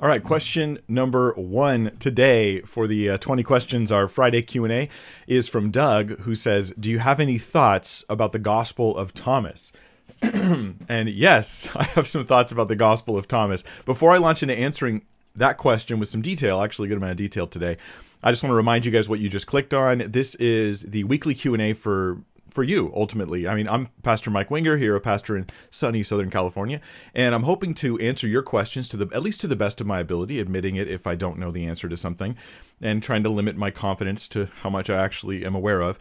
[0.00, 4.88] All right, question number one today for the uh, 20 questions, our Friday Q&A,
[5.26, 9.72] is from Doug, who says, do you have any thoughts about the Gospel of Thomas?
[10.22, 13.64] and yes, I have some thoughts about the Gospel of Thomas.
[13.86, 15.02] Before I launch into answering
[15.34, 17.76] that question with some detail, actually a good amount of detail today,
[18.22, 20.04] I just want to remind you guys what you just clicked on.
[20.06, 22.18] This is the weekly Q&A for
[22.50, 23.46] for you ultimately.
[23.46, 26.80] I mean, I'm Pastor Mike Winger here, a pastor in sunny Southern California,
[27.14, 29.86] and I'm hoping to answer your questions to the at least to the best of
[29.86, 32.36] my ability, admitting it if I don't know the answer to something,
[32.80, 35.98] and trying to limit my confidence to how much I actually am aware of.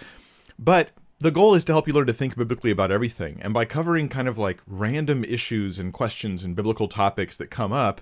[0.59, 3.66] But the goal is to help you learn to think biblically about everything, and by
[3.66, 8.02] covering kind of like random issues and questions and biblical topics that come up,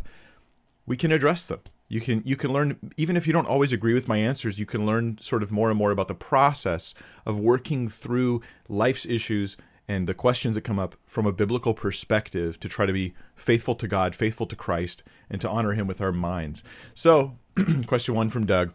[0.86, 3.94] we can address them you can you can learn even if you don't always agree
[3.94, 6.94] with my answers you can learn sort of more and more about the process
[7.26, 9.56] of working through life's issues
[9.88, 13.76] and the questions that come up from a biblical perspective to try to be faithful
[13.76, 16.64] to God, faithful to Christ, and to honor him with our minds.
[16.94, 17.38] So,
[17.88, 18.74] question 1 from Doug.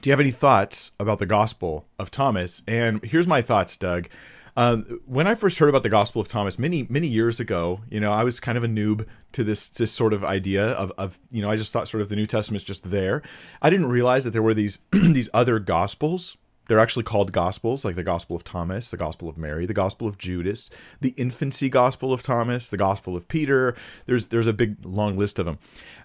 [0.00, 2.62] Do you have any thoughts about the gospel of Thomas?
[2.66, 4.08] And here's my thoughts, Doug.
[4.56, 8.00] Um, when I first heard about the Gospel of Thomas many many years ago, you
[8.00, 11.18] know, I was kind of a noob to this this sort of idea of of
[11.30, 13.22] you know, I just thought sort of the New Testament Testament's just there.
[13.60, 16.36] I didn't realize that there were these these other Gospels.
[16.68, 20.08] They're actually called Gospels, like the Gospel of Thomas, the Gospel of Mary, the Gospel
[20.08, 20.68] of Judas,
[21.00, 23.76] the Infancy Gospel of Thomas, the Gospel of Peter.
[24.06, 25.58] There's there's a big long list of them.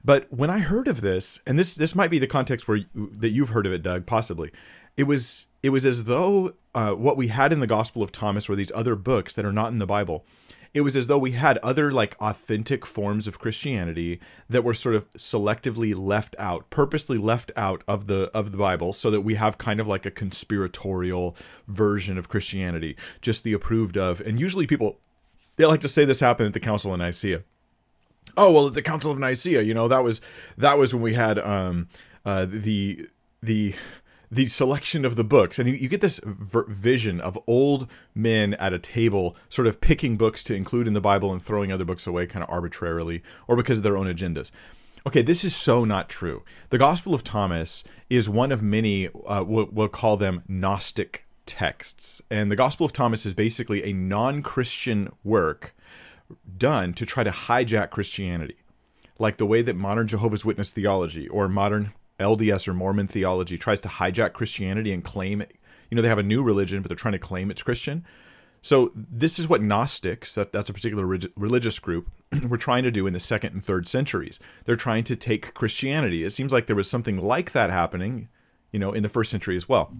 [0.04, 3.30] But when I heard of this, and this this might be the context where that
[3.30, 4.52] you've heard of it, Doug, possibly
[4.98, 8.50] it was it was as though uh, what we had in the Gospel of Thomas
[8.50, 10.26] were these other books that are not in the Bible.
[10.74, 14.96] It was as though we had other like authentic forms of Christianity that were sort
[14.96, 19.36] of selectively left out, purposely left out of the of the Bible, so that we
[19.36, 21.36] have kind of like a conspiratorial
[21.68, 24.22] version of Christianity, just the approved of.
[24.22, 25.00] And usually people
[25.58, 27.44] they like to say this happened at the Council of Nicaea.
[28.38, 30.22] Oh well, at the Council of Nicaea, you know that was
[30.58, 31.90] that was when we had um,
[32.26, 33.10] uh, the
[33.44, 33.76] the
[34.32, 35.60] the selection of the books.
[35.60, 40.16] And you, you get this vision of old men at a table sort of picking
[40.16, 43.58] books to include in the bible and throwing other books away kind of arbitrarily or
[43.58, 44.50] because of their own agendas.
[45.06, 46.44] Okay this is so not true.
[46.70, 52.22] The gospel of thomas is one of many uh, we'll, we'll call them gnostic texts.
[52.32, 55.76] And the gospel of thomas is basically a non-christian work
[56.58, 58.56] done to try to hijack christianity
[59.20, 61.92] like the way that modern jehovah's witness theology or modern
[62.22, 65.42] LDS or Mormon theology tries to hijack Christianity and claim.
[65.90, 68.06] You know, they have a new religion, but they're trying to claim it's Christian.
[68.62, 71.06] So this is what Gnostics, that, that's a particular
[71.36, 72.10] religious group,
[72.48, 74.40] were trying to do in the second and third centuries.
[74.66, 76.24] They're trying to take Christianity.
[76.24, 78.30] It seems like there was something like that happening,
[78.72, 79.92] you know, in the first century as well.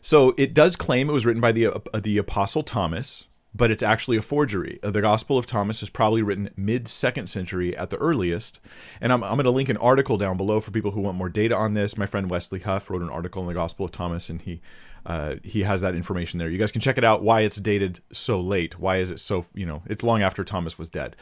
[0.00, 3.82] So it does claim it was written by the uh, the Apostle Thomas, but it's
[3.82, 4.78] actually a forgery.
[4.82, 8.60] Uh, the Gospel of Thomas is probably written mid second century at the earliest.
[9.00, 11.28] And I'm, I'm going to link an article down below for people who want more
[11.28, 11.98] data on this.
[11.98, 14.60] My friend Wesley Huff wrote an article on the Gospel of Thomas, and he
[15.04, 16.48] uh, he has that information there.
[16.48, 17.22] You guys can check it out.
[17.22, 18.78] Why it's dated so late?
[18.78, 19.44] Why is it so?
[19.54, 21.16] You know, it's long after Thomas was dead.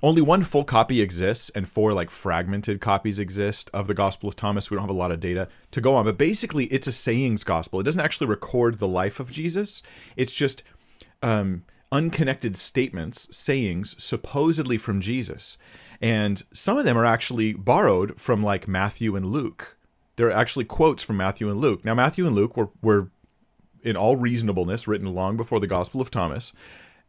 [0.00, 4.36] Only one full copy exists, and four like fragmented copies exist of the Gospel of
[4.36, 4.70] Thomas.
[4.70, 7.44] We don't have a lot of data to go on, but basically, it's a sayings
[7.44, 7.80] gospel.
[7.80, 9.82] It doesn't actually record the life of Jesus.
[10.16, 10.62] It's just
[11.22, 15.56] um, unconnected statements, sayings, supposedly from Jesus.
[16.00, 19.76] And some of them are actually borrowed from like Matthew and Luke.
[20.16, 21.84] They're actually quotes from Matthew and Luke.
[21.84, 23.10] Now, Matthew and Luke were, were
[23.82, 26.52] in all reasonableness written long before the Gospel of Thomas.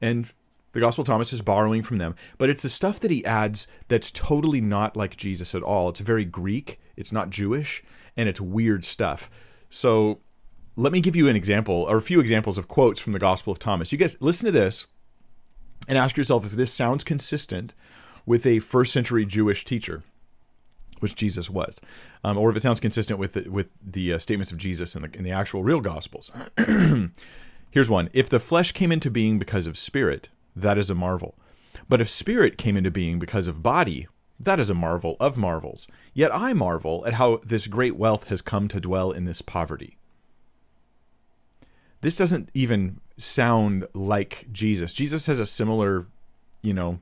[0.02, 0.32] And
[0.72, 2.16] the Gospel of Thomas is borrowing from them.
[2.38, 5.90] But it's the stuff that he adds that's totally not like Jesus at all.
[5.90, 7.84] It's very Greek, it's not Jewish,
[8.16, 9.30] and it's weird stuff.
[9.70, 10.20] So
[10.80, 13.52] let me give you an example or a few examples of quotes from the Gospel
[13.52, 13.92] of Thomas.
[13.92, 14.88] You guys listen to this
[15.90, 17.74] and ask yourself if this sounds consistent
[18.26, 20.04] with a first century Jewish teacher,
[21.02, 21.82] which Jesus was,
[22.24, 25.02] um, or if it sounds consistent with the, with the uh, statements of Jesus in
[25.02, 26.32] the, in the actual real Gospels.
[27.72, 31.36] Here's one If the flesh came into being because of spirit, that is a marvel.
[31.90, 34.08] But if spirit came into being because of body,
[34.40, 35.90] that is a marvel of marvels.
[36.14, 39.99] Yet I marvel at how this great wealth has come to dwell in this poverty
[42.02, 44.94] this doesn't even sound like Jesus.
[44.94, 46.08] Jesus has a similar,
[46.62, 47.00] you know,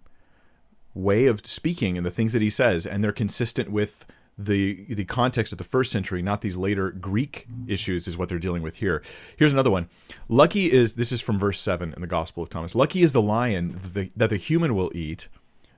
[0.93, 4.05] way of speaking and the things that he says, and they're consistent with
[4.37, 8.37] the the context of the first century, not these later Greek issues, is what they're
[8.37, 9.01] dealing with here.
[9.35, 9.89] Here's another one.
[10.29, 12.75] Lucky is this is from verse seven in the Gospel of Thomas.
[12.75, 15.27] Lucky is the lion that the, that the human will eat,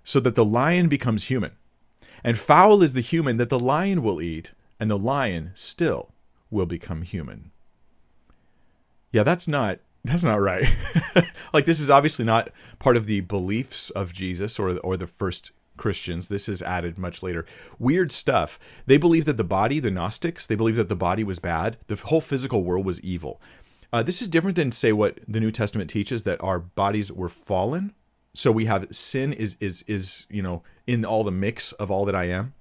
[0.03, 1.51] so that the lion becomes human,
[2.23, 6.11] and foul is the human that the lion will eat, and the lion still
[6.49, 7.51] will become human
[9.11, 10.65] yeah, that's not that's not right.
[11.53, 15.51] like this is obviously not part of the beliefs of Jesus or or the first
[15.77, 16.27] Christians.
[16.27, 17.45] This is added much later.
[17.79, 18.59] Weird stuff.
[18.85, 21.77] They believe that the body, the Gnostics, they believe that the body was bad.
[21.87, 23.41] The whole physical world was evil.
[23.91, 27.29] Uh, this is different than say what the New Testament teaches that our bodies were
[27.29, 27.93] fallen.
[28.35, 32.05] So we have sin is is is you know in all the mix of all
[32.05, 32.53] that I am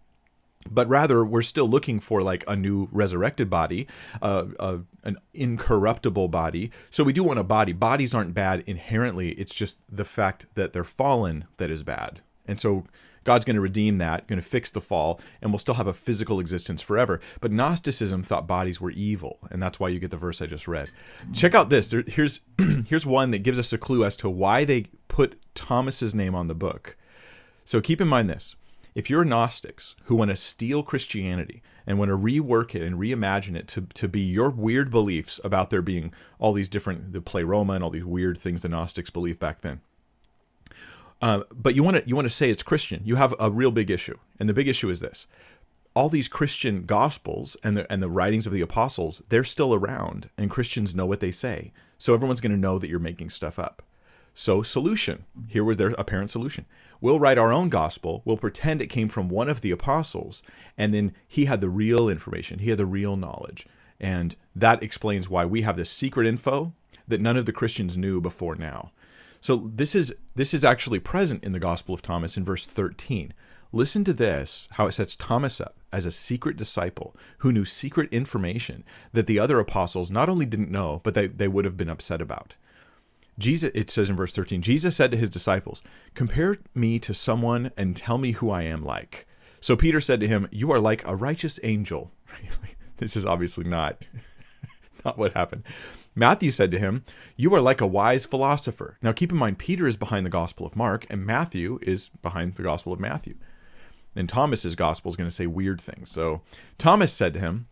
[0.71, 3.87] but rather we're still looking for like a new resurrected body
[4.23, 6.71] uh, uh, an incorruptible body.
[6.91, 7.73] So we do want a body.
[7.73, 9.31] Bodies aren't bad inherently.
[9.31, 12.21] It's just the fact that they're fallen that is bad.
[12.47, 12.85] And so
[13.25, 15.95] god's going to redeem that going to fix the fall and we'll still have a
[15.95, 17.21] physical existence forever.
[17.41, 20.69] But gnosticism thought bodies were evil and that's why you get the verse i just
[20.69, 20.91] read.
[21.33, 21.89] Check out this.
[21.89, 22.41] There, here's
[22.87, 26.49] here's one that gives us a clue as to why they put thomas's name on
[26.49, 26.97] the book.
[27.65, 28.57] So keep in mind this
[28.99, 33.55] if you're Gnostics who want to steal Christianity and want to rework it and reimagine
[33.55, 37.75] it to, to be your weird beliefs about there being all these different, the pleroma
[37.75, 39.83] and all these weird things the Gnostics believed back then.
[41.23, 43.00] Uh, but you want to you want to say it's Christian.
[43.05, 45.29] You have a real big issue, and the big issue is this:
[45.95, 50.29] all these Christian gospels and the and the writings of the apostles, they're still around,
[50.37, 51.73] and Christians know what they say.
[51.99, 53.83] So everyone's going to know that you're making stuff up.
[54.38, 55.25] So solution.
[55.49, 56.64] Here was their apparent solution.
[57.00, 58.23] We'll write our own gospel.
[58.25, 60.44] We'll pretend it came from one of the apostles,
[60.76, 62.61] and then he had the real information.
[62.61, 63.67] He had the real knowledge.
[63.99, 66.73] And that explains why we have this secret info
[67.08, 68.93] that none of the Christians knew before now.
[69.40, 73.35] So this is this is actually present in the Gospel of Thomas in verse 13.
[73.73, 78.08] Listen to this, how it sets Thomas up as a secret disciple who knew secret
[78.12, 81.90] information that the other apostles not only didn't know, but they, they would have been
[81.90, 82.55] upset about.
[83.38, 85.82] Jesus, it says in verse 13, Jesus said to his disciples,
[86.14, 89.26] Compare me to someone and tell me who I am like.
[89.61, 92.11] So Peter said to him, You are like a righteous angel.
[92.96, 94.05] this is obviously not,
[95.05, 95.64] not what happened.
[96.14, 97.05] Matthew said to him,
[97.37, 98.99] You are like a wise philosopher.
[99.02, 102.55] Now keep in mind, Peter is behind the Gospel of Mark, and Matthew is behind
[102.55, 103.37] the Gospel of Matthew.
[104.17, 106.11] And Thomas's Gospel is going to say weird things.
[106.11, 106.43] So
[106.76, 107.69] Thomas said to him,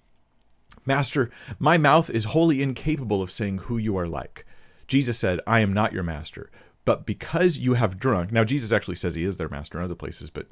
[0.84, 1.28] Master,
[1.58, 4.46] my mouth is wholly incapable of saying who you are like.
[4.86, 6.50] Jesus said, I am not your master,
[6.84, 8.32] but because you have drunk.
[8.32, 10.46] Now, Jesus actually says he is their master in other places, but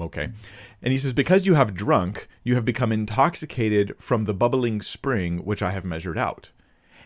[0.00, 0.30] okay.
[0.82, 5.44] And he says, Because you have drunk, you have become intoxicated from the bubbling spring
[5.44, 6.50] which I have measured out.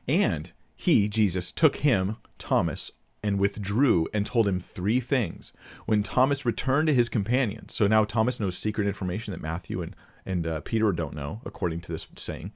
[0.08, 2.90] And he, Jesus, took him, Thomas,
[3.22, 5.52] and withdrew and told him three things.
[5.86, 9.94] When Thomas returned to his companions, so now Thomas knows secret information that Matthew and
[10.24, 12.52] and uh, Peter don't know, according to this saying,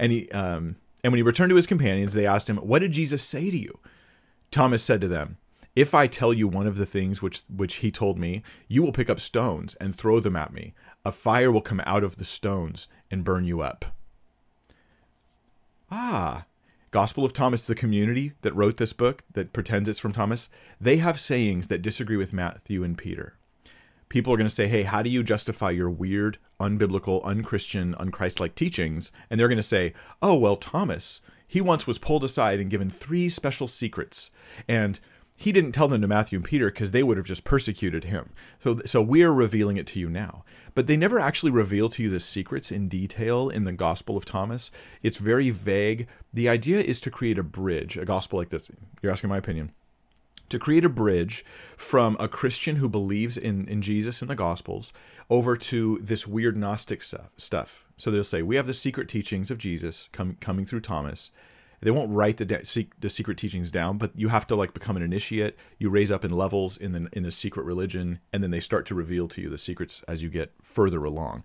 [0.00, 2.92] and he um, and when he returned to his companions, they asked him, What did
[2.92, 3.78] Jesus say to you?
[4.50, 5.36] Thomas said to them,
[5.76, 8.90] If I tell you one of the things which, which he told me, you will
[8.90, 10.72] pick up stones and throw them at me.
[11.04, 13.84] A fire will come out of the stones and burn you up.
[15.90, 16.46] Ah,
[16.90, 20.48] Gospel of Thomas, the community that wrote this book that pretends it's from Thomas,
[20.80, 23.36] they have sayings that disagree with Matthew and Peter
[24.08, 28.54] people are going to say, hey, how do you justify your weird, unbiblical, unchristian, unchristlike
[28.54, 29.12] teachings?
[29.28, 29.92] And they're going to say,
[30.22, 34.30] oh, well, Thomas, he once was pulled aside and given three special secrets.
[34.68, 35.00] And
[35.36, 38.30] he didn't tell them to Matthew and Peter because they would have just persecuted him.
[38.62, 40.44] So, so we're revealing it to you now.
[40.74, 44.24] But they never actually reveal to you the secrets in detail in the Gospel of
[44.24, 44.70] Thomas.
[45.02, 46.06] It's very vague.
[46.32, 48.70] The idea is to create a bridge, a gospel like this.
[49.02, 49.72] You're asking my opinion
[50.48, 51.44] to create a bridge
[51.76, 54.92] from a Christian who believes in, in Jesus and the Gospels
[55.30, 57.30] over to this weird Gnostic stuff.
[57.36, 57.86] stuff.
[57.96, 61.30] So they'll say, We have the secret teachings of Jesus com- coming through Thomas.
[61.80, 64.96] They won't write the, de- the secret teachings down, but you have to like become
[64.96, 65.56] an initiate.
[65.78, 68.86] You raise up in levels in the in the secret religion, and then they start
[68.86, 71.44] to reveal to you the secrets as you get further along.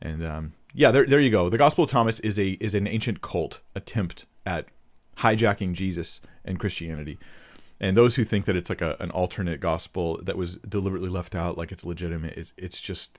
[0.00, 1.48] And um, yeah, there, there you go.
[1.48, 4.66] The Gospel of Thomas is a is an ancient cult attempt at
[5.18, 7.18] hijacking Jesus and Christianity.
[7.82, 11.34] And those who think that it's like a, an alternate gospel that was deliberately left
[11.34, 13.18] out, like it's legitimate, it's, it's just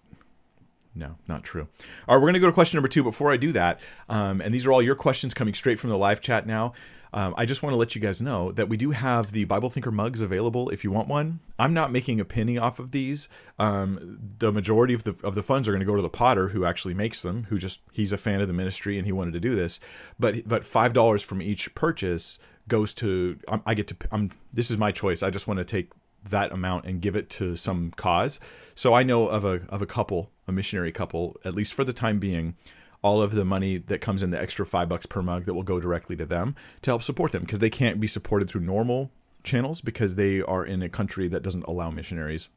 [0.96, 1.68] no, not true.
[2.08, 3.04] All right, we're going to go to question number two.
[3.04, 3.80] Before I do that,
[4.10, 6.74] um, and these are all your questions coming straight from the live chat now.
[7.14, 9.70] Um, I just want to let you guys know that we do have the Bible
[9.70, 11.40] Thinker mugs available if you want one.
[11.60, 13.30] I'm not making a penny off of these.
[13.60, 16.50] Um, the majority of the of the funds are going to go to the Potter
[16.50, 19.34] who actually makes them, who just he's a fan of the ministry and he wanted
[19.34, 19.80] to do this.
[20.20, 24.78] But but five dollars from each purchase goes to I get to I'm this is
[24.78, 25.24] my choice.
[25.24, 25.92] I just want to take
[26.30, 28.40] that amount and give it to some cause.
[28.76, 31.94] So I know of a of a couple, a missionary couple, at least for the
[31.94, 32.56] time being,
[33.02, 35.64] all of the money that comes in the extra 5 bucks per mug that will
[35.64, 39.12] go directly to them to help support them because they can't be supported through normal
[39.44, 42.48] channels because they are in a country that doesn't allow missionaries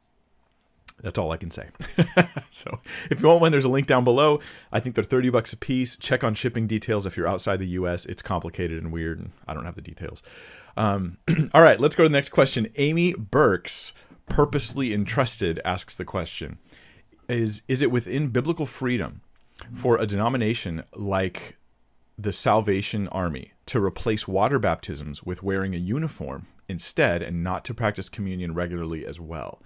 [1.01, 1.69] that's all I can say.
[2.51, 2.79] so
[3.11, 4.39] if you want one, there's a link down below.
[4.71, 5.95] I think they're 30 bucks a piece.
[5.95, 8.05] Check on shipping details if you're outside the US.
[8.05, 10.23] It's complicated and weird, and I don't have the details.
[10.75, 11.17] Um,
[11.53, 12.67] all right, let's go to the next question.
[12.75, 13.93] Amy Burks
[14.27, 16.57] purposely entrusted asks the question:
[17.29, 19.21] Is is it within biblical freedom
[19.73, 21.57] for a denomination like
[22.17, 27.73] the Salvation Army to replace water baptisms with wearing a uniform instead, and not to
[27.73, 29.61] practice communion regularly as well?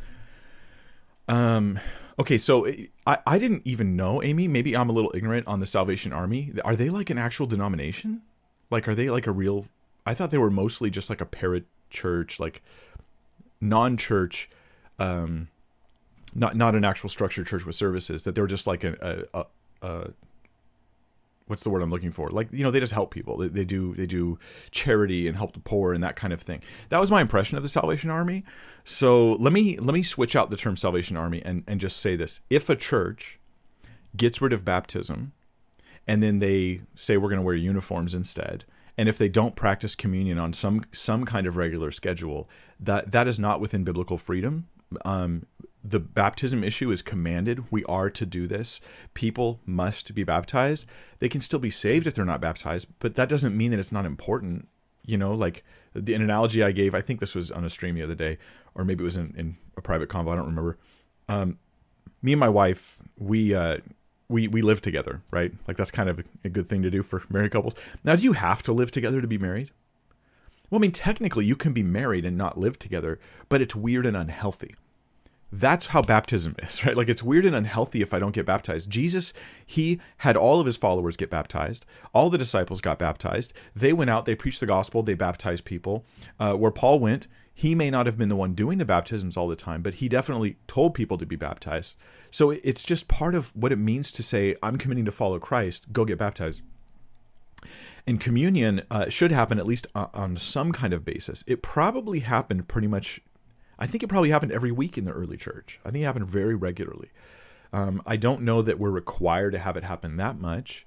[1.28, 1.80] Um,
[2.20, 2.68] okay, so
[3.06, 4.48] I, I didn't even know, Amy.
[4.48, 6.52] Maybe I'm a little ignorant on the Salvation Army.
[6.66, 8.22] Are they like an actual denomination?
[8.70, 9.66] Like, are they like a real?
[10.06, 12.62] I thought they were mostly just like a parachurch, like
[13.60, 14.50] non-church,
[15.00, 15.48] um,
[16.34, 18.24] not not an actual structured church with services.
[18.24, 20.10] That they were just like a, a, a, a
[21.52, 22.30] what's the word I'm looking for?
[22.30, 23.38] Like, you know, they just help people.
[23.38, 24.40] They, they, do they do
[24.72, 26.62] charity and help the poor and that kind of thing.
[26.90, 28.44] That was my impression of the Salvation Army.
[28.86, 32.16] So let me let me switch out the term Salvation Army and, and just say
[32.16, 32.42] this.
[32.50, 33.40] If a church
[34.16, 35.34] gets rid of baptism
[36.08, 38.66] and then they say we're going to wear uniforms instead,
[38.98, 43.28] and if they don't practice communion on some some kind of regular schedule, that that
[43.28, 44.68] is not within biblical freedom.
[45.06, 45.46] Um,
[45.84, 47.72] the baptism issue is commanded.
[47.72, 48.80] We are to do this.
[49.14, 50.86] People must be baptized.
[51.20, 53.92] They can still be saved if they're not baptized, but that doesn't mean that it's
[53.92, 54.68] not important.
[55.04, 57.96] You know, like the an analogy I gave, I think this was on a stream
[57.96, 58.38] the other day,
[58.76, 60.32] or maybe it was in, in a private convo.
[60.32, 60.78] I don't remember.
[61.28, 61.58] Um,
[62.22, 63.78] me and my wife, we uh,
[64.30, 65.52] we we live together, right?
[65.68, 67.74] Like that's kind of a good thing to do for married couples.
[68.04, 69.72] Now, do you have to live together to be married?
[70.70, 73.20] Well, I mean, technically, you can be married and not live together,
[73.50, 74.76] but it's weird and unhealthy
[75.52, 76.96] that's how baptism is, right?
[76.96, 78.90] Like it's weird and unhealthy if I don't get baptized.
[78.90, 79.34] Jesus,
[79.66, 81.86] he had all of his followers get baptized.
[82.14, 83.54] All the disciples got baptized.
[83.76, 86.06] They went out, they preached the gospel, they baptized people.
[86.40, 89.48] Uh, where Paul went, he may not have been the one doing the baptisms all
[89.48, 91.98] the time, but he definitely told people to be baptized.
[92.30, 95.92] So it's just part of what it means to say, I'm committing to follow Christ,
[95.92, 96.62] go get baptized.
[98.08, 101.44] And communion uh, should happen at least on some kind of basis.
[101.46, 103.22] It probably happened pretty much
[103.82, 105.80] I think it probably happened every week in the early church.
[105.84, 107.10] I think it happened very regularly.
[107.74, 110.86] Um, I don't know that we're required to have it happen that much,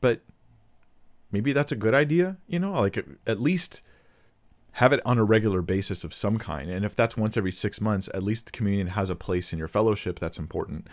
[0.00, 0.20] but
[1.32, 2.36] maybe that's a good idea.
[2.46, 3.82] You know, like at least
[4.72, 6.70] have it on a regular basis of some kind.
[6.70, 9.66] And if that's once every six months, at least communion has a place in your
[9.66, 10.20] fellowship.
[10.20, 10.86] That's important.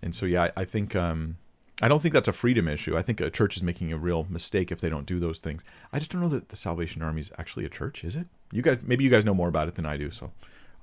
[0.00, 1.38] And so, yeah, I, I think um,
[1.82, 2.96] I don't think that's a freedom issue.
[2.96, 5.64] I think a church is making a real mistake if they don't do those things.
[5.92, 8.04] I just don't know that the Salvation Army is actually a church.
[8.04, 8.28] Is it?
[8.52, 10.12] You guys, maybe you guys know more about it than I do.
[10.12, 10.30] So.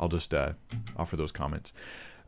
[0.02, 0.54] I'll just uh,
[0.98, 1.72] offer those comments.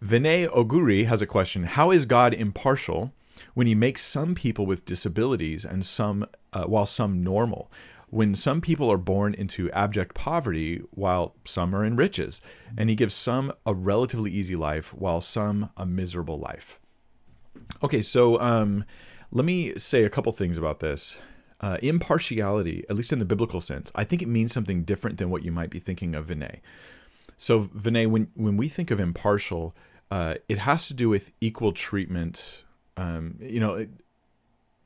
[0.04, 3.14] Vinay Oguri has a question How is God impartial
[3.56, 7.72] when he makes some people with disabilities and some, uh, while some normal?
[8.10, 12.42] When some people are born into abject poverty while some are in riches,
[12.78, 16.80] and he gives some a relatively easy life while some a miserable life.
[17.82, 18.86] Okay, so um,
[19.32, 21.18] let me say a couple things about this.
[21.60, 25.30] Uh, impartiality, at least in the biblical sense, I think it means something different than
[25.30, 26.60] what you might be thinking of Vinay.
[27.38, 29.76] So, Vinay, when when we think of impartial,
[30.12, 32.64] uh, it has to do with equal treatment.
[32.98, 33.90] Um, you know, it,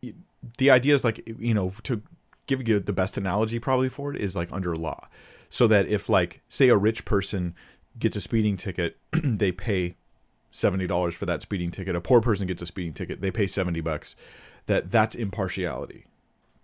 [0.01, 0.15] it,
[0.57, 2.01] the idea is like you know to
[2.47, 5.07] give you the best analogy probably for it is like under law,
[5.49, 7.53] so that if like say a rich person
[7.99, 9.95] gets a speeding ticket, they pay
[10.51, 11.95] seventy dollars for that speeding ticket.
[11.95, 14.15] A poor person gets a speeding ticket, they pay seventy bucks.
[14.67, 16.05] That that's impartiality.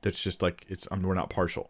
[0.01, 0.87] That's just like it's.
[0.91, 1.69] I mean, we're not partial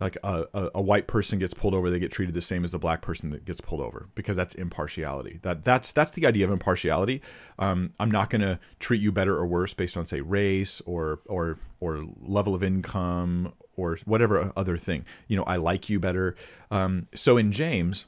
[0.00, 2.70] like a, a, a, white person gets pulled over, they get treated the same as
[2.70, 5.40] the black person that gets pulled over because that's impartiality.
[5.42, 7.20] That that's that's the idea of impartiality.
[7.58, 11.20] Um, I'm not going to treat you better or worse based on say race or
[11.26, 15.04] or or level of income or whatever other thing.
[15.26, 16.36] You know, I like you better.
[16.70, 18.06] Um, so in James,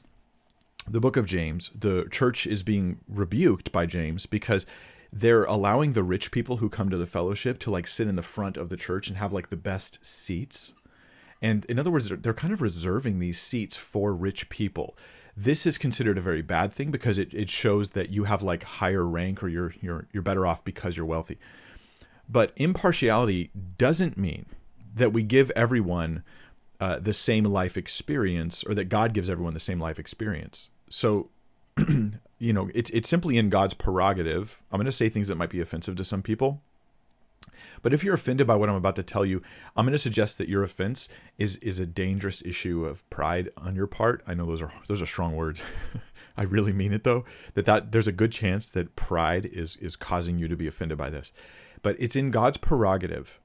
[0.87, 4.65] the book of James, the church is being rebuked by James because
[5.13, 8.23] they're allowing the rich people who come to the fellowship to like sit in the
[8.23, 10.73] front of the church and have like the best seats
[11.41, 14.95] and in other words, they're, kind of reserving these seats for rich people.
[15.35, 18.63] This is considered a very bad thing because it, it shows that you have like
[18.63, 21.39] higher rank or you're you're you're better off because you're wealthy.
[22.29, 24.45] But impartiality doesn't mean
[24.93, 26.23] that we give everyone
[26.79, 30.69] uh, the same life experience or that God gives everyone the same life experience.
[30.89, 31.29] So,
[31.87, 34.61] you know, it's it's simply in God's prerogative.
[34.71, 36.61] I'm going to say things that might be offensive to some people
[37.81, 39.41] but if you're offended by what I'm about to tell you,
[39.75, 43.75] I'm going to suggest that your offense is is a dangerous issue of pride on
[43.75, 44.23] your part.
[44.27, 45.63] I know those are those are strong words.
[46.37, 47.25] I really mean it though.
[47.53, 50.97] That that there's a good chance that pride is is causing you to be offended
[50.97, 51.31] by this.
[51.81, 53.39] But it's in God's prerogative.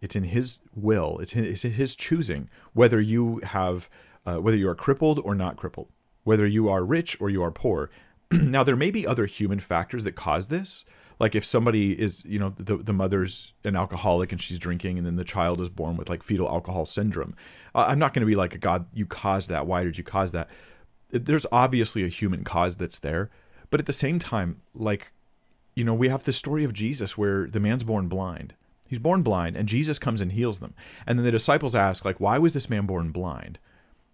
[0.00, 1.18] It's in His will.
[1.18, 3.88] It's His, it's his choosing whether you have
[4.26, 5.88] uh, whether you are crippled or not crippled,
[6.24, 7.90] whether you are rich or you are poor.
[8.30, 10.84] now there may be other human factors that cause this
[11.18, 15.06] like if somebody is you know the, the mother's an alcoholic and she's drinking and
[15.06, 17.34] then the child is born with like fetal alcohol syndrome
[17.74, 20.48] i'm not going to be like god you caused that why did you cause that
[21.10, 23.30] there's obviously a human cause that's there,
[23.70, 25.12] but at the same time, like,
[25.74, 28.54] you know, we have the story of Jesus where the man's born blind.
[28.88, 30.74] He's born blind, and Jesus comes and heals them.
[31.06, 33.58] And then the disciples ask, like, why was this man born blind?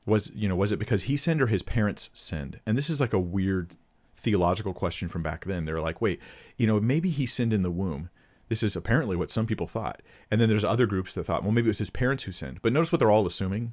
[0.06, 2.60] Was you know, was it because he sinned or his parents sinned?
[2.66, 3.76] And this is like a weird
[4.22, 5.64] theological question from back then.
[5.64, 6.20] They're like, wait,
[6.56, 8.08] you know, maybe he sinned in the womb.
[8.48, 10.02] This is apparently what some people thought.
[10.30, 12.60] And then there's other groups that thought, well, maybe it was his parents who sinned.
[12.62, 13.72] But notice what they're all assuming.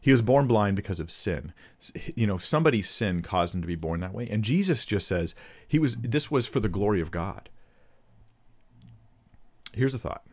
[0.00, 1.52] He was born blind because of sin.
[2.14, 4.26] You know, somebody's sin caused him to be born that way.
[4.30, 5.34] And Jesus just says
[5.68, 7.50] he was this was for the glory of God.
[9.72, 10.24] Here's a thought.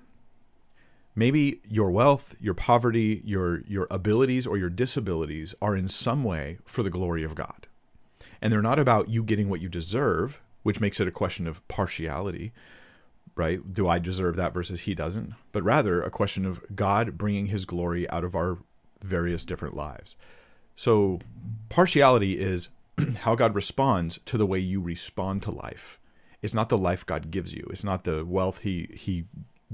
[1.16, 6.60] Maybe your wealth, your poverty, your your abilities or your disabilities are in some way
[6.64, 7.67] for the glory of God.
[8.42, 11.66] And they're not about you getting what you deserve, which makes it a question of
[11.68, 12.52] partiality,
[13.36, 13.74] right?
[13.74, 15.34] Do I deserve that versus he doesn't?
[15.52, 18.58] But rather a question of God bringing his glory out of our
[19.02, 20.16] various different lives.
[20.76, 21.20] So,
[21.70, 22.70] partiality is
[23.22, 26.00] how God responds to the way you respond to life.
[26.42, 27.68] It's not the life God gives you.
[27.72, 29.26] It's not the wealth he he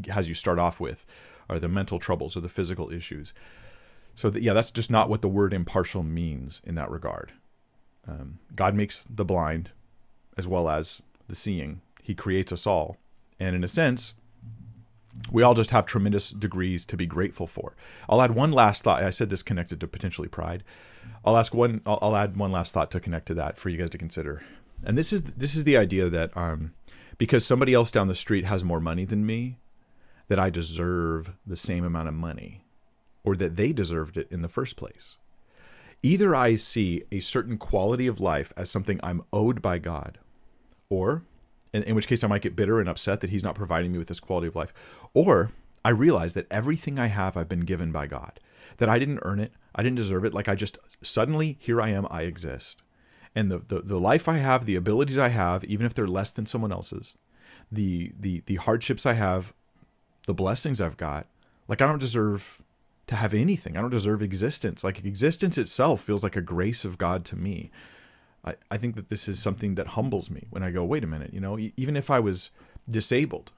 [0.08, 1.06] has you start off with,
[1.50, 3.34] or the mental troubles or the physical issues.
[4.16, 7.34] So yeah, that's just not what the word impartial means in that regard.
[8.08, 9.72] Um, God makes the blind
[10.38, 11.82] as well as the seeing.
[12.02, 12.98] He creates us all,
[13.40, 14.14] and in a sense,
[15.32, 17.76] we all just have tremendous degrees to be grateful for.
[18.10, 19.04] I'll add one last thought.
[19.04, 20.64] I said this connected to potentially pride.
[21.24, 21.82] I'll ask one.
[21.86, 24.44] I'll, I'll add one last thought to connect to that for you guys to consider.
[24.84, 26.74] And this is this is the idea that um,
[27.18, 29.60] because somebody else down the street has more money than me,
[30.28, 32.66] that I deserve the same amount of money,
[33.24, 35.18] or that they deserved it in the first place.
[36.04, 40.20] Either I see a certain quality of life as something I'm owed by God,
[40.90, 41.24] or
[41.74, 43.98] in, in which case I might get bitter and upset that He's not providing me
[43.98, 44.74] with this quality of life.
[45.14, 45.52] Or
[45.86, 48.40] I realize that everything I have, I've been given by God,
[48.78, 50.34] that I didn't earn it, I didn't deserve it.
[50.34, 52.84] Like I just suddenly, here I am, I exist.
[53.34, 56.32] And the, the, the life I have, the abilities I have, even if they're less
[56.32, 57.16] than someone else's,
[57.72, 59.54] the, the, the hardships I have,
[60.28, 61.28] the blessings I've got,
[61.68, 62.62] like I don't deserve
[63.08, 63.78] to have anything.
[63.78, 64.84] I don't deserve existence.
[64.84, 67.72] Like existence itself feels like a grace of God to me.
[68.46, 71.08] I, I think that this is something that humbles me when I go, wait a
[71.08, 72.50] minute, you know, even if I was
[72.90, 73.52] disabled,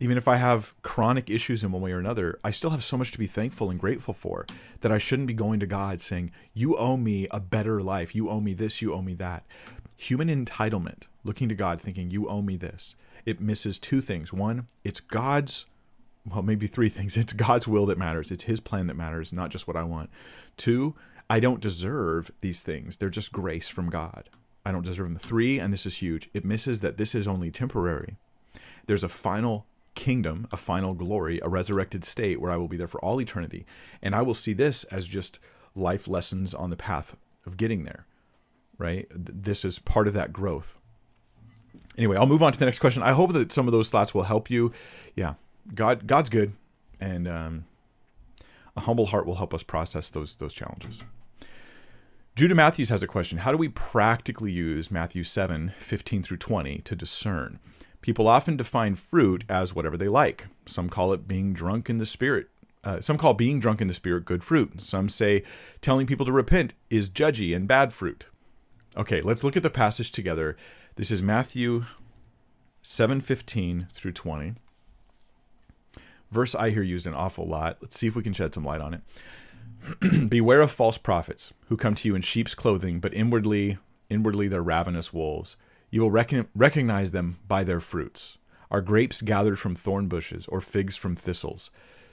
[0.00, 2.96] even if I have chronic issues in one way or another, I still have so
[2.96, 4.46] much to be thankful and grateful for
[4.80, 8.14] that I shouldn't be going to God saying, You owe me a better life.
[8.14, 8.80] You owe me this.
[8.80, 9.44] You owe me that.
[9.96, 12.94] Human entitlement, looking to God thinking, You owe me this,
[13.26, 14.32] it misses two things.
[14.32, 15.66] One, it's God's,
[16.30, 17.16] well, maybe three things.
[17.16, 20.10] It's God's will that matters, it's His plan that matters, not just what I want.
[20.56, 20.94] Two,
[21.30, 22.96] I don't deserve these things.
[22.96, 24.28] They're just grace from God.
[24.64, 25.18] I don't deserve them.
[25.18, 28.16] Three, and this is huge, it misses that this is only temporary.
[28.86, 32.86] There's a final kingdom, a final glory, a resurrected state where I will be there
[32.86, 33.66] for all eternity.
[34.00, 35.38] And I will see this as just
[35.74, 38.06] life lessons on the path of getting there,
[38.78, 39.06] right?
[39.10, 40.78] This is part of that growth.
[41.96, 43.02] Anyway, I'll move on to the next question.
[43.02, 44.72] I hope that some of those thoughts will help you.
[45.16, 45.34] Yeah,
[45.74, 46.52] God, God's good,
[47.00, 47.64] and um,
[48.76, 51.04] a humble heart will help us process those those challenges.
[52.34, 53.38] Judah Matthews has a question.
[53.38, 57.58] How do we practically use Matthew 7, 15 through 20 to discern?
[58.00, 60.46] People often define fruit as whatever they like.
[60.64, 62.46] Some call it being drunk in the spirit.
[62.84, 64.80] Uh, some call being drunk in the spirit good fruit.
[64.80, 65.42] Some say
[65.80, 68.26] telling people to repent is judgy and bad fruit.
[68.96, 70.56] Okay, let's look at the passage together.
[70.94, 71.86] This is Matthew
[72.82, 74.54] 7:15 through 20.
[76.30, 77.78] Verse I hear used an awful lot.
[77.80, 80.28] Let's see if we can shed some light on it.
[80.28, 83.78] Beware of false prophets who come to you in sheep's clothing, but inwardly,
[84.10, 85.56] inwardly they're ravenous wolves.
[85.90, 88.38] You will recognize them by their fruits.
[88.70, 91.70] Are grapes gathered from thorn bushes, or figs from thistles?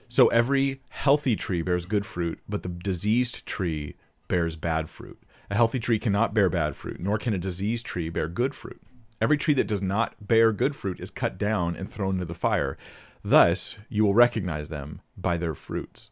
[0.08, 3.96] So every healthy tree bears good fruit, but the diseased tree
[4.28, 5.22] bears bad fruit.
[5.50, 8.82] A healthy tree cannot bear bad fruit, nor can a diseased tree bear good fruit.
[9.22, 12.34] Every tree that does not bear good fruit is cut down and thrown into the
[12.34, 12.78] fire.
[13.26, 16.12] Thus, you will recognize them by their fruits.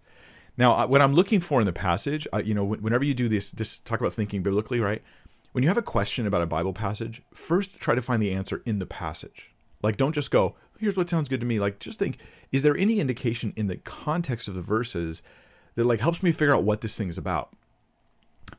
[0.58, 3.52] Now, what I'm looking for in the passage, uh, you know, whenever you do this,
[3.52, 5.04] this talk about thinking biblically, right?
[5.52, 8.64] When you have a question about a Bible passage, first try to find the answer
[8.66, 9.52] in the passage.
[9.84, 11.60] Like, don't just go, here's what sounds good to me.
[11.60, 12.18] Like, just think,
[12.52, 15.22] is there any indication in the context of the verses
[15.76, 17.56] that like helps me figure out what this thing is about?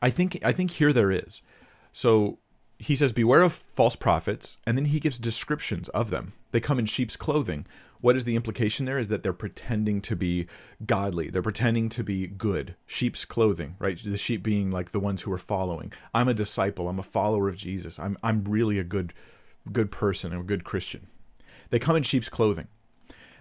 [0.01, 1.43] I think I think here there is.
[1.91, 2.39] So
[2.79, 6.35] he says, Beware of false prophets, and then he gives descriptions of them.
[6.53, 7.67] They come in sheep's clothing.
[8.05, 8.99] What is the implication there?
[8.99, 10.47] Is that they're pretending to be
[10.85, 11.31] godly.
[11.31, 12.77] They're pretending to be good.
[12.85, 13.99] Sheep's clothing, right?
[13.99, 15.91] The sheep being like the ones who are following.
[16.13, 16.87] I'm a disciple.
[16.87, 17.99] I'm a follower of Jesus.
[17.99, 19.15] I'm I'm really a good
[19.73, 20.35] good person.
[20.35, 21.07] I'm a good Christian.
[21.71, 22.69] They come in sheep's clothing.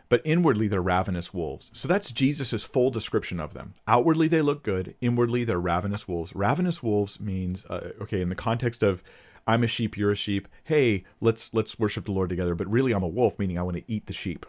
[0.10, 1.72] but inwardly they're ravenous wolves.
[1.74, 3.74] So that's Jesus' full description of them.
[3.88, 6.34] Outwardly they look good, inwardly they're ravenous wolves.
[6.36, 9.04] Ravenous wolves means uh, okay, in the context of
[9.48, 10.48] I'm a sheep, you're a sheep.
[10.64, 13.78] Hey, let's let's worship the Lord together, but really I'm a wolf meaning I want
[13.78, 14.46] to eat the sheep.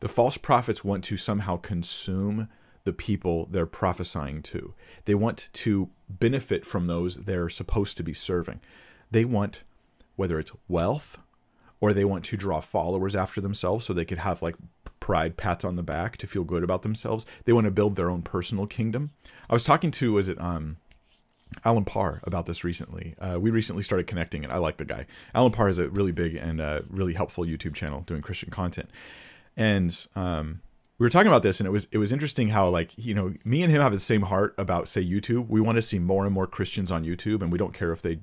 [0.00, 2.48] The false prophets want to somehow consume
[2.84, 4.74] the people they're prophesying to.
[5.04, 8.60] They want to benefit from those they're supposed to be serving.
[9.10, 9.64] They want
[10.16, 11.18] whether it's wealth
[11.80, 14.56] or they want to draw followers after themselves so they could have like
[15.00, 17.24] pride pats on the back to feel good about themselves.
[17.44, 19.12] They want to build their own personal kingdom.
[19.48, 20.78] I was talking to was it um
[21.64, 23.14] Allen Parr about this recently.
[23.18, 25.06] Uh, we recently started connecting, and I like the guy.
[25.34, 28.90] Allen Parr is a really big and uh, really helpful YouTube channel doing Christian content.
[29.58, 30.60] And um,
[30.98, 33.34] we were talking about this, and it was it was interesting how like you know
[33.44, 35.48] me and him have the same heart about say YouTube.
[35.48, 38.00] We want to see more and more Christians on YouTube, and we don't care if
[38.00, 38.20] they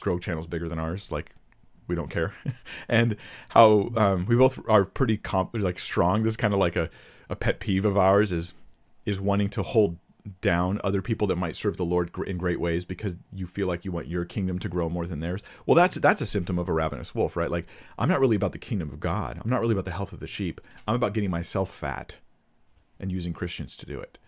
[0.00, 1.12] grow channels bigger than ours.
[1.12, 1.34] Like
[1.88, 2.32] we don't care,
[2.88, 3.16] and
[3.50, 6.22] how um, we both are pretty comp- like strong.
[6.22, 6.88] This is kind of like a,
[7.28, 8.54] a pet peeve of ours is
[9.04, 9.98] is wanting to hold
[10.40, 13.84] down other people that might serve the Lord in great ways because you feel like
[13.84, 15.42] you want your kingdom to grow more than theirs.
[15.66, 17.50] Well, that's that's a symptom of a ravenous wolf, right?
[17.50, 17.66] Like
[17.98, 19.40] I'm not really about the kingdom of God.
[19.42, 20.60] I'm not really about the health of the sheep.
[20.86, 22.18] I'm about getting myself fat
[23.00, 24.18] and using Christians to do it.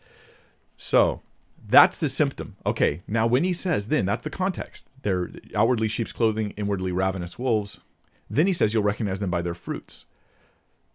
[0.76, 1.20] So,
[1.68, 2.56] that's the symptom.
[2.64, 5.02] Okay, now when he says then, that's the context.
[5.02, 7.80] They're outwardly sheep's clothing, inwardly ravenous wolves.
[8.28, 10.06] Then he says you'll recognize them by their fruits.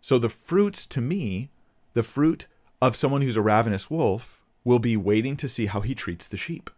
[0.02, 1.50] So the fruits to me,
[1.94, 2.48] the fruit
[2.82, 6.36] of someone who's a ravenous wolf will be waiting to see how he treats the
[6.36, 6.70] sheep.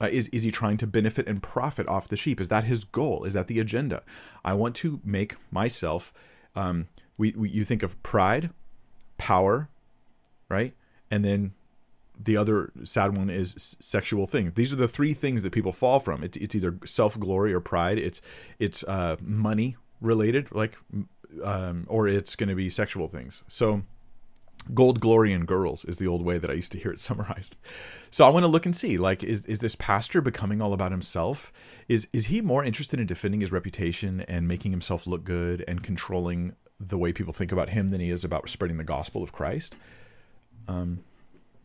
[0.00, 2.40] Uh, is, is he trying to benefit and profit off the sheep?
[2.40, 3.24] Is that his goal?
[3.24, 4.02] Is that the agenda?
[4.44, 6.12] I want to make myself,
[6.56, 8.50] um, we, we, you think of pride,
[9.18, 9.68] power,
[10.48, 10.72] right?
[11.10, 11.52] and then
[12.20, 14.54] the other sad one is sexual things.
[14.54, 16.24] These are the three things that people fall from.
[16.24, 17.98] It's, it's either self glory or pride.
[17.98, 18.20] It's
[18.58, 20.76] it's uh, money related, like,
[21.44, 23.44] um, or it's going to be sexual things.
[23.46, 23.82] So,
[24.74, 27.56] gold, glory, and girls is the old way that I used to hear it summarized.
[28.10, 30.90] So I want to look and see, like, is is this pastor becoming all about
[30.90, 31.52] himself?
[31.88, 35.82] Is is he more interested in defending his reputation and making himself look good and
[35.82, 39.32] controlling the way people think about him than he is about spreading the gospel of
[39.32, 39.76] Christ?
[40.68, 41.00] Um,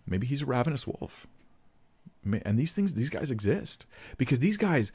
[0.08, 1.28] maybe he's a ravenous wolf.
[2.26, 3.86] And these things, these guys exist
[4.18, 4.94] because these guys,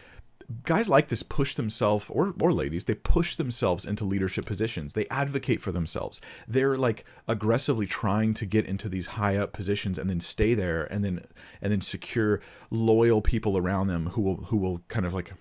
[0.64, 4.92] guys like this push themselves, or or ladies, they push themselves into leadership positions.
[4.92, 6.20] They advocate for themselves.
[6.46, 10.84] They're like aggressively trying to get into these high up positions and then stay there,
[10.84, 11.24] and then
[11.60, 15.32] and then secure loyal people around them who will who will kind of like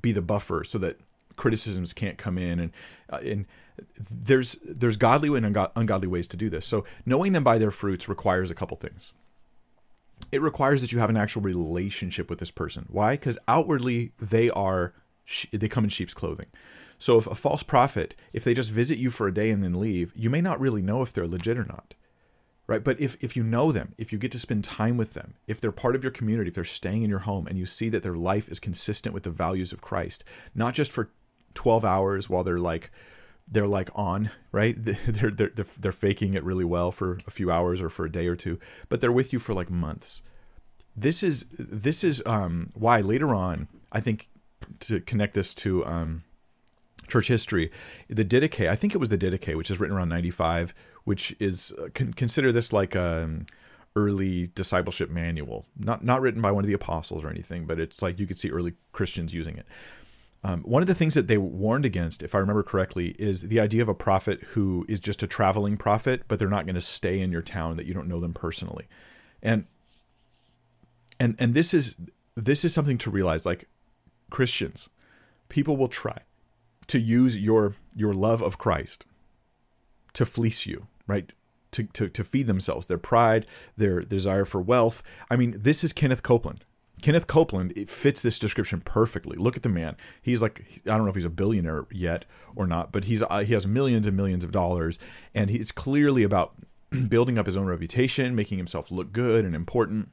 [0.00, 0.98] be the buffer so that
[1.36, 2.72] criticisms can't come in and
[3.10, 3.46] uh, and
[3.98, 6.66] there's there's godly and ungodly ways to do this.
[6.66, 9.12] So knowing them by their fruits requires a couple things.
[10.30, 12.86] It requires that you have an actual relationship with this person.
[12.88, 13.14] Why?
[13.14, 14.94] Because outwardly they are
[15.52, 16.46] they come in sheep's clothing.
[16.98, 19.80] So if a false prophet, if they just visit you for a day and then
[19.80, 21.94] leave, you may not really know if they're legit or not.
[22.68, 22.84] Right?
[22.84, 25.60] But if if you know them, if you get to spend time with them, if
[25.60, 28.02] they're part of your community, if they're staying in your home and you see that
[28.02, 30.22] their life is consistent with the values of Christ,
[30.54, 31.10] not just for
[31.54, 32.90] 12 hours while they're like
[33.52, 34.76] they're like on right?
[34.84, 38.26] They're, they're they're faking it really well for a few hours or for a day
[38.26, 40.22] or two but they're with you for like months.
[40.96, 44.28] This is this is um why later on i think
[44.80, 46.22] to connect this to um
[47.08, 47.70] church history
[48.08, 51.72] the didache i think it was the didache which is written around 95 which is
[51.78, 53.46] uh, con- consider this like um,
[53.96, 55.66] early discipleship manual.
[55.76, 58.38] Not not written by one of the apostles or anything but it's like you could
[58.38, 59.66] see early christians using it
[60.44, 63.60] um, one of the things that they warned against, if I remember correctly, is the
[63.60, 66.80] idea of a prophet who is just a traveling prophet, but they're not going to
[66.80, 68.88] stay in your town that you don't know them personally,
[69.42, 69.66] and
[71.20, 71.96] and and this is
[72.34, 73.46] this is something to realize.
[73.46, 73.68] Like
[74.30, 74.88] Christians,
[75.48, 76.18] people will try
[76.88, 79.06] to use your your love of Christ
[80.14, 81.32] to fleece you, right?
[81.72, 83.46] To, to, to feed themselves, their pride,
[83.78, 85.02] their desire for wealth.
[85.30, 86.66] I mean, this is Kenneth Copeland.
[87.02, 89.36] Kenneth Copeland it fits this description perfectly.
[89.36, 89.96] Look at the man.
[90.22, 92.24] He's like I don't know if he's a billionaire yet
[92.56, 94.98] or not, but he's uh, he has millions and millions of dollars,
[95.34, 96.54] and he's clearly about
[97.08, 100.10] building up his own reputation, making himself look good and important,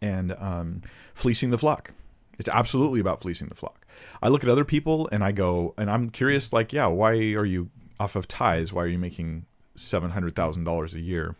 [0.00, 0.82] and um,
[1.14, 1.92] fleecing the flock.
[2.38, 3.86] It's absolutely about fleecing the flock.
[4.22, 7.44] I look at other people and I go, and I'm curious, like, yeah, why are
[7.44, 8.72] you off of ties?
[8.72, 11.36] Why are you making seven hundred thousand dollars a year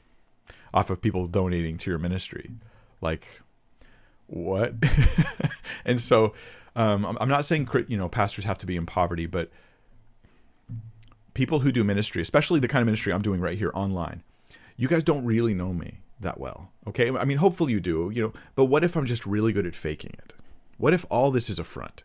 [0.72, 2.52] off of people donating to your ministry?
[3.00, 3.26] Like,
[4.32, 4.74] what?
[5.84, 6.32] and so
[6.74, 9.50] um, I'm not saying you know pastors have to be in poverty, but
[11.34, 14.22] people who do ministry, especially the kind of ministry I'm doing right here online,
[14.76, 16.70] you guys don't really know me that well.
[16.86, 18.32] Okay, I mean, hopefully you do, you know.
[18.54, 20.32] But what if I'm just really good at faking it?
[20.78, 22.02] What if all this is a front?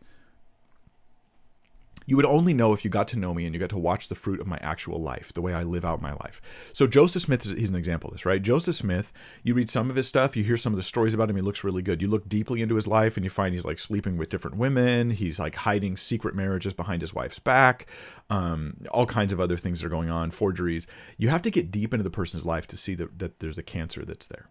[2.08, 4.08] You would only know if you got to know me and you got to watch
[4.08, 6.42] the fruit of my actual life, the way I live out my life.
[6.72, 8.42] So Joseph Smith is he's an example of this, right?
[8.42, 9.12] Joseph Smith,
[9.44, 11.42] you read some of his stuff, you hear some of the stories about him, he
[11.42, 12.02] looks really good.
[12.02, 15.10] You look deeply into his life and you find he's like sleeping with different women,
[15.10, 17.88] he's like hiding secret marriages behind his wife's back,
[18.30, 20.88] um, all kinds of other things that are going on, forgeries.
[21.18, 23.64] You have to get deep into the person's life to see that, that there's a
[23.64, 24.50] cancer that's there.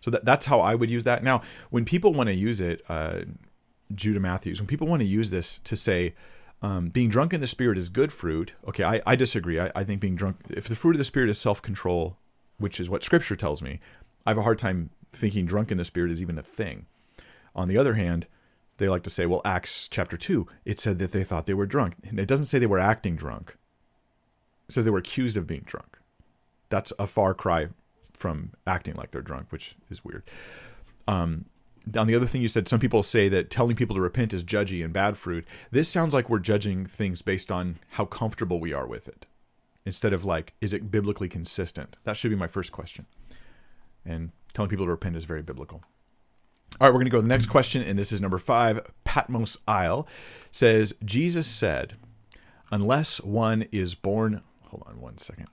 [0.00, 1.22] So that, that's how I would use that.
[1.22, 3.20] Now, when people want to use it, uh,
[3.94, 6.14] Judah Matthews, when people want to use this to say,
[6.62, 8.54] um, being drunk in the spirit is good fruit.
[8.68, 9.58] Okay, I, I disagree.
[9.58, 12.16] I, I think being drunk, if the fruit of the spirit is self control,
[12.58, 13.80] which is what scripture tells me,
[14.24, 16.86] I have a hard time thinking drunk in the spirit is even a thing.
[17.54, 18.28] On the other hand,
[18.78, 21.66] they like to say, well, Acts chapter 2, it said that they thought they were
[21.66, 21.94] drunk.
[22.08, 23.56] And it doesn't say they were acting drunk,
[24.68, 25.98] it says they were accused of being drunk.
[26.68, 27.68] That's a far cry
[28.12, 30.22] from acting like they're drunk, which is weird.
[31.08, 31.46] Um,
[31.96, 34.44] on the other thing you said, some people say that telling people to repent is
[34.44, 35.46] judgy and bad fruit.
[35.70, 39.26] This sounds like we're judging things based on how comfortable we are with it,
[39.84, 41.96] instead of like, is it biblically consistent?
[42.04, 43.06] That should be my first question.
[44.04, 45.82] And telling people to repent is very biblical.
[46.80, 48.80] All right, we're going to go to the next question, and this is number five.
[49.04, 50.08] Patmos Isle
[50.50, 51.96] says, Jesus said,
[52.70, 55.48] unless one is born, hold on one second.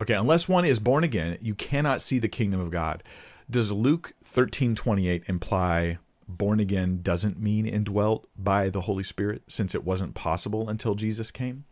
[0.00, 3.02] Okay, unless one is born again, you cannot see the kingdom of God.
[3.48, 9.84] Does Luke 13:28 imply born again doesn't mean indwelt by the Holy Spirit since it
[9.84, 11.64] wasn't possible until Jesus came?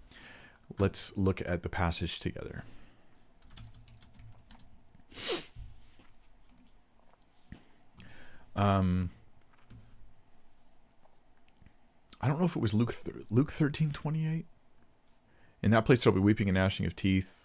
[0.78, 2.64] Let's look at the passage together.
[8.54, 9.11] Um
[12.20, 12.94] I don't know if it was Luke
[13.30, 14.44] Luke 13:28.
[15.62, 17.41] In that place there'll be weeping and gnashing of teeth.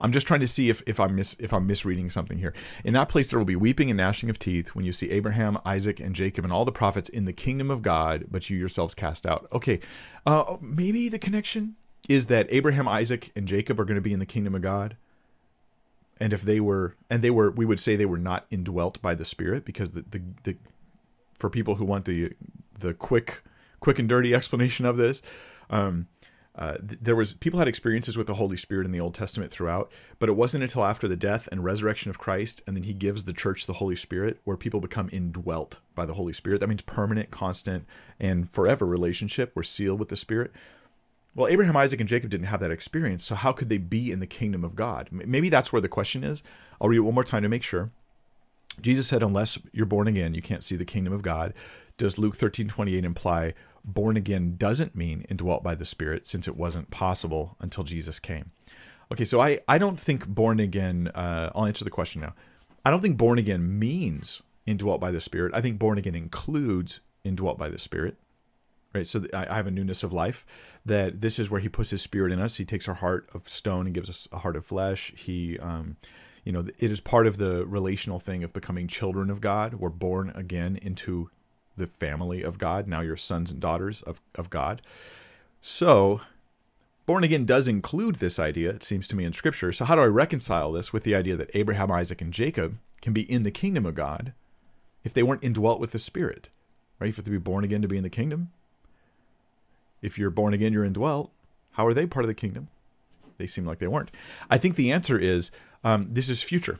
[0.00, 2.54] I'm just trying to see if, if I'm mis, if I'm misreading something here.
[2.84, 5.58] In that place there will be weeping and gnashing of teeth when you see Abraham,
[5.64, 8.94] Isaac, and Jacob and all the prophets in the kingdom of God, but you yourselves
[8.94, 9.48] cast out.
[9.52, 9.80] Okay,
[10.26, 11.76] uh, maybe the connection
[12.08, 14.96] is that Abraham, Isaac, and Jacob are going to be in the kingdom of God.
[16.18, 19.14] And if they were, and they were, we would say they were not indwelt by
[19.14, 20.56] the Spirit because the the, the
[21.34, 22.32] for people who want the
[22.78, 23.42] the quick
[23.80, 25.20] quick and dirty explanation of this.
[25.68, 26.06] Um,
[26.56, 29.92] uh, there was people had experiences with the Holy Spirit in the Old Testament throughout,
[30.18, 33.24] but it wasn't until after the death and resurrection of Christ, and then He gives
[33.24, 36.60] the church the Holy Spirit, where people become indwelt by the Holy Spirit.
[36.60, 37.84] That means permanent, constant,
[38.18, 39.52] and forever relationship.
[39.54, 40.50] We're sealed with the Spirit.
[41.34, 44.20] Well, Abraham, Isaac, and Jacob didn't have that experience, so how could they be in
[44.20, 45.10] the kingdom of God?
[45.12, 46.42] Maybe that's where the question is.
[46.80, 47.90] I'll read it one more time to make sure.
[48.80, 51.52] Jesus said, "Unless you're born again, you can't see the kingdom of God."
[51.98, 53.52] Does Luke thirteen twenty eight imply
[53.86, 58.50] born again doesn't mean indwelt by the Spirit, since it wasn't possible until Jesus came.
[59.12, 62.34] Okay, so I, I don't think born again, uh, I'll answer the question now.
[62.84, 65.54] I don't think born again means indwelt by the Spirit.
[65.54, 68.16] I think born again includes indwelt by the Spirit.
[68.94, 70.46] Right, so I have a newness of life.
[70.84, 72.56] That this is where He puts His Spirit in us.
[72.56, 75.12] He takes our heart of stone and gives us a heart of flesh.
[75.16, 75.96] He, um,
[76.44, 79.74] you know, it is part of the relational thing of becoming children of God.
[79.74, 81.30] We're born again into
[81.76, 82.86] the family of God.
[82.86, 84.82] Now you're sons and daughters of, of God.
[85.60, 86.20] So,
[87.06, 89.72] born again does include this idea, it seems to me, in Scripture.
[89.72, 93.12] So, how do I reconcile this with the idea that Abraham, Isaac, and Jacob can
[93.12, 94.32] be in the kingdom of God
[95.04, 96.50] if they weren't indwelt with the Spirit?
[96.98, 97.08] Right?
[97.08, 98.50] You have to be born again to be in the kingdom.
[100.02, 101.30] If you're born again, you're indwelt.
[101.72, 102.68] How are they part of the kingdom?
[103.38, 104.10] They seem like they weren't.
[104.48, 105.50] I think the answer is
[105.84, 106.78] um, this is future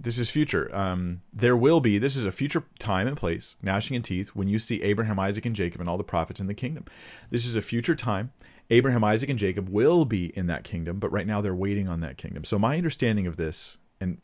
[0.00, 0.74] this is future.
[0.74, 4.48] Um, there will be, this is a future time and place, gnashing and teeth, when
[4.48, 6.84] you see Abraham, Isaac, and Jacob and all the prophets in the kingdom.
[7.30, 8.32] This is a future time.
[8.70, 12.00] Abraham, Isaac, and Jacob will be in that kingdom, but right now they're waiting on
[12.00, 12.44] that kingdom.
[12.44, 14.18] So, my understanding of this, and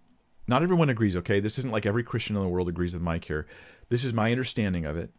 [0.47, 1.41] not everyone agrees, okay?
[1.41, 3.47] This isn't like every Christian in the world agrees with Mike here.
[3.89, 5.11] This is my understanding of it.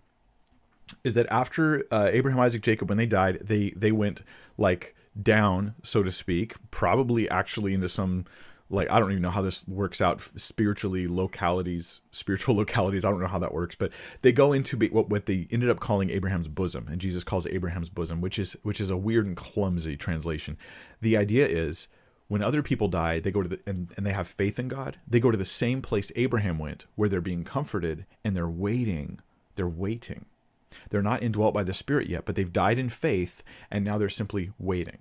[1.03, 4.21] Is that after uh, Abraham, Isaac, Jacob, when they died, they they went
[4.55, 8.25] like down, so to speak, probably actually into some
[8.69, 13.19] like I don't even know how this works out spiritually localities spiritual localities I don't
[13.19, 16.47] know how that works but they go into what what they ended up calling Abraham's
[16.47, 20.57] bosom and Jesus calls Abraham's bosom which is which is a weird and clumsy translation.
[21.01, 21.87] The idea is
[22.27, 24.97] when other people die they go to the and, and they have faith in God
[25.07, 29.19] they go to the same place Abraham went where they're being comforted and they're waiting
[29.55, 30.25] they're waiting.
[30.89, 34.09] They're not indwelt by the spirit yet but they've died in faith and now they're
[34.09, 34.97] simply waiting.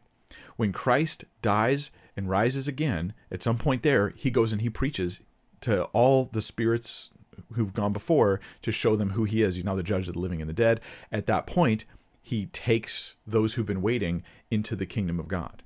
[0.57, 5.21] When Christ dies and rises again, at some point there, he goes and he preaches
[5.63, 7.11] to all the spirits
[7.55, 9.57] who've gone before to show them who he is.
[9.57, 10.81] He's now the judge of the living and the dead.
[11.11, 11.85] At that point,
[12.23, 15.63] he takes those who've been waiting into the kingdom of God.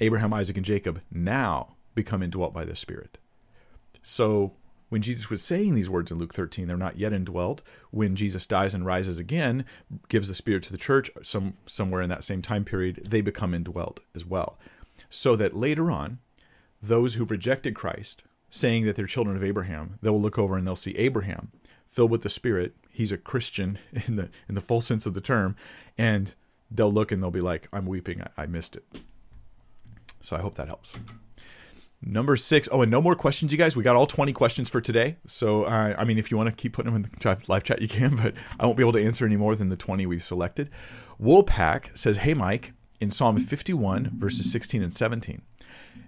[0.00, 3.18] Abraham, Isaac, and Jacob now become indwelt by the Spirit.
[4.02, 4.52] So
[4.88, 7.62] when Jesus was saying these words in Luke 13, they're not yet indwelt.
[7.90, 9.64] When Jesus dies and rises again,
[10.08, 13.54] gives the Spirit to the church, some somewhere in that same time period, they become
[13.54, 14.58] indwelt as well.
[15.08, 16.18] So that later on,
[16.82, 20.76] those who've rejected Christ, saying that they're children of Abraham, they'll look over and they'll
[20.76, 21.50] see Abraham
[21.86, 22.74] filled with the Spirit.
[22.90, 25.56] He's a Christian in the in the full sense of the term,
[25.96, 26.34] and
[26.70, 28.22] they'll look and they'll be like, "I'm weeping.
[28.22, 28.84] I, I missed it."
[30.20, 30.94] So I hope that helps.
[32.02, 32.68] Number six.
[32.70, 33.74] Oh, and no more questions, you guys.
[33.74, 35.16] We got all 20 questions for today.
[35.26, 37.80] So, uh, I mean, if you want to keep putting them in the live chat,
[37.80, 40.22] you can, but I won't be able to answer any more than the 20 we've
[40.22, 40.70] selected.
[41.20, 45.42] Woolpack says, Hey, Mike, in Psalm 51, verses 16 and 17,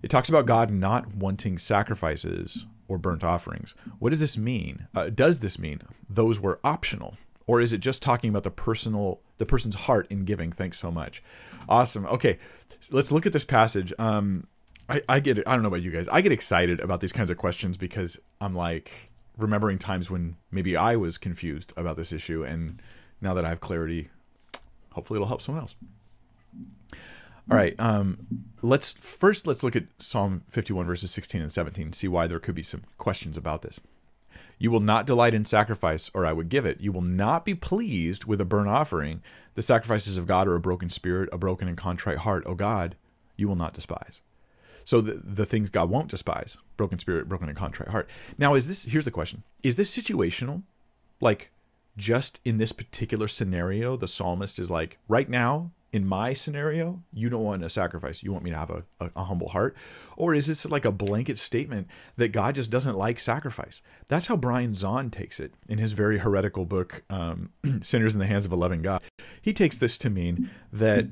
[0.03, 3.75] it talks about God not wanting sacrifices or burnt offerings.
[3.99, 4.89] What does this mean?
[4.95, 7.17] Uh, does this mean those were optional?
[7.47, 10.53] Or is it just talking about the personal, the person's heart in giving?
[10.53, 11.23] Thanks so much.
[11.69, 12.07] Awesome.
[12.07, 12.39] Okay,
[12.91, 13.93] let's look at this passage.
[13.99, 14.47] Um,
[14.89, 15.39] I, I get.
[15.47, 16.09] I don't know about you guys.
[16.09, 18.91] I get excited about these kinds of questions because I'm like
[19.37, 22.81] remembering times when maybe I was confused about this issue, and
[23.21, 24.09] now that I have clarity,
[24.93, 25.75] hopefully it'll help someone else.
[27.51, 27.75] All right.
[27.79, 28.27] Um,
[28.61, 31.93] let's first let's look at Psalm 51 verses 16 and 17.
[31.93, 33.81] See why there could be some questions about this.
[34.59, 36.81] You will not delight in sacrifice, or I would give it.
[36.81, 39.23] You will not be pleased with a burnt offering.
[39.55, 42.43] The sacrifices of God are a broken spirit, a broken and contrite heart.
[42.45, 42.97] O God,
[43.37, 44.21] you will not despise.
[44.85, 48.09] So the, the things God won't despise broken spirit, broken and contrite heart.
[48.39, 50.63] Now, is this, here's the question Is this situational?
[51.21, 51.51] Like,
[51.97, 57.31] just in this particular scenario, the psalmist is like, right now, in my scenario, you
[57.31, 58.23] don't want a sacrifice.
[58.23, 59.75] You want me to have a, a, a, humble heart?
[60.17, 63.81] Or is this like a blanket statement that God just doesn't like sacrifice?
[64.07, 68.27] That's how Brian Zahnd takes it in his very heretical book, um, Sinners in the
[68.27, 69.03] Hands of a Loving God.
[69.41, 71.07] He takes this to mean that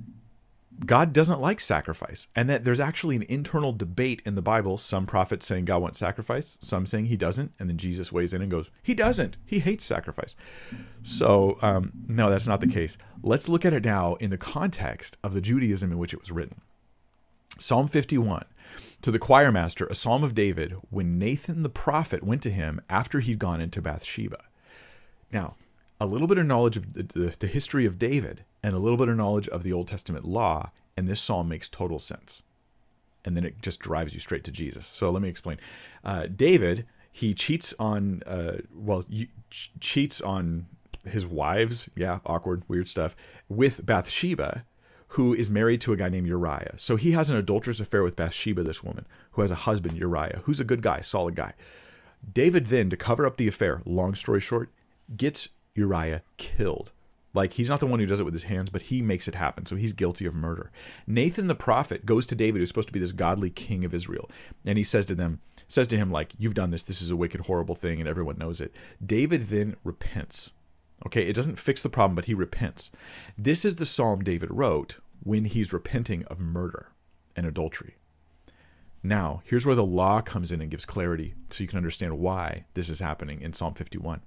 [0.85, 4.77] God doesn't like sacrifice, and that there's actually an internal debate in the Bible.
[4.77, 8.43] Some prophets saying God wants sacrifice, some saying he doesn't, and then Jesus weighs in
[8.43, 9.39] and goes, He doesn't.
[9.47, 10.37] He hates sacrifice.
[11.03, 12.99] So, um, no, that's not the case.
[13.23, 16.31] Let's look at it now in the context of the Judaism in which it was
[16.31, 16.61] written.
[17.59, 18.45] Psalm 51
[19.03, 22.81] to the choir master, a psalm of David, when Nathan the prophet went to him
[22.89, 24.43] after he'd gone into Bathsheba.
[25.33, 25.55] Now,
[26.01, 29.09] a little bit of knowledge of the, the, history of David and a little bit
[29.09, 32.43] of knowledge of the Old Testament law, and this psalm makes total sense.
[33.25, 34.87] And then it just drives you straight to Jesus.
[34.87, 35.59] So let me explain.
[36.05, 39.05] Uh, David, he cheats on, uh, well,
[39.51, 40.67] ch- cheats on
[41.05, 41.89] his wives.
[41.97, 43.17] Yeah, awkward, weird stuff.
[43.49, 44.65] With Bathsheba,
[45.09, 46.75] who is married to a guy named Uriah.
[46.77, 50.43] So he has an adulterous affair with Bathsheba, this woman, who has a husband, Uriah,
[50.45, 51.55] who's a good guy, solid guy.
[52.33, 54.71] David then, to cover up the affair, long story short,
[55.17, 56.93] gets Uriah killed.
[57.35, 59.35] Like he's not the one who does it with his hands, but he makes it
[59.35, 59.67] happen.
[59.67, 60.73] So he's guilty of murder.
[61.07, 64.31] Nathan the prophet goes to David, who's supposed to be this godly king of Israel,
[64.65, 67.17] and he says to them, says to him, like, you've done this, this is a
[67.17, 68.73] wicked, horrible thing, and everyone knows it.
[69.05, 70.53] David then repents.
[71.05, 72.91] Okay, it doesn't fix the problem, but he repents.
[73.37, 76.89] This is the psalm David wrote when he's repenting of murder
[77.35, 77.97] and adultery.
[79.03, 82.65] Now, here's where the law comes in and gives clarity so you can understand why
[82.75, 84.23] this is happening in Psalm 51.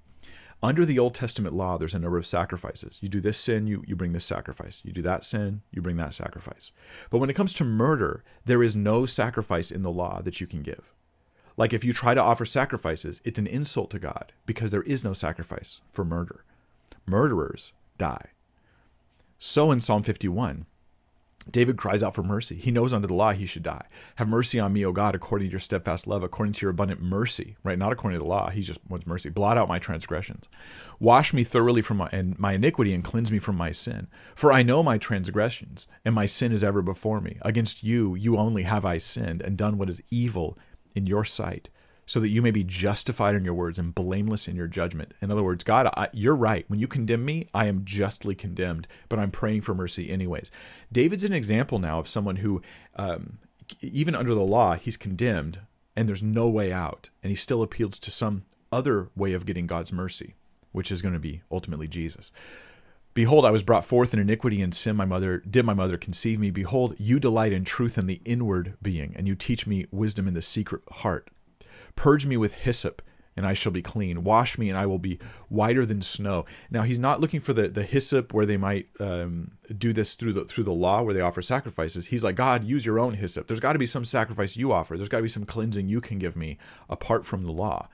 [0.62, 2.98] Under the Old Testament law, there's a number of sacrifices.
[3.02, 4.82] You do this sin, you, you bring this sacrifice.
[4.84, 6.74] You do that sin, you bring that sacrifice.
[7.10, 10.48] But when it comes to murder, there is no sacrifice in the law that you
[10.48, 10.94] can give.
[11.56, 15.04] Like if you try to offer sacrifices, it's an insult to God because there is
[15.04, 16.44] no sacrifice for murder.
[17.06, 18.32] Murderers die.
[19.38, 20.66] So in Psalm 51,
[21.52, 22.56] David cries out for mercy.
[22.56, 23.86] He knows under the law he should die.
[24.16, 27.02] Have mercy on me, O God, according to your steadfast love, according to your abundant
[27.02, 27.78] mercy, right?
[27.78, 28.50] Not according to the law.
[28.50, 29.30] He just wants mercy.
[29.30, 30.50] Blot out my transgressions.
[31.00, 34.08] Wash me thoroughly from my, and my iniquity and cleanse me from my sin.
[34.36, 37.38] For I know my transgressions, and my sin is ever before me.
[37.42, 40.58] Against you, you only have I sinned and done what is evil
[40.96, 41.70] in your sight
[42.10, 45.14] so that you may be justified in your words and blameless in your judgment.
[45.22, 46.66] In other words, God, I, you're right.
[46.68, 50.50] When you condemn me, I am justly condemned, but I'm praying for mercy anyways.
[50.92, 52.64] David's an example now of someone who,
[52.96, 53.38] um,
[53.80, 55.60] even under the law, he's condemned
[55.96, 59.68] and there's no way out, and he still appeals to some other way of getting
[59.68, 60.34] God's mercy,
[60.72, 62.32] which is going to be ultimately Jesus.
[63.14, 64.96] Behold, I was brought forth in iniquity and sin.
[64.96, 66.50] My mother did my mother conceive me.
[66.50, 70.34] Behold, you delight in truth in the inward being, and you teach me wisdom in
[70.34, 71.30] the secret heart.
[71.96, 73.02] Purge me with hyssop,
[73.36, 74.24] and I shall be clean.
[74.24, 76.46] Wash me, and I will be whiter than snow.
[76.70, 80.34] Now he's not looking for the, the hyssop where they might um, do this through
[80.34, 82.08] the through the law where they offer sacrifices.
[82.08, 83.48] He's like, God, use your own hyssop.
[83.48, 84.98] There's got to be some sacrifice you offer.
[84.98, 86.58] There's got to be some cleansing you can give me
[86.90, 87.88] apart from the law.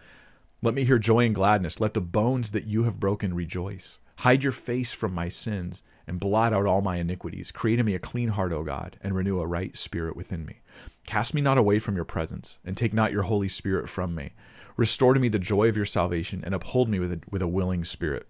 [0.61, 1.79] Let me hear joy and gladness.
[1.79, 3.99] Let the bones that you have broken rejoice.
[4.19, 7.51] Hide your face from my sins and blot out all my iniquities.
[7.51, 10.61] Create in me a clean heart, O God, and renew a right spirit within me.
[11.05, 14.31] Cast me not away from your presence, and take not your Holy Spirit from me.
[14.77, 17.47] Restore to me the joy of your salvation and uphold me with a, with a
[17.47, 18.27] willing spirit.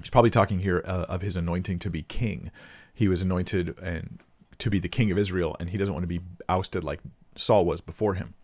[0.00, 2.50] He's probably talking here uh, of his anointing to be king.
[2.94, 4.20] He was anointed and
[4.58, 7.00] to be the king of Israel, and he doesn't want to be ousted like
[7.36, 8.34] Saul was before him.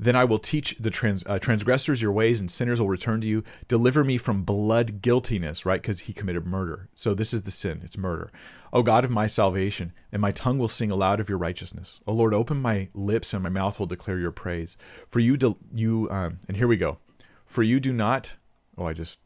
[0.00, 3.26] Then I will teach the trans, uh, transgressors your ways, and sinners will return to
[3.26, 3.44] you.
[3.68, 5.82] Deliver me from blood guiltiness, right?
[5.82, 6.88] Because he committed murder.
[6.94, 8.32] So this is the sin it's murder.
[8.72, 12.00] O God of my salvation, and my tongue will sing aloud of your righteousness.
[12.06, 14.78] O Lord, open my lips, and my mouth will declare your praise.
[15.10, 16.96] For you, de- you, um, and here we go.
[17.44, 18.36] For you do not,
[18.78, 19.20] oh, I just,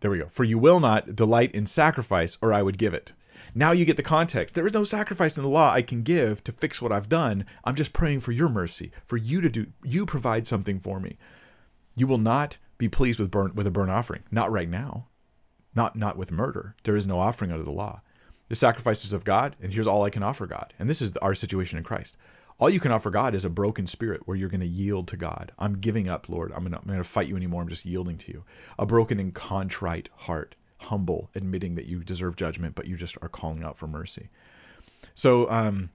[0.00, 0.26] there we go.
[0.28, 3.12] For you will not delight in sacrifice, or I would give it.
[3.54, 4.54] Now you get the context.
[4.54, 7.44] There is no sacrifice in the law I can give to fix what I've done.
[7.64, 11.16] I'm just praying for your mercy, for you to do you provide something for me.
[11.96, 14.22] You will not be pleased with burn with a burnt offering.
[14.30, 15.08] Not right now.
[15.74, 16.76] Not not with murder.
[16.84, 18.02] There is no offering under the law.
[18.48, 20.74] The sacrifices of God, and here's all I can offer God.
[20.78, 22.16] And this is our situation in Christ.
[22.58, 25.16] All you can offer God is a broken spirit where you're going to yield to
[25.16, 25.52] God.
[25.58, 26.52] I'm giving up, Lord.
[26.54, 27.62] I'm not going to fight you anymore.
[27.62, 28.44] I'm just yielding to you.
[28.78, 33.28] A broken and contrite heart humble, admitting that you deserve judgment, but you just are
[33.28, 34.28] calling out for mercy.
[35.14, 35.90] So um,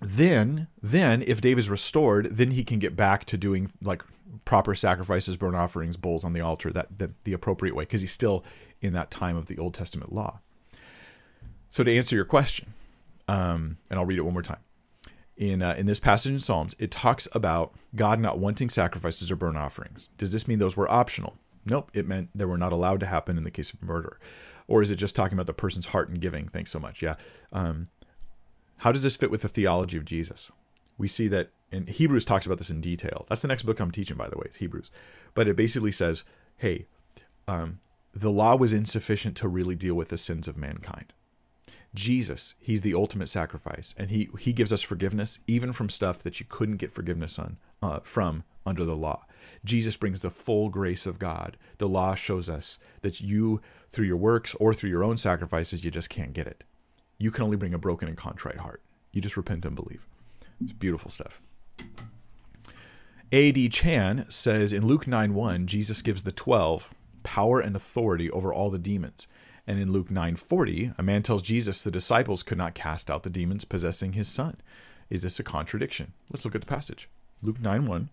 [0.00, 4.02] then, then if Dave is restored, then he can get back to doing like
[4.44, 8.12] proper sacrifices, burnt offerings, bulls on the altar, that, that the appropriate way, because he's
[8.12, 8.44] still
[8.80, 10.40] in that time of the Old Testament law.
[11.68, 12.74] So to answer your question,
[13.26, 14.60] um, and I'll read it one more time.
[15.36, 19.36] In, uh, in this passage in Psalms, it talks about God not wanting sacrifices or
[19.36, 20.08] burnt offerings.
[20.16, 21.36] Does this mean those were optional?
[21.64, 24.18] Nope, it meant they were not allowed to happen in the case of murder.
[24.66, 26.48] Or is it just talking about the person's heart and giving?
[26.48, 27.02] Thanks so much.
[27.02, 27.16] Yeah.
[27.52, 27.88] Um,
[28.78, 30.50] how does this fit with the theology of Jesus?
[30.96, 33.26] We see that in Hebrews talks about this in detail.
[33.28, 34.90] That's the next book I'm teaching, by the way, it's Hebrews.
[35.34, 36.24] But it basically says,
[36.56, 36.86] hey,
[37.48, 37.80] um,
[38.14, 41.12] the law was insufficient to really deal with the sins of mankind.
[41.94, 46.40] Jesus, he's the ultimate sacrifice, and he he gives us forgiveness even from stuff that
[46.40, 49.24] you couldn't get forgiveness on uh, from under the law.
[49.64, 51.56] Jesus brings the full grace of God.
[51.78, 53.60] The law shows us that you,
[53.90, 56.64] through your works or through your own sacrifices, you just can't get it.
[57.18, 58.82] You can only bring a broken and contrite heart.
[59.12, 60.06] You just repent and believe.
[60.60, 61.40] It's beautiful stuff.
[63.32, 63.68] A.D.
[63.70, 66.92] Chan says in Luke 9 1, Jesus gives the 12
[67.22, 69.26] power and authority over all the demons.
[69.66, 73.30] And in Luke 9:40, a man tells Jesus the disciples could not cast out the
[73.30, 74.58] demons possessing his son.
[75.10, 76.12] Is this a contradiction?
[76.30, 77.08] Let's look at the passage.
[77.42, 78.08] Luke 9:1.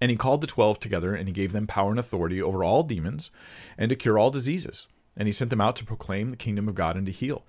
[0.00, 2.82] And he called the twelve together, and he gave them power and authority over all
[2.82, 3.30] demons,
[3.76, 4.88] and to cure all diseases.
[5.16, 7.44] And he sent them out to proclaim the kingdom of God and to heal.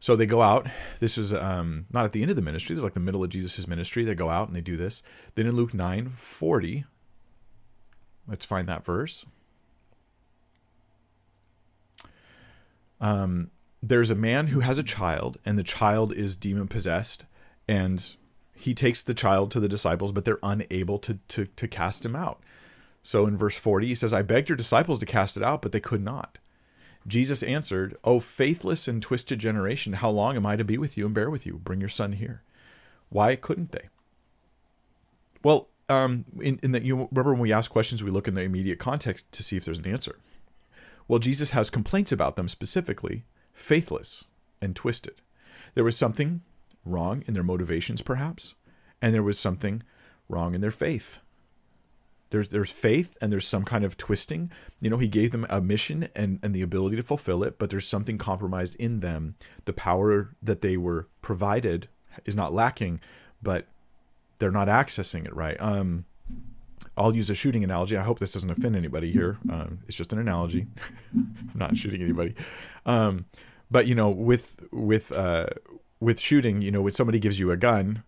[0.00, 0.66] So they go out.
[1.00, 2.74] This is um, not at the end of the ministry.
[2.74, 4.04] This is like the middle of Jesus' ministry.
[4.04, 5.02] They go out and they do this.
[5.34, 6.84] Then in Luke 9 40,
[8.26, 9.24] let's find that verse.
[13.00, 13.50] Um,
[13.82, 17.26] there's a man who has a child, and the child is demon possessed,
[17.68, 18.16] and
[18.54, 22.14] he takes the child to the disciples, but they're unable to, to, to cast him
[22.14, 22.40] out.
[23.02, 25.72] So in verse 40, he says, I begged your disciples to cast it out, but
[25.72, 26.38] they could not.
[27.06, 31.04] Jesus answered, O faithless and twisted generation, how long am I to be with you
[31.04, 31.60] and bear with you?
[31.62, 32.42] Bring your son here.
[33.10, 33.88] Why couldn't they?
[35.42, 38.40] Well, um, in, in that you remember when we ask questions, we look in the
[38.40, 40.18] immediate context to see if there's an answer.
[41.06, 44.24] Well, Jesus has complaints about them specifically, faithless
[44.62, 45.20] and twisted.
[45.74, 46.40] There was something
[46.84, 48.54] wrong in their motivations, perhaps,
[49.00, 49.82] and there was something
[50.28, 51.20] wrong in their faith.
[52.30, 54.50] There's there's faith and there's some kind of twisting.
[54.80, 57.70] You know, he gave them a mission and, and the ability to fulfill it, but
[57.70, 59.36] there's something compromised in them.
[59.66, 61.88] The power that they were provided
[62.24, 63.00] is not lacking,
[63.42, 63.66] but
[64.38, 65.56] they're not accessing it right.
[65.60, 66.06] Um,
[66.96, 67.96] I'll use a shooting analogy.
[67.96, 69.38] I hope this doesn't offend anybody here.
[69.50, 70.66] Um, it's just an analogy.
[71.14, 72.34] I'm not shooting anybody.
[72.86, 73.26] Um,
[73.70, 75.46] but you know, with with uh,
[76.04, 78.02] with shooting, you know, when somebody gives you a gun,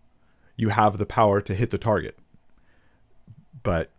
[0.55, 2.17] you have the power to hit the target.
[3.63, 3.89] But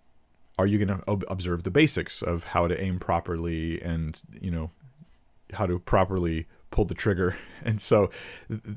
[0.59, 4.51] are you going to ob- observe the basics of how to aim properly and, you
[4.51, 4.71] know,
[5.53, 7.37] how to properly pull the trigger?
[7.65, 8.11] And so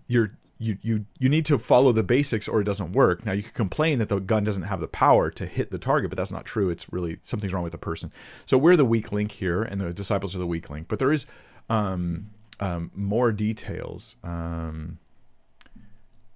[0.07, 3.25] you're you you you need to follow the basics or it doesn't work.
[3.25, 6.09] Now you can complain that the gun doesn't have the power to hit the target,
[6.09, 6.69] but that's not true.
[6.69, 8.11] It's really something's wrong with the person.
[8.45, 10.87] So we're the weak link here, and the disciples are the weak link.
[10.87, 11.25] But there is
[11.69, 14.15] um, um, more details.
[14.23, 14.99] Um,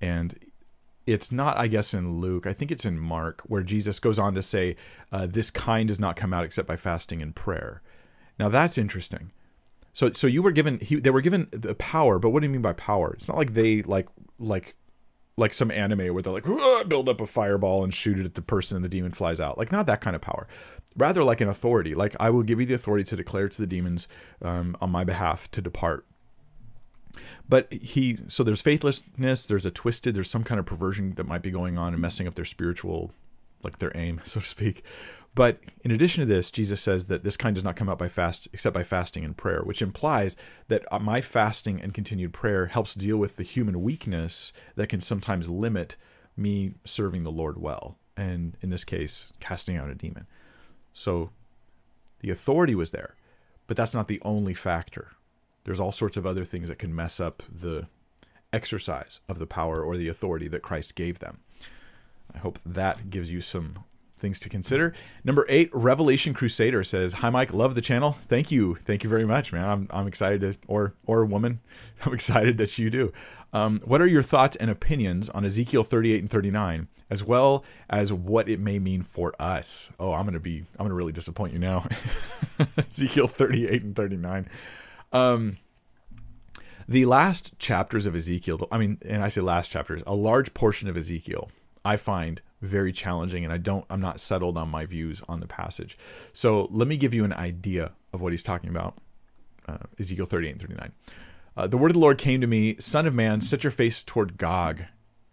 [0.02, 0.38] and
[1.06, 2.48] it's not, I guess, in Luke.
[2.48, 4.76] I think it's in Mark, where Jesus goes on to say,
[5.12, 7.82] uh, "This kind does not come out except by fasting and prayer."
[8.40, 9.32] Now that's interesting.
[9.96, 12.52] So, so you were given, he, they were given the power, but what do you
[12.52, 13.14] mean by power?
[13.14, 14.76] It's not like they like, like,
[15.38, 18.42] like some anime where they're like build up a fireball and shoot it at the
[18.42, 19.58] person and the demon flies out.
[19.58, 20.50] Like not that kind of power.
[20.98, 21.96] Rather like an authority.
[21.96, 24.10] Like I will give you the authority to declare to the demons
[24.42, 26.06] um, on my behalf to depart
[27.48, 31.42] but he so there's faithlessness there's a twisted there's some kind of perversion that might
[31.42, 33.12] be going on and messing up their spiritual
[33.64, 34.84] like their aim so to speak.
[35.34, 38.10] But in addition to this jesus says that this kind does not come out by
[38.10, 40.36] fast except by fasting and prayer which implies
[40.70, 45.02] that uh, my fasting and continued prayer helps deal with the human weakness that can
[45.02, 45.98] sometimes limit
[46.38, 50.26] me serving the lord well and in this case casting out a demon.
[50.94, 51.32] So
[52.20, 53.16] the authority was there
[53.68, 55.12] but that's not the only factor
[55.66, 57.88] there's all sorts of other things that can mess up the
[58.54, 61.40] exercise of the power or the authority that Christ gave them.
[62.34, 63.84] I hope that gives you some
[64.18, 64.94] things to consider.
[65.24, 68.14] Number eight, Revelation Crusader says, "Hi Mike, love the channel.
[68.14, 69.68] Thank you, thank you very much, man.
[69.68, 71.60] I'm I'm excited to, or or woman,
[72.06, 73.12] I'm excited that you do.
[73.54, 78.12] Um, what are your thoughts and opinions on Ezekiel 38 and 39, as well as
[78.12, 79.92] what it may mean for us?
[80.00, 81.88] Oh, I'm gonna be I'm gonna really disappoint you now.
[82.78, 84.48] Ezekiel 38 and 39.
[85.16, 85.58] Um,
[86.90, 90.90] the last chapters of Ezekiel, I mean, and I say last chapters, a large portion
[90.90, 91.50] of Ezekiel,
[91.86, 95.48] I find very challenging, and I don't, I'm not settled on my views on the
[95.48, 95.98] passage.
[96.34, 98.98] So let me give you an idea of what he's talking about.
[99.68, 100.92] Uh, Ezekiel 38 and 39.
[101.56, 104.04] Uh, the word of the Lord came to me, Son of man, set your face
[104.04, 104.82] toward Gog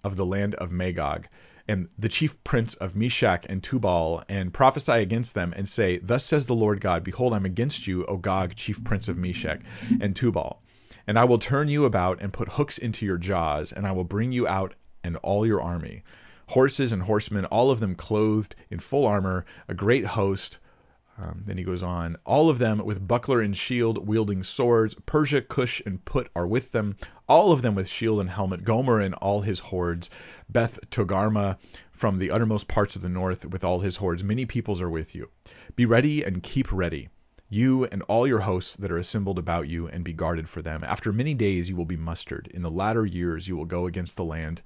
[0.04, 1.26] of the land of Magog
[1.68, 6.24] and the chief prince of Meshech and Tubal, and prophesy against them, and say, Thus
[6.24, 9.60] says the Lord God, Behold, I'm against you, O Gog, chief prince of Meshech
[10.00, 10.62] and Tubal.
[11.06, 14.04] And I will turn you about and put hooks into your jaws, and I will
[14.04, 16.02] bring you out and all your army,
[16.48, 20.58] horses and horsemen, all of them clothed in full armor, a great host,
[21.18, 24.94] um, then he goes on, all of them with buckler and shield, wielding swords.
[25.06, 26.96] Persia, Cush, and Put are with them,
[27.28, 28.64] all of them with shield and helmet.
[28.64, 30.08] Gomer and all his hordes.
[30.48, 31.58] Beth Togarmah
[31.90, 34.24] from the uttermost parts of the north with all his hordes.
[34.24, 35.28] Many peoples are with you.
[35.76, 37.08] Be ready and keep ready.
[37.48, 40.82] You and all your hosts that are assembled about you, and be guarded for them.
[40.82, 42.48] After many days you will be mustered.
[42.54, 44.62] In the latter years you will go against the land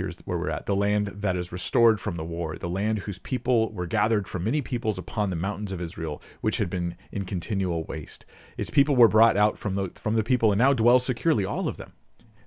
[0.00, 3.18] here's where we're at the land that is restored from the war, the land whose
[3.18, 7.26] people were gathered from many peoples upon the mountains of Israel, which had been in
[7.26, 8.24] continual waste.
[8.56, 11.68] Its people were brought out from the from the people and now dwell securely, all
[11.68, 11.92] of them.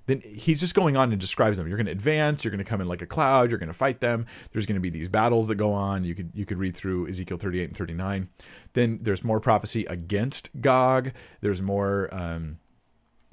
[0.06, 1.66] Then he's just going on and describes them.
[1.68, 2.44] You're going to advance.
[2.44, 3.50] You're going to come in like a cloud.
[3.50, 4.26] You're going to fight them.
[4.50, 6.02] There's going to be these battles that go on.
[6.02, 8.28] You could you could read through Ezekiel 38 and 39.
[8.72, 11.12] Then there's more prophecy against Gog.
[11.40, 12.58] There's more um,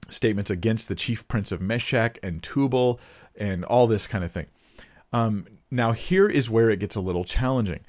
[0.09, 2.99] statements against the chief prince of Meshech and Tubal
[3.35, 4.47] and all this kind of thing.
[5.13, 7.81] Um, now, here is where it gets a little challenging.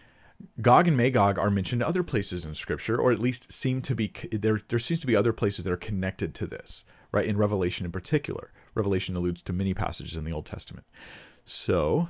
[0.60, 4.12] Gog and Magog are mentioned other places in Scripture, or at least seem to be
[4.32, 4.60] there.
[4.68, 7.26] There seems to be other places that are connected to this, right?
[7.26, 10.86] In Revelation, in particular, Revelation alludes to many passages in the Old Testament.
[11.44, 12.08] So,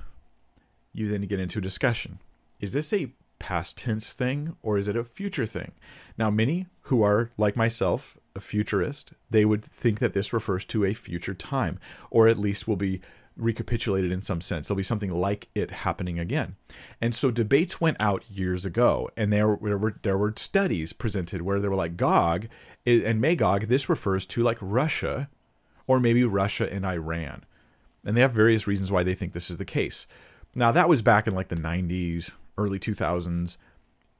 [0.92, 2.20] you then get into a discussion:
[2.60, 5.72] Is this a past tense thing or is it a future thing?
[6.16, 10.84] Now, many who are like myself, a futurist, they would think that this refers to
[10.84, 11.78] a future time,
[12.10, 13.00] or at least will be
[13.36, 14.68] recapitulated in some sense.
[14.68, 16.56] There'll be something like it happening again.
[17.00, 21.60] And so debates went out years ago, and there were there were studies presented where
[21.60, 22.48] they were like Gog
[22.86, 23.68] and Magog.
[23.68, 25.28] This refers to like Russia,
[25.86, 27.44] or maybe Russia and Iran,
[28.04, 30.06] and they have various reasons why they think this is the case.
[30.54, 33.56] Now that was back in like the 90s, early 2000s.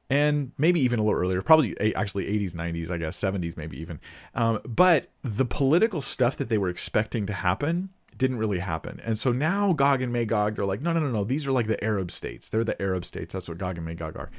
[0.09, 3.99] And maybe even a little earlier, probably actually 80s, 90s, I guess, 70s, maybe even.
[4.35, 8.99] Um, but the political stuff that they were expecting to happen didn't really happen.
[9.03, 11.23] And so now Gog and Magog, they're like, no, no, no, no.
[11.23, 12.49] These are like the Arab states.
[12.49, 13.33] They're the Arab states.
[13.33, 14.29] That's what Gog and Magog are.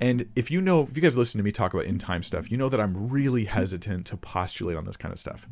[0.00, 2.50] And if you know, if you guys listen to me talk about end time stuff,
[2.50, 5.48] you know that I'm really hesitant to postulate on this kind of stuff.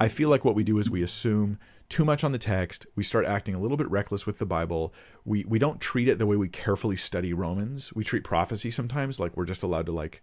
[0.00, 1.58] I feel like what we do is we assume
[1.88, 2.86] too much on the text.
[2.96, 4.92] We start acting a little bit reckless with the Bible.
[5.24, 7.92] We we don't treat it the way we carefully study Romans.
[7.94, 10.22] We treat prophecy sometimes like we're just allowed to like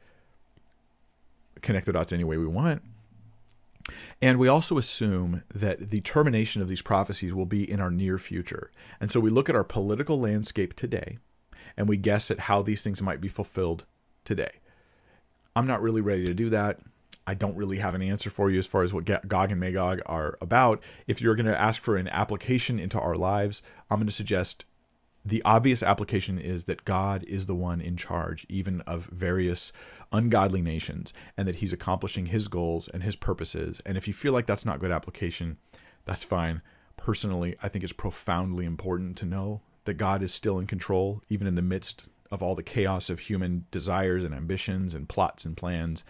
[1.62, 2.82] connect the dots any way we want.
[4.22, 8.18] And we also assume that the termination of these prophecies will be in our near
[8.18, 8.72] future.
[9.00, 11.18] And so we look at our political landscape today
[11.78, 13.86] and we guess at how these things might be fulfilled
[14.26, 14.52] today.
[15.56, 16.80] I'm not really ready to do that.
[17.28, 20.02] I don't really have an answer for you as far as what Gog and Magog
[20.06, 20.82] are about.
[21.08, 24.66] If you're going to ask for an application into our lives, I'm going to suggest
[25.24, 29.72] the obvious application is that God is the one in charge, even of various
[30.12, 33.82] ungodly nations, and that He's accomplishing His goals and His purposes.
[33.86, 35.58] And if you feel like that's not good application,
[36.06, 36.62] that's fine.
[36.98, 41.48] Personally, I think it's profoundly important to know that God is still in control, even
[41.48, 45.58] in the midst of all the chaos of human desires and ambitions and plots and
[45.58, 46.04] plans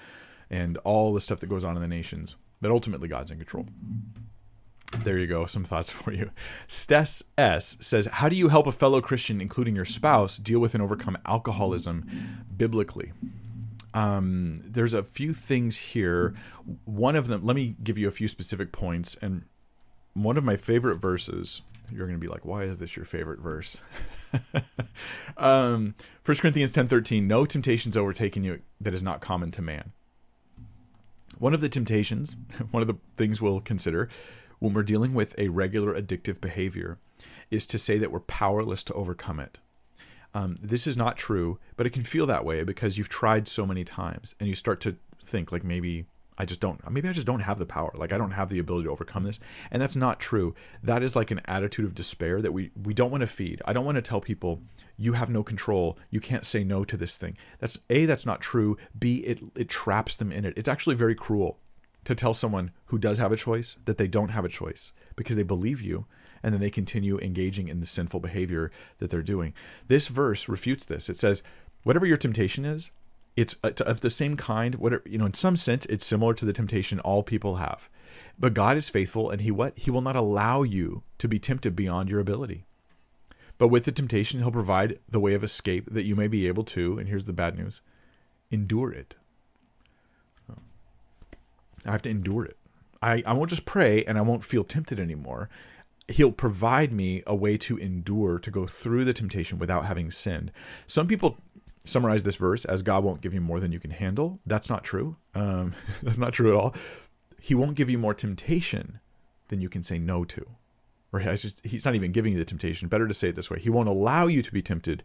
[0.50, 2.36] and all the stuff that goes on in the nations.
[2.62, 3.68] That ultimately God's in control.
[5.00, 6.32] There you go, some thoughts for you.
[6.68, 10.74] Stess S says, How do you help a fellow Christian, including your spouse, deal with
[10.74, 12.06] and overcome alcoholism
[12.56, 13.14] biblically?
[13.94, 16.34] um, there's a few things here.
[16.86, 19.18] One of them, let me give you a few specific points.
[19.22, 19.44] And
[20.14, 21.62] one of my favorite verses,
[21.92, 23.78] you're going to be like, why is this your favorite verse?
[25.38, 29.92] um, 1 Corinthians 10 13, no temptation's overtaken you that is not common to man.
[31.38, 32.36] One of the temptations,
[32.72, 34.10] one of the things we'll consider
[34.62, 37.00] when we're dealing with a regular addictive behavior
[37.50, 39.60] is to say that we're powerless to overcome it.
[40.36, 43.66] Um, this is not true, but it can feel that way because you've tried so
[43.66, 46.06] many times and you start to think like maybe
[46.38, 47.92] I just don't maybe I just don't have the power.
[47.96, 49.40] Like I don't have the ability to overcome this.
[49.72, 50.54] And that's not true.
[50.84, 53.64] That is like an attitude of despair that we we don't want to feed.
[53.66, 54.62] I don't want to tell people
[54.96, 55.98] you have no control.
[56.12, 57.36] You can't say no to this thing.
[57.58, 58.78] That's A that's not true.
[58.98, 60.54] B it it traps them in it.
[60.56, 61.58] It's actually very cruel
[62.06, 65.36] to tell someone who does have a choice that they don't have a choice because
[65.36, 66.06] they believe you
[66.44, 69.54] and then they continue engaging in the sinful behavior that they're doing.
[69.88, 71.10] This verse refutes this.
[71.10, 71.44] It says,
[71.84, 72.90] whatever your temptation is,
[73.36, 74.76] it's uh, of the same kind.
[74.76, 77.90] Whatever you know, in some sense, it's similar to the temptation all people have.
[78.38, 81.76] But God is faithful, and He what He will not allow you to be tempted
[81.76, 82.66] beyond your ability.
[83.58, 86.64] But with the temptation, He'll provide the way of escape that you may be able
[86.66, 86.98] to.
[86.98, 87.82] And here's the bad news:
[88.50, 89.16] endure it.
[91.86, 92.58] I have to endure it.
[93.02, 95.50] I, I won't just pray and I won't feel tempted anymore.
[96.08, 100.52] He'll provide me a way to endure to go through the temptation without having sinned.
[100.88, 101.38] Some people
[101.84, 104.40] summarize this verse as god won't give you more than you can handle.
[104.46, 105.16] That's not true.
[105.34, 105.74] Um,
[106.04, 106.76] that's not true at all.
[107.40, 109.00] He won't give you more temptation
[109.48, 110.46] than you can say no to.
[111.14, 112.88] Or just, he's not even giving you the temptation.
[112.88, 113.60] Better to say it this way.
[113.60, 115.04] He won't allow you to be tempted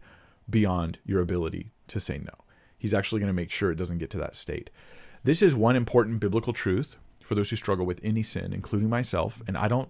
[0.49, 2.31] beyond your ability to say no.
[2.77, 4.69] He's actually going to make sure it doesn't get to that state
[5.27, 9.41] this is one important biblical truth for those who struggle with any sin including myself
[9.47, 9.89] and i don't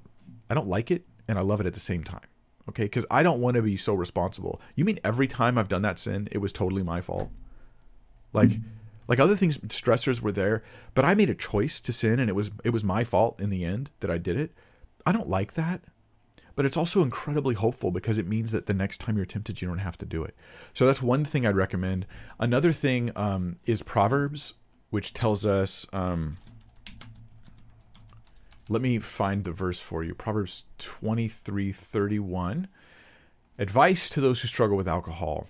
[0.49, 2.27] I don't like it and I love it at the same time.
[2.69, 4.59] Okay, because I don't want to be so responsible.
[4.75, 7.29] You mean every time I've done that sin, it was totally my fault?
[8.33, 8.67] Like, mm-hmm.
[9.07, 10.63] like other things, stressors were there,
[10.93, 13.49] but I made a choice to sin, and it was it was my fault in
[13.49, 14.51] the end that I did it.
[15.05, 15.81] I don't like that,
[16.55, 19.67] but it's also incredibly hopeful because it means that the next time you're tempted, you
[19.69, 20.35] don't have to do it.
[20.73, 22.05] So that's one thing I'd recommend.
[22.37, 24.55] Another thing um, is Proverbs,
[24.89, 25.85] which tells us.
[25.93, 26.37] Um,
[28.69, 30.13] let me find the verse for you.
[30.13, 32.67] Proverbs 23 31.
[33.59, 35.47] Advice to those who struggle with alcohol.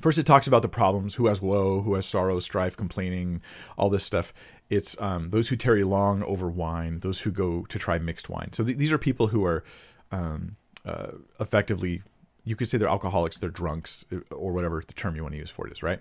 [0.00, 3.42] First, it talks about the problems who has woe, who has sorrow, strife, complaining,
[3.76, 4.32] all this stuff.
[4.70, 8.52] It's um, those who tarry long over wine, those who go to try mixed wine.
[8.52, 9.62] So th- these are people who are
[10.10, 10.56] um,
[10.86, 12.02] uh, effectively,
[12.44, 15.38] you could say they're alcoholics, they're drunks, uh, or whatever the term you want to
[15.38, 16.00] use for it is, right?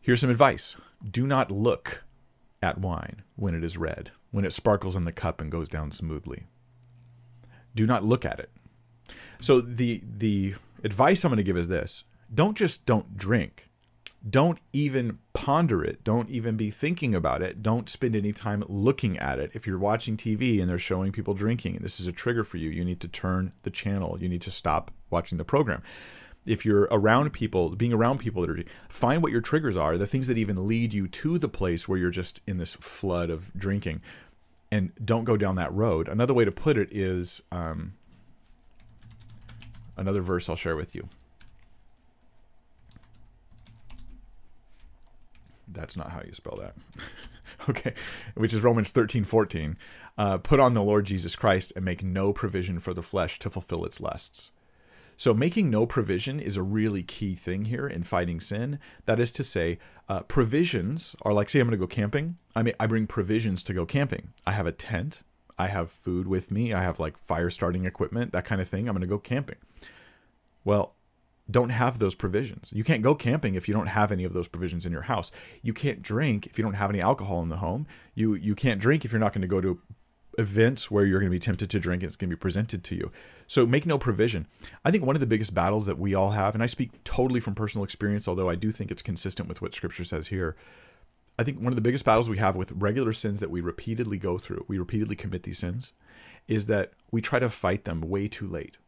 [0.00, 0.76] Here's some advice
[1.08, 2.04] do not look
[2.62, 5.92] at wine when it is red, when it sparkles in the cup and goes down
[5.92, 6.44] smoothly.
[7.74, 8.50] Do not look at it.
[9.40, 13.68] So the the advice I'm going to give is this: don't just don't drink.
[14.28, 16.04] Don't even ponder it.
[16.04, 17.62] Don't even be thinking about it.
[17.62, 19.50] Don't spend any time looking at it.
[19.54, 22.58] If you're watching TV and they're showing people drinking and this is a trigger for
[22.58, 24.18] you, you need to turn the channel.
[24.20, 25.82] You need to stop watching the program
[26.46, 30.06] if you're around people, being around people that are find what your triggers are, the
[30.06, 33.52] things that even lead you to the place where you're just in this flood of
[33.54, 34.00] drinking,
[34.70, 36.08] and don't go down that road.
[36.08, 37.94] Another way to put it is um,
[39.96, 41.08] another verse I'll share with you.
[45.72, 46.74] That's not how you spell that.
[47.68, 47.94] okay,
[48.34, 49.76] which is Romans 13 14.
[50.18, 53.50] Uh, Put on the Lord Jesus Christ and make no provision for the flesh to
[53.50, 54.50] fulfill its lusts.
[55.20, 58.78] So, making no provision is a really key thing here in fighting sin.
[59.04, 62.38] That is to say, uh, provisions are like, say, I'm going to go camping.
[62.56, 64.32] I mean, I bring provisions to go camping.
[64.46, 65.20] I have a tent.
[65.58, 66.72] I have food with me.
[66.72, 68.88] I have like fire starting equipment, that kind of thing.
[68.88, 69.58] I'm going to go camping.
[70.64, 70.94] Well,
[71.50, 72.70] don't have those provisions.
[72.72, 75.30] You can't go camping if you don't have any of those provisions in your house.
[75.60, 77.86] You can't drink if you don't have any alcohol in the home.
[78.14, 79.80] You you can't drink if you're not going to go to
[80.38, 82.84] events where you're going to be tempted to drink and it's going to be presented
[82.84, 83.10] to you.
[83.46, 84.46] So make no provision.
[84.84, 87.40] I think one of the biggest battles that we all have, and I speak totally
[87.40, 90.56] from personal experience, although I do think it's consistent with what scripture says here.
[91.38, 94.18] I think one of the biggest battles we have with regular sins that we repeatedly
[94.18, 95.92] go through, we repeatedly commit these sins,
[96.48, 98.78] is that we try to fight them way too late.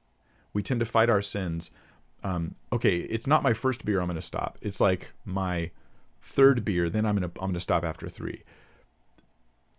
[0.53, 1.70] We tend to fight our sins.
[2.22, 4.01] Um, okay, it's not my first beer.
[4.01, 4.59] I'm going to stop.
[4.61, 5.70] It's like my
[6.20, 6.90] third beer.
[6.90, 8.43] Then I'm going to I'm going to stop after three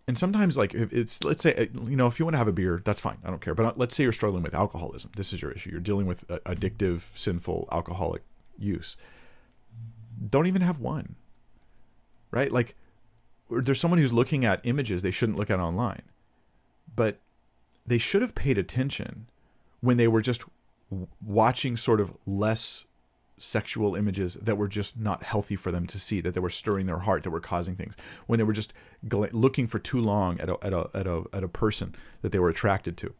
[0.06, 2.48] and sometimes like if it's let's say uh, you know if you want to have
[2.48, 3.54] a beer that's fine i don't care.
[3.54, 5.70] But uh, let's say you're struggling with alcoholism this is your issue.
[5.70, 8.22] You're dealing with addictive sinful alcoholic
[8.58, 8.96] use.
[10.30, 11.16] Don't even have one
[12.30, 12.50] right?
[12.50, 12.74] Like
[13.50, 16.02] there's someone who's looking at images they shouldn't look at online
[16.94, 17.20] but
[17.86, 19.26] they should have paid attention
[19.80, 20.44] when they were just
[21.24, 22.86] watching sort of less
[23.36, 26.86] sexual images that were just not healthy for them to see, that they were stirring
[26.86, 27.96] their heart, that were causing things.
[28.26, 28.72] When they were just
[29.10, 32.38] looking for too long at a, at a at a at a person that they
[32.38, 33.14] were attracted to.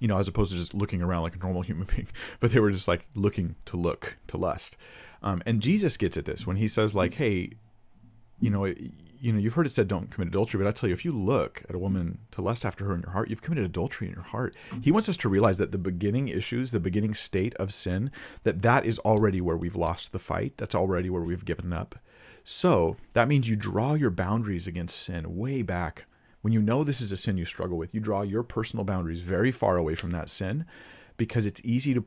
[0.00, 2.08] You know, as opposed to just looking around like a normal human being,
[2.40, 4.76] but they were just like looking to look to lust.
[5.22, 7.52] Um, and Jesus gets at this when he says like, "Hey,
[8.40, 8.72] you know,
[9.20, 11.12] you know, you've heard it said don't commit adultery, but I tell you, if you
[11.12, 14.14] look at a woman to lust after her in your heart, you've committed adultery in
[14.14, 14.54] your heart.
[14.70, 14.82] Mm-hmm.
[14.82, 18.10] He wants us to realize that the beginning issues, the beginning state of sin,
[18.44, 20.54] that that is already where we've lost the fight.
[20.56, 21.96] That's already where we've given up.
[22.44, 26.06] So that means you draw your boundaries against sin way back.
[26.40, 29.20] When you know this is a sin you struggle with, you draw your personal boundaries
[29.20, 30.64] very far away from that sin
[31.16, 32.04] because it's easy to.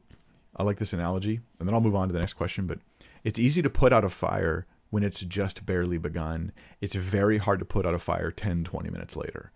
[0.55, 2.79] I like this analogy, and then I'll move on to the next question, but
[3.23, 6.51] it's easy to put out a fire when it's just barely begun.
[6.79, 9.51] It's very hard to put out a fire 10, 20 minutes later.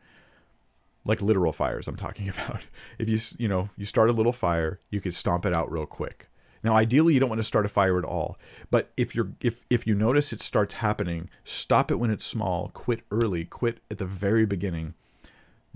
[1.04, 2.66] Like literal fires I'm talking about.
[2.98, 5.86] If you you know, you start a little fire, you could stomp it out real
[5.86, 6.30] quick.
[6.64, 8.40] Now ideally you don't want to start a fire at all,
[8.72, 12.70] but if you're if if you notice it starts happening, stop it when it's small,
[12.70, 14.96] quit early, quit at the very beginning.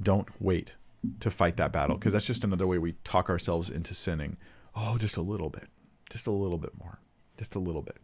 [0.01, 0.75] Don't wait
[1.19, 4.37] to fight that battle because that's just another way we talk ourselves into sinning.
[4.75, 5.67] Oh, just a little bit.
[6.09, 6.99] Just a little bit more.
[7.37, 7.97] Just a little bit.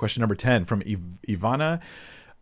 [0.00, 1.78] Question number 10 from Iv- Ivana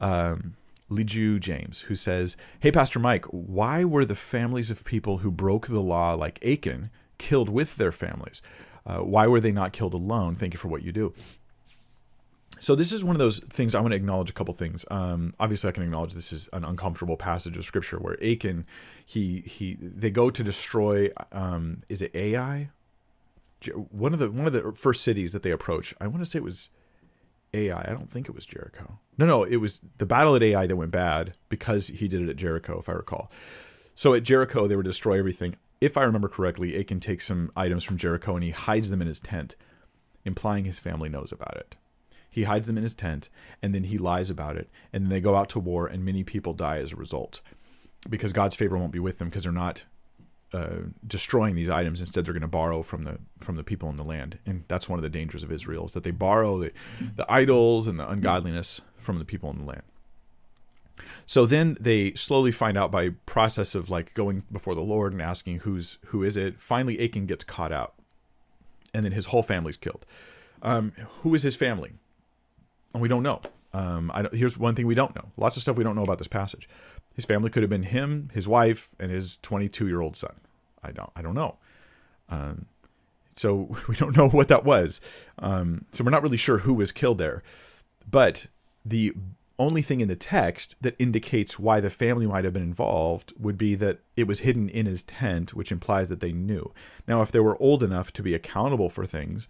[0.00, 0.54] um,
[0.88, 5.66] Liju James, who says, Hey, Pastor Mike, why were the families of people who broke
[5.66, 8.42] the law, like Achan, killed with their families?
[8.86, 10.36] Uh, why were they not killed alone?
[10.36, 11.12] Thank you for what you do.
[12.60, 14.84] So this is one of those things I want to acknowledge a couple things.
[14.88, 18.66] Um, obviously, I can acknowledge this is an uncomfortable passage of scripture where Achan,
[19.04, 21.10] he he they go to destroy.
[21.32, 22.70] Um, is it Ai?
[23.90, 25.92] One of the one of the first cities that they approach.
[26.00, 26.70] I want to say it was
[27.54, 27.80] Ai.
[27.80, 28.98] I don't think it was Jericho.
[29.16, 32.28] No, no, it was the battle at Ai that went bad because he did it
[32.28, 33.30] at Jericho, if I recall.
[33.94, 35.56] So at Jericho, they would destroy everything.
[35.80, 39.08] If I remember correctly, Achan takes some items from Jericho and he hides them in
[39.08, 39.56] his tent,
[40.24, 41.76] implying his family knows about it.
[42.30, 43.28] He hides them in his tent
[43.62, 44.68] and then he lies about it.
[44.92, 47.40] And then they go out to war and many people die as a result
[48.08, 49.84] because God's favor won't be with them because they're not
[50.52, 50.76] uh,
[51.06, 52.00] destroying these items.
[52.00, 54.88] Instead, they're going to borrow from the from the people in the land, and that's
[54.88, 56.72] one of the dangers of Israel is that they borrow the
[57.16, 59.82] the idols and the ungodliness from the people in the land.
[61.26, 65.22] So then they slowly find out by process of like going before the Lord and
[65.22, 66.60] asking who's who is it.
[66.60, 67.94] Finally, Achan gets caught out,
[68.94, 70.04] and then his whole family's killed.
[70.62, 70.92] Um,
[71.22, 71.92] who is his family?
[72.92, 73.42] And we don't know.
[73.72, 75.26] Um, I don't, here's one thing we don't know.
[75.36, 76.68] Lots of stuff we don't know about this passage.
[77.18, 80.34] His family could have been him, his wife, and his 22 year old son.
[80.84, 81.10] I don't.
[81.16, 81.56] I don't know.
[82.28, 82.66] Um,
[83.34, 85.00] so we don't know what that was.
[85.40, 87.42] Um, so we're not really sure who was killed there.
[88.08, 88.46] But
[88.84, 89.14] the
[89.58, 93.58] only thing in the text that indicates why the family might have been involved would
[93.58, 96.72] be that it was hidden in his tent, which implies that they knew.
[97.08, 99.48] Now, if they were old enough to be accountable for things,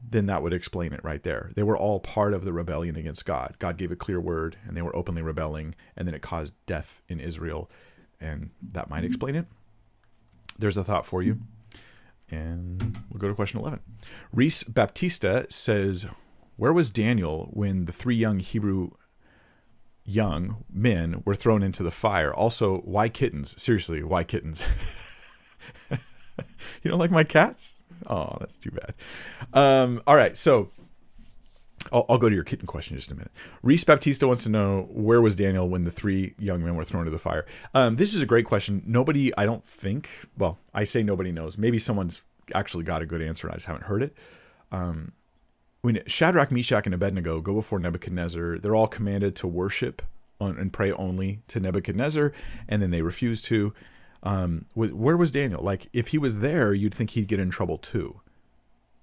[0.00, 1.50] then that would explain it right there.
[1.54, 3.56] They were all part of the rebellion against God.
[3.58, 7.02] God gave a clear word and they were openly rebelling, and then it caused death
[7.08, 7.70] in Israel,
[8.20, 9.46] and that might explain it.
[10.58, 11.38] There's a thought for you.
[12.30, 13.80] And we'll go to question 11.
[14.32, 16.06] Reese Baptista says,
[16.56, 18.90] Where was Daniel when the three young Hebrew
[20.04, 22.34] young men were thrown into the fire?
[22.34, 23.60] Also, why kittens?
[23.60, 24.66] Seriously, why kittens?
[25.90, 27.77] you don't like my cats?
[28.08, 28.94] Oh, that's too bad.
[29.52, 30.70] Um, all right, so
[31.92, 33.30] I'll, I'll, go to your kitten question in just a minute.
[33.62, 37.02] Reese Baptista wants to know where was Daniel when the three young men were thrown
[37.02, 37.46] into the fire.
[37.74, 38.82] Um, this is a great question.
[38.86, 40.08] Nobody, I don't think.
[40.36, 41.58] Well, I say nobody knows.
[41.58, 42.22] Maybe someone's
[42.54, 43.46] actually got a good answer.
[43.46, 44.14] And I just haven't heard it.
[44.72, 45.12] Um,
[45.80, 50.02] when Shadrach, Meshach, and Abednego go before Nebuchadnezzar, they're all commanded to worship
[50.40, 52.32] and pray only to Nebuchadnezzar,
[52.68, 53.74] and then they refuse to
[54.22, 55.62] um, where was Daniel?
[55.62, 58.20] Like, if he was there, you'd think he'd get in trouble too,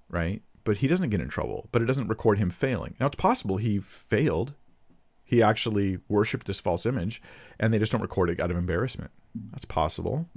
[0.10, 0.42] right?
[0.64, 1.70] But he doesn't get in trouble.
[1.72, 2.96] But it doesn't record him failing.
[3.00, 4.54] Now it's possible he failed.
[5.24, 7.22] He actually worshipped this false image,
[7.60, 9.12] and they just don't record it out of embarrassment.
[9.52, 10.28] That's possible.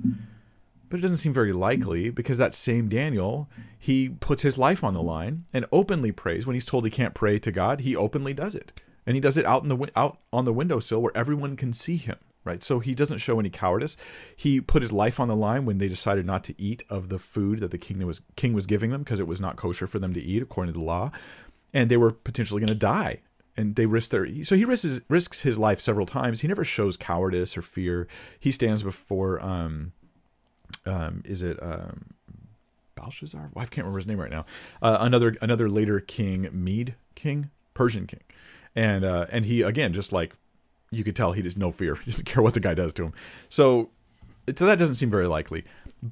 [0.88, 4.94] But it doesn't seem very likely because that same Daniel, he puts his life on
[4.94, 7.80] the line and openly prays when he's told he can't pray to God.
[7.80, 8.72] He openly does it,
[9.06, 11.96] and he does it out in the out on the windowsill where everyone can see
[11.96, 12.62] him right?
[12.62, 13.96] So he doesn't show any cowardice.
[14.34, 17.18] He put his life on the line when they decided not to eat of the
[17.18, 19.98] food that the king was king was giving them because it was not kosher for
[19.98, 21.10] them to eat according to the law,
[21.72, 23.20] and they were potentially going to die.
[23.56, 26.42] And they risk their so he risks risks his life several times.
[26.42, 28.06] He never shows cowardice or fear.
[28.38, 29.92] He stands before um,
[30.86, 32.06] um, is it um,
[32.94, 33.50] Belshazzar?
[33.56, 34.46] I can't remember his name right now.
[34.80, 38.22] Uh, another another later king, Mede king, Persian king,
[38.74, 40.34] and uh, and he again just like
[40.90, 41.94] you could tell he has no fear.
[42.04, 43.12] He doesn't care what the guy does to him.
[43.48, 43.90] So,
[44.56, 45.64] so that doesn't seem very likely.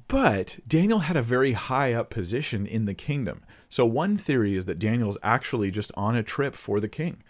[0.07, 3.43] But Daniel had a very high up position in the kingdom.
[3.69, 7.23] So one theory is that Daniel's actually just on a trip for the king.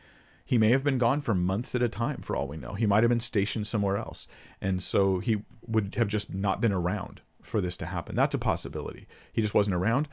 [0.44, 2.74] He may have been gone for months at a time, for all we know.
[2.74, 4.28] He might have been stationed somewhere else.
[4.62, 8.16] And so he would have just not been around for this to happen.
[8.16, 9.08] That's a possibility.
[9.32, 10.08] He just wasn't around.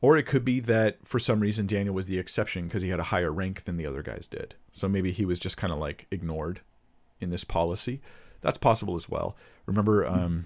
[0.00, 3.00] Or it could be that for some reason Daniel was the exception because he had
[3.00, 4.54] a higher rank than the other guys did.
[4.72, 6.60] So maybe he was just kind of like ignored
[7.24, 8.00] in this policy.
[8.40, 9.36] That's possible as well.
[9.66, 10.44] Remember, um,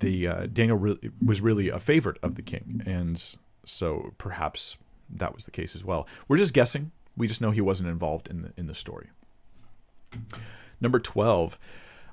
[0.00, 3.22] the uh, Daniel re- was really a favorite of the king, and
[3.64, 4.76] so perhaps
[5.08, 6.06] that was the case as well.
[6.28, 6.90] We're just guessing.
[7.16, 9.08] We just know he wasn't involved in the in the story.
[10.80, 11.58] Number twelve.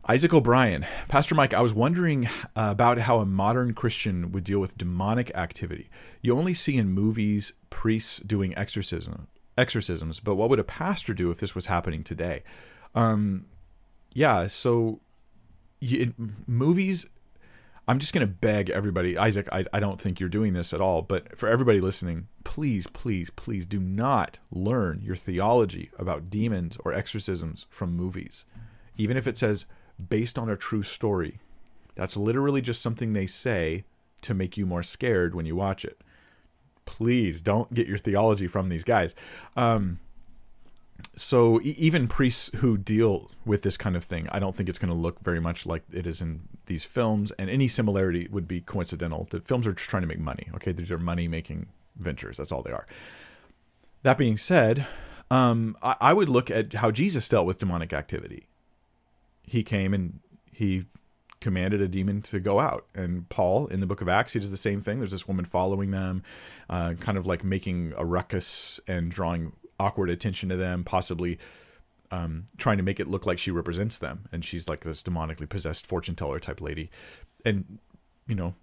[0.06, 4.78] Isaac O'Brien, Pastor Mike, I was wondering about how a modern Christian would deal with
[4.78, 5.90] demonic activity.
[6.22, 11.32] You only see in movies priests doing exorcism, exorcisms, but what would a pastor do
[11.32, 12.44] if this was happening today?
[12.94, 13.46] Um,
[14.14, 15.00] yeah, so
[15.82, 17.06] in movies,
[17.88, 20.82] I'm just going to beg everybody, Isaac, I, I don't think you're doing this at
[20.82, 26.78] all, but for everybody listening, please, please, please do not learn your theology about demons
[26.86, 28.46] or exorcisms from movies.
[28.98, 29.66] Even if it says
[30.10, 31.40] based on a true story.
[31.96, 33.86] That's literally just something they say
[34.22, 36.02] to make you more scared when you watch it.
[36.86, 39.16] Please don't get your theology from these guys.
[39.56, 40.00] Um,
[41.16, 44.92] so even priests who deal with this kind of thing, I don't think it's going
[44.92, 48.62] to look very much like it is in these films, and any similarity would be
[48.62, 49.28] coincidental.
[49.30, 50.50] The films are just trying to make money.
[50.56, 52.38] Okay, these are money-making ventures.
[52.38, 52.88] That's all they are.
[54.02, 54.88] That being said,
[55.30, 58.48] um, I, I would look at how Jesus dealt with demonic activity
[59.44, 60.20] he came and
[60.52, 60.86] he
[61.42, 62.86] commanded a demon to go out.
[62.96, 65.00] And Paul, in the book of Acts, he does the same thing.
[65.00, 66.24] There's this woman following them,
[66.70, 69.52] uh, kind of like making a ruckus and drawing
[69.84, 71.38] awkward attention to them, possibly
[72.12, 74.28] um, trying to make it look like she represents them.
[74.32, 76.90] And she's like this demonically possessed fortune teller type lady.
[77.44, 77.80] And,
[78.28, 78.56] you know,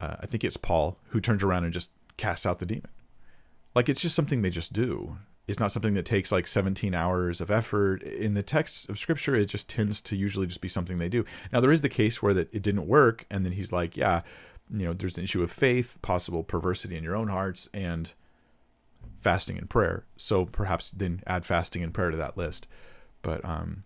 [0.00, 2.90] uh, I think it's Paul who turns around and just casts out the demon.
[3.74, 5.16] Like it's just something they just do
[5.46, 8.02] It's not something that takes like 17 hours of effort.
[8.02, 11.24] In the text of scripture, it just tends to usually just be something they do.
[11.52, 14.22] Now, there is the case where that it didn't work, and then he's like, yeah,
[14.70, 18.12] you know, there's an issue of faith, possible perversity in your own hearts, and
[19.24, 20.04] fasting and prayer.
[20.16, 22.68] So perhaps then add fasting and prayer to that list.
[23.22, 23.84] But um,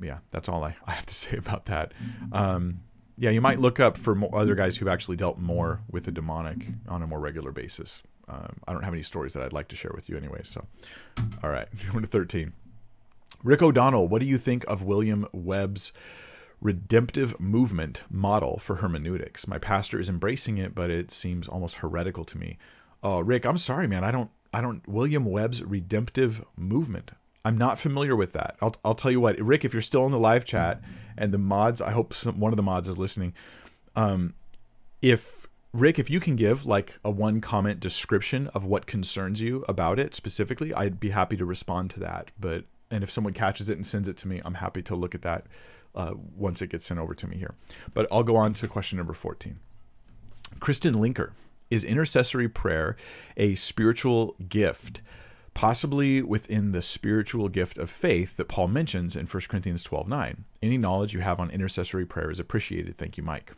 [0.00, 1.92] yeah, that's all I, I have to say about that.
[2.30, 2.80] Um,
[3.16, 6.66] yeah, you might look up for other guys who've actually dealt more with the demonic
[6.86, 9.76] on a more regular basis um, I don't have any stories that I'd like to
[9.76, 10.40] share with you anyway.
[10.44, 10.66] So,
[11.42, 12.52] all right, number 13.
[13.42, 15.92] Rick O'Donnell, what do you think of William Webb's
[16.60, 19.46] redemptive movement model for hermeneutics?
[19.46, 22.58] My pastor is embracing it, but it seems almost heretical to me.
[23.02, 24.02] Oh, Rick, I'm sorry, man.
[24.02, 27.10] I don't, I don't, William Webb's redemptive movement.
[27.44, 28.56] I'm not familiar with that.
[28.60, 30.82] I'll, I'll tell you what, Rick, if you're still in the live chat
[31.16, 33.34] and the mods, I hope some, one of the mods is listening.
[33.96, 34.34] Um,
[35.00, 39.64] if Rick, if you can give like a one comment description of what concerns you
[39.68, 42.30] about it specifically, I'd be happy to respond to that.
[42.38, 45.14] But and if someone catches it and sends it to me, I'm happy to look
[45.14, 45.46] at that
[45.94, 47.54] uh, once it gets sent over to me here.
[47.92, 49.58] But I'll go on to question number 14.
[50.60, 51.32] Kristen Linker,
[51.70, 52.96] is intercessory prayer
[53.36, 55.02] a spiritual gift?
[55.54, 60.44] Possibly within the spiritual gift of faith that Paul mentions in 1 Corinthians 12 9.
[60.62, 62.96] Any knowledge you have on intercessory prayer is appreciated.
[62.96, 63.52] Thank you, Mike.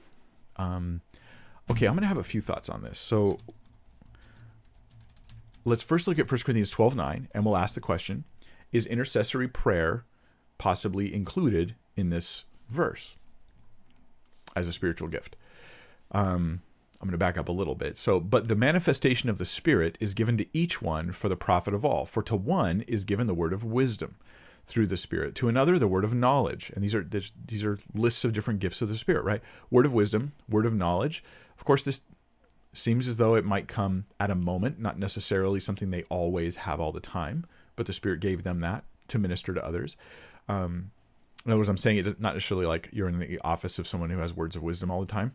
[0.56, 1.02] Um,
[1.70, 2.98] Okay, I'm going to have a few thoughts on this.
[2.98, 3.38] So
[5.64, 8.24] let's first look at 1 Corinthians 12 9, and we'll ask the question
[8.72, 10.04] Is intercessory prayer
[10.58, 13.16] possibly included in this verse
[14.56, 15.36] as a spiritual gift?
[16.10, 16.62] Um,
[17.00, 17.96] I'm going to back up a little bit.
[17.96, 21.72] So, but the manifestation of the Spirit is given to each one for the profit
[21.72, 22.04] of all.
[22.04, 24.16] For to one is given the word of wisdom
[24.66, 26.70] through the Spirit, to another the word of knowledge.
[26.74, 29.40] And these are these are lists of different gifts of the Spirit, right?
[29.70, 31.24] Word of wisdom, word of knowledge,
[31.60, 32.00] of course, this
[32.72, 36.80] seems as though it might come at a moment, not necessarily something they always have
[36.80, 37.44] all the time,
[37.76, 39.96] but the Spirit gave them that to minister to others.
[40.48, 40.90] Um,
[41.44, 44.08] in other words, I'm saying it not necessarily like you're in the office of someone
[44.08, 45.34] who has words of wisdom all the time.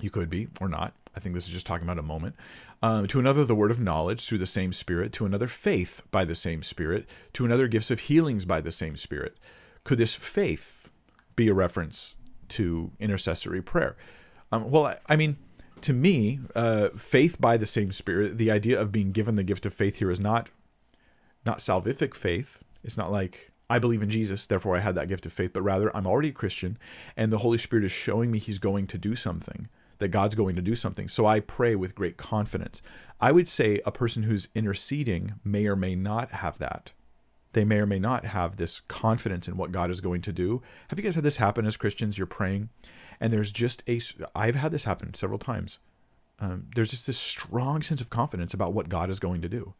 [0.00, 0.94] You could be or not.
[1.16, 2.36] I think this is just talking about a moment.
[2.82, 5.12] Um, to another, the word of knowledge through the same Spirit.
[5.14, 7.08] To another, faith by the same Spirit.
[7.32, 9.36] To another, gifts of healings by the same Spirit.
[9.84, 10.90] Could this faith
[11.34, 12.14] be a reference
[12.50, 13.96] to intercessory prayer?
[14.52, 15.38] Um, well, I, I, mean,
[15.80, 19.66] to me, uh, faith by the same Spirit, the idea of being given the gift
[19.66, 20.50] of faith here is not
[21.46, 22.62] not salvific faith.
[22.84, 25.62] It's not like I believe in Jesus, therefore I had that gift of faith, but
[25.62, 26.78] rather I'm already a Christian,
[27.16, 29.68] and the Holy Spirit is showing me He's going to do something,
[29.98, 31.08] that God's going to do something.
[31.08, 32.82] So I pray with great confidence.
[33.20, 36.92] I would say a person who's interceding may or may not have that.
[37.52, 40.62] They may or may not have this confidence in what God is going to do.
[40.88, 42.18] Have you guys had this happen as Christians?
[42.18, 42.68] You're praying,
[43.20, 44.00] and there's just a.
[44.34, 45.78] I've had this happen several times.
[46.40, 49.74] Um, there's just this strong sense of confidence about what God is going to do,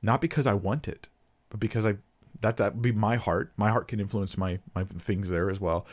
[0.00, 1.08] not because I want it,
[1.50, 1.96] but because I
[2.40, 3.52] that that would be my heart.
[3.56, 5.84] My heart can influence my my things there as well,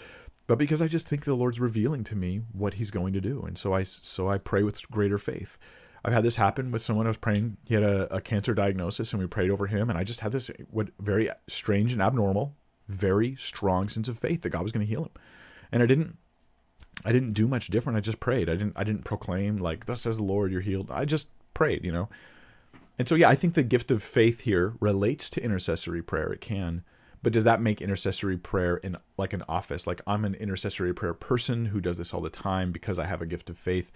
[0.50, 3.44] but because I just think the Lord's revealing to me what He's going to do,
[3.46, 5.60] and so I so I pray with greater faith.
[6.04, 7.58] I've had this happen with someone I was praying.
[7.68, 9.92] He had a, a cancer diagnosis, and we prayed over him.
[9.92, 12.56] And I just had this what very strange and abnormal,
[12.88, 15.12] very strong sense of faith that God was going to heal him.
[15.72, 16.18] And I didn't,
[17.06, 17.98] I didn't do much different.
[17.98, 18.50] I just prayed.
[18.50, 21.86] I didn't, I didn't proclaim like, "Thus says the Lord, you're healed." I just prayed,
[21.86, 22.10] you know.
[22.98, 26.34] And so, yeah, I think the gift of faith here relates to intercessory prayer.
[26.34, 26.84] It can,
[27.22, 29.86] but does that make intercessory prayer in like an office?
[29.86, 33.22] Like I'm an intercessory prayer person who does this all the time because I have
[33.22, 33.92] a gift of faith.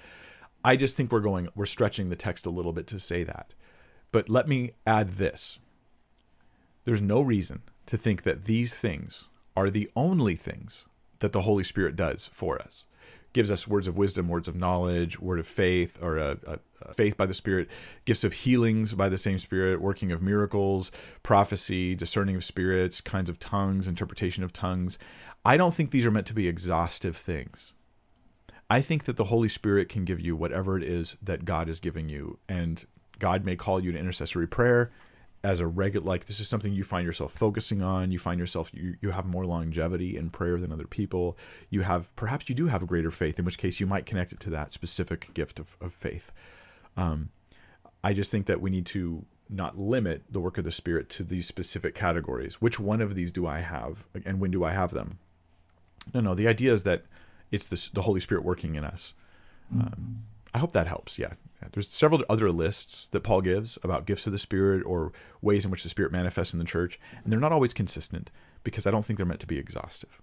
[0.64, 3.54] I just think we're going we're stretching the text a little bit to say that.
[4.12, 5.60] But let me add this.
[6.84, 10.86] There's no reason to think that these things are the only things
[11.20, 12.86] that the Holy Spirit does for us.
[13.32, 16.60] Gives us words of wisdom, words of knowledge, word of faith, or a, a,
[16.96, 17.70] faith by the Spirit,
[18.06, 23.30] gifts of healings by the same Spirit, working of miracles, prophecy, discerning of spirits, kinds
[23.30, 24.98] of tongues, interpretation of tongues.
[25.46, 27.74] I don't think these are meant to be exhaustive things.
[28.70, 31.80] I think that the Holy Spirit can give you whatever it is that God is
[31.80, 32.40] giving you.
[32.48, 32.84] And
[33.20, 34.92] God may call you to intercessory prayer
[35.44, 38.12] as a regular, like this is something you find yourself focusing on.
[38.12, 41.38] You find yourself, you, you have more longevity in prayer than other people.
[41.70, 44.32] You have, perhaps you do have a greater faith, in which case you might connect
[44.32, 46.32] it to that specific gift of, of faith.
[46.98, 47.30] Um,
[48.04, 51.24] I just think that we need to not limit the work of the Spirit to
[51.24, 52.56] these specific categories.
[52.56, 55.20] Which one of these do I have, and when do I have them?
[56.14, 56.36] No, no.
[56.36, 57.04] The idea is that
[57.52, 59.14] it's the, the Holy Spirit working in us.
[59.72, 60.24] Um,
[60.54, 61.18] I hope that helps.
[61.18, 61.34] Yeah.
[61.72, 65.72] There's several other lists that Paul gives about gifts of the Spirit or ways in
[65.72, 68.32] which the Spirit manifests in the church, and they're not always consistent
[68.64, 70.22] because I don't think they're meant to be exhaustive.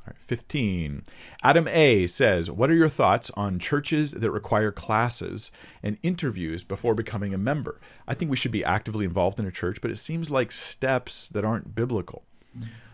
[0.00, 1.02] All right, 15.
[1.42, 5.50] Adam A says, What are your thoughts on churches that require classes
[5.82, 7.80] and interviews before becoming a member?
[8.08, 11.28] I think we should be actively involved in a church, but it seems like steps
[11.28, 12.24] that aren't biblical.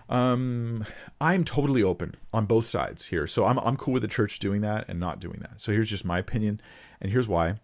[0.09, 0.84] Um,
[1.20, 3.26] I'm totally open on both sides here.
[3.26, 5.61] So I'm I'm cool with the church doing that and not doing that.
[5.61, 6.61] So here's just my opinion,
[7.00, 7.57] and here's why.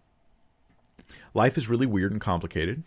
[1.33, 2.83] Life is really weird and complicated,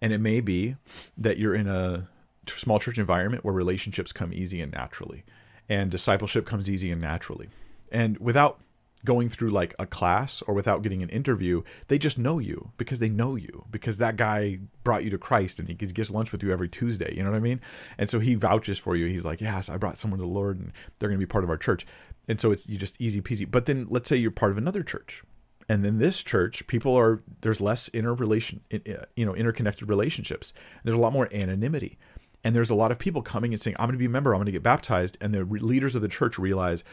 [0.00, 0.76] and it may be
[1.16, 2.08] that you're in a
[2.46, 5.24] small church environment where relationships come easy and naturally,
[5.72, 7.48] and discipleship comes easy and naturally,
[7.90, 8.60] and without
[9.04, 12.98] going through like a class or without getting an interview, they just know you because
[12.98, 16.42] they know you because that guy brought you to Christ and he gets lunch with
[16.42, 17.12] you every Tuesday.
[17.16, 17.60] You know what I mean?
[17.98, 19.06] And so he vouches for you.
[19.06, 21.42] He's like, yes, I brought someone to the Lord and they're going to be part
[21.42, 21.86] of our church.
[22.28, 23.50] And so it's you just easy peasy.
[23.50, 25.24] But then let's say you're part of another church.
[25.68, 30.52] And then this church, people are there's less interrelation, uh, you know, interconnected relationships.
[30.84, 31.98] There's a lot more anonymity,
[32.44, 34.34] and there's a lot of people coming and saying, "I'm going to be a member.
[34.34, 36.84] I'm going to get baptized." And the leaders of the church realize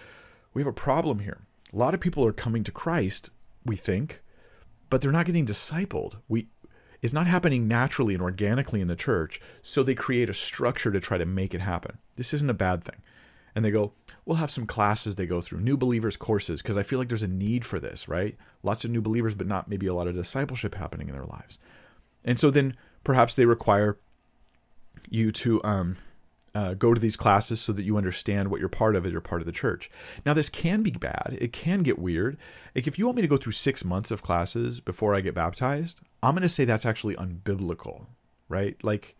[0.53, 1.41] we have a problem here
[1.73, 3.29] a lot of people are coming to Christ,
[3.65, 4.21] we think,
[4.89, 6.17] but they're not getting discipled.
[6.27, 6.47] We
[7.01, 10.99] it's not happening naturally and organically in the church, so they create a structure to
[10.99, 11.97] try to make it happen.
[12.17, 13.01] This isn't a bad thing.
[13.55, 13.93] And they go,
[14.25, 17.23] we'll have some classes they go through, new believers courses, because I feel like there's
[17.23, 18.35] a need for this, right?
[18.63, 21.57] Lots of new believers, but not maybe a lot of discipleship happening in their lives.
[22.25, 22.75] And so then
[23.05, 23.97] perhaps they require
[25.09, 25.97] you to um,
[26.55, 29.21] uh, go to these classes so that you understand what you're part of as you're
[29.21, 29.89] part of the church.
[30.25, 31.37] Now, this can be bad.
[31.39, 32.37] It can get weird.
[32.75, 35.35] Like, if you want me to go through six months of classes before I get
[35.35, 38.07] baptized, I'm going to say that's actually unbiblical,
[38.47, 38.75] right?
[38.83, 39.15] Like,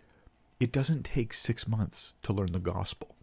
[0.59, 3.15] it doesn't take six months to learn the gospel.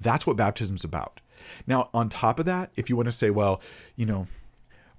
[0.00, 1.20] That's what baptism's about.
[1.66, 3.60] Now, on top of that, if you want to say, well,
[3.96, 4.26] you know,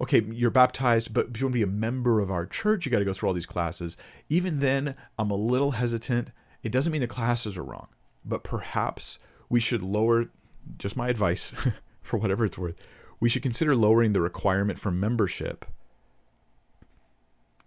[0.00, 2.92] okay, you're baptized, but if you want to be a member of our church, you
[2.92, 3.96] got to go through all these classes.
[4.28, 6.30] Even then, I'm a little hesitant.
[6.62, 7.88] It doesn't mean the classes are wrong
[8.24, 10.26] but perhaps we should lower
[10.78, 11.52] just my advice
[12.00, 12.76] for whatever it's worth
[13.20, 15.64] we should consider lowering the requirement for membership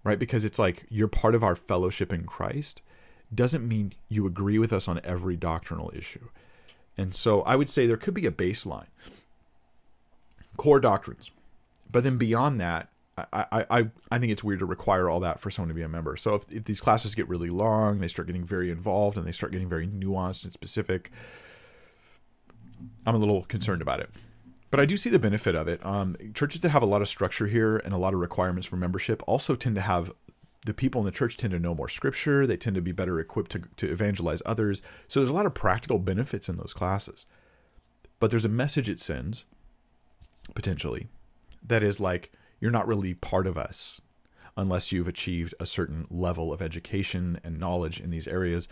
[0.03, 0.19] right?
[0.19, 2.81] Because it's like you're part of our fellowship in christ
[3.33, 6.29] doesn't mean you agree with us on every doctrinal issue.
[6.97, 8.87] And so i would say there could be a baseline
[10.57, 11.31] core doctrines.
[11.91, 15.49] But then beyond that I, I, I think it's weird to require all that for
[15.49, 16.17] someone to be a member.
[16.17, 19.31] So if, if these classes get really long, they start getting very involved and they
[19.31, 21.11] start getting very nuanced and specific,
[23.05, 24.09] I'm a little concerned about it.
[24.69, 25.85] But I do see the benefit of it.
[25.85, 28.75] Um, churches that have a lot of structure here and a lot of requirements for
[28.75, 30.11] membership also tend to have
[30.65, 32.45] the people in the church tend to know more scripture.
[32.45, 34.81] They tend to be better equipped to, to evangelize others.
[35.07, 37.25] So there's a lot of practical benefits in those classes.
[38.19, 39.45] But there's a message it sends,
[40.53, 41.07] potentially,
[41.65, 42.31] that is like,
[42.65, 44.01] you're not really part of us.
[44.57, 48.67] unless you've achieved a certain level of education and knowledge in these areas.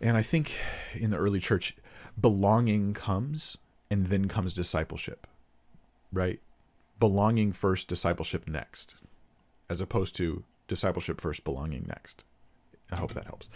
[0.00, 0.58] And I think
[0.92, 1.76] in the early church,
[2.20, 3.56] belonging comes
[3.90, 5.26] and then comes discipleship,
[6.12, 6.40] right?
[6.98, 8.96] Belonging first, discipleship next,
[9.70, 12.24] as opposed to discipleship first, belonging next.
[12.90, 13.48] I hope that helps.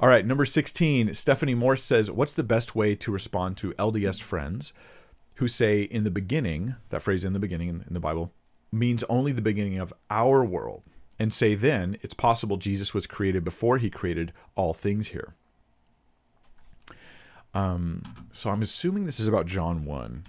[0.00, 4.22] All right, number 16, Stephanie Morse says, What's the best way to respond to LDS
[4.22, 4.72] friends
[5.38, 8.32] who say in the beginning, that phrase in the beginning in, the Bible,
[8.74, 10.82] means only the beginning of our world,
[11.18, 15.34] and say then it's possible Jesus was created before he created all things here?
[17.54, 18.02] Um,
[18.32, 20.26] so I'm assuming this is about John 1.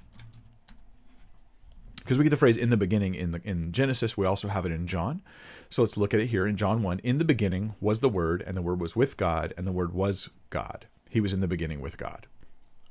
[1.98, 4.64] Because we get the phrase in the beginning in the in Genesis, we also have
[4.66, 5.24] it in John.
[5.72, 7.00] So let's look at it here in John 1.
[7.00, 9.92] In the beginning was the Word, and the Word was with God, and the Word
[9.92, 10.86] was God.
[11.10, 12.28] He was in the beginning with God.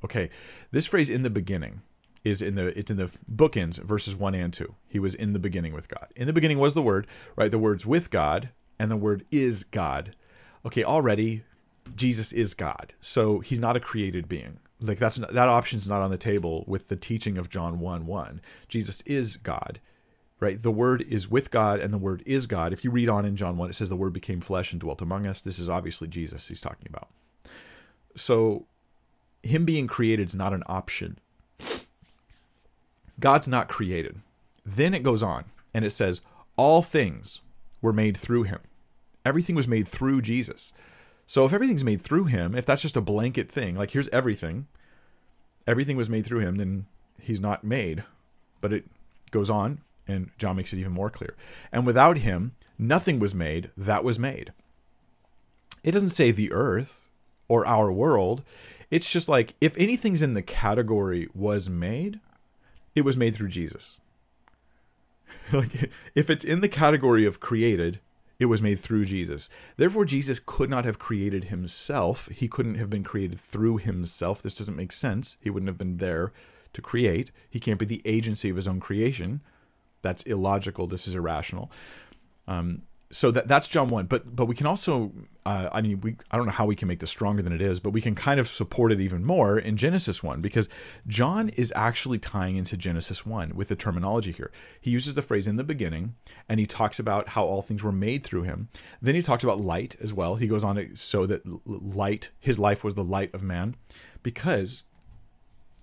[0.05, 0.30] Okay,
[0.72, 1.82] this phrase in the beginning
[2.25, 4.75] is in the it's in the bookends verses 1 and 2.
[4.89, 6.09] He was in the beginning with God.
[6.16, 7.07] In the beginning was the Word,
[7.37, 7.51] right?
[7.51, 10.16] The Word's with God, and the Word is God.
[10.66, 11.45] Okay, already
[11.95, 12.95] Jesus is God.
[13.01, 14.59] So he's not a created being.
[14.81, 18.07] Like that's not, that option's not on the table with the teaching of John 1
[18.07, 18.41] 1.
[18.68, 19.81] Jesus is God.
[20.41, 20.61] Right?
[20.61, 22.72] The word is with God and the word is God.
[22.72, 25.01] If you read on in John 1, it says the word became flesh and dwelt
[25.01, 25.41] among us.
[25.41, 27.09] This is obviously Jesus he's talking about.
[28.16, 28.66] So
[29.43, 31.18] him being created is not an option.
[33.21, 34.21] God's not created.
[34.65, 36.21] Then it goes on and it says,
[36.57, 37.41] All things
[37.81, 38.61] were made through him.
[39.25, 40.73] Everything was made through Jesus.
[41.27, 44.67] So if everything's made through him, if that's just a blanket thing, like here's everything,
[45.67, 46.87] everything was made through him, then
[47.21, 48.05] he's not made.
[48.61, 48.85] But it
[49.31, 51.35] goes on, and John makes it even more clear.
[51.73, 54.53] And without him, nothing was made that was made.
[55.83, 57.09] It doesn't say the earth
[57.49, 58.43] or our world.
[58.91, 62.21] It's just like if anything's in the category was made,
[62.95, 63.97] it was made through Jesus.
[65.53, 68.01] like if it's in the category of created,
[68.38, 69.49] it was made through Jesus.
[69.76, 72.28] Therefore, Jesus could not have created himself.
[72.28, 74.42] He couldn't have been created through himself.
[74.42, 75.36] This doesn't make sense.
[75.40, 76.32] He wouldn't have been there
[76.72, 77.30] to create.
[77.49, 79.40] He can't be the agency of his own creation.
[80.03, 80.86] That's illogical.
[80.86, 81.70] This is irrational.
[82.49, 82.82] Um,
[83.15, 84.07] so that that's John one.
[84.07, 85.12] But but we can also,
[85.47, 87.62] uh, I mean, we I don't know how we can make this stronger than it
[87.62, 90.69] is, but we can kind of support it even more in Genesis one because
[91.07, 94.51] John is actually tying into Genesis one with the terminology here.
[94.81, 96.17] He uses the phrase in the beginning,
[96.49, 98.69] and he talks about how all things were made through him.
[99.01, 100.35] Then he talks about light as well.
[100.35, 103.77] He goes on to so that light, his life was the light of man,
[104.25, 104.83] because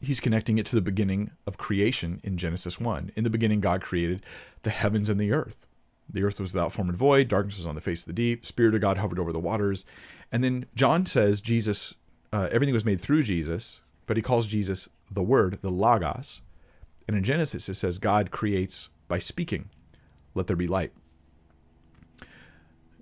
[0.02, 3.14] he's connecting it to the beginning of creation in Genesis 1.
[3.16, 4.26] In the beginning, God created
[4.64, 5.66] the heavens and the earth.
[6.14, 8.46] The earth was without form and void, darkness was on the face of the deep,
[8.46, 9.86] Spirit of God hovered over the waters.
[10.32, 11.94] And then John says Jesus,
[12.34, 16.42] uh, everything was made through Jesus, but he calls Jesus the Word, the Logos.
[17.08, 19.70] And in Genesis, it says God creates by speaking,
[20.34, 20.94] let there be light.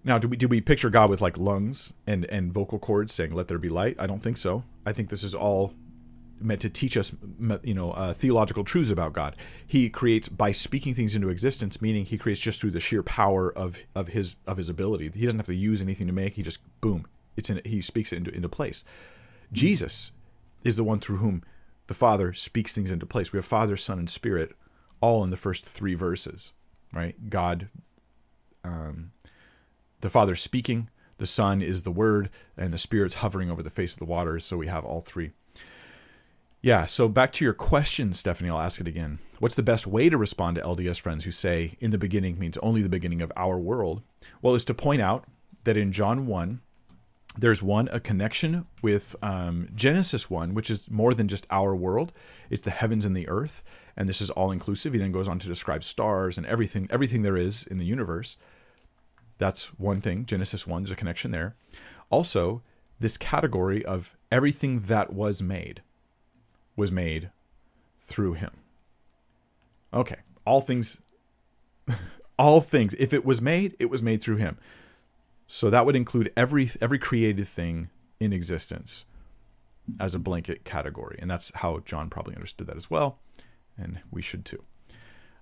[0.03, 3.33] Now, do we do we picture God with like lungs and and vocal cords saying
[3.33, 3.97] "Let there be light"?
[3.99, 4.63] I don't think so.
[4.85, 5.73] I think this is all
[6.41, 7.11] meant to teach us,
[7.63, 9.35] you know, uh, theological truths about God.
[9.65, 13.51] He creates by speaking things into existence, meaning he creates just through the sheer power
[13.51, 15.11] of of his of his ability.
[15.13, 16.33] He doesn't have to use anything to make.
[16.33, 17.61] He just boom, it's in.
[17.65, 18.83] He speaks it into into place.
[19.51, 20.11] Jesus
[20.63, 21.43] is the one through whom
[21.87, 23.33] the Father speaks things into place.
[23.33, 24.55] We have Father, Son, and Spirit,
[25.01, 26.53] all in the first three verses,
[26.93, 27.29] right?
[27.29, 27.69] God,
[28.63, 29.11] um,
[30.01, 33.93] the Father speaking, the Son is the Word, and the Spirit's hovering over the face
[33.93, 34.45] of the waters.
[34.45, 35.31] So we have all three.
[36.61, 39.19] Yeah, so back to your question, Stephanie, I'll ask it again.
[39.39, 42.57] What's the best way to respond to LDS friends who say in the beginning means
[42.57, 44.01] only the beginning of our world?
[44.41, 45.23] Well, is to point out
[45.63, 46.59] that in John 1,
[47.37, 52.11] there's one, a connection with um, Genesis 1, which is more than just our world.
[52.49, 53.63] It's the heavens and the earth,
[53.95, 54.91] and this is all inclusive.
[54.91, 58.35] He then goes on to describe stars and everything, everything there is in the universe.
[59.37, 60.25] That's one thing.
[60.25, 61.55] Genesis 1, there's a connection there.
[62.09, 62.63] Also,
[62.99, 65.83] this category of everything that was made
[66.79, 67.29] was made
[67.99, 68.51] through him.
[69.93, 70.15] Okay,
[70.45, 70.99] all things
[72.39, 74.57] all things if it was made, it was made through him.
[75.45, 77.89] So that would include every every created thing
[78.19, 79.05] in existence
[79.99, 83.19] as a blanket category, and that's how John probably understood that as well,
[83.77, 84.63] and we should too.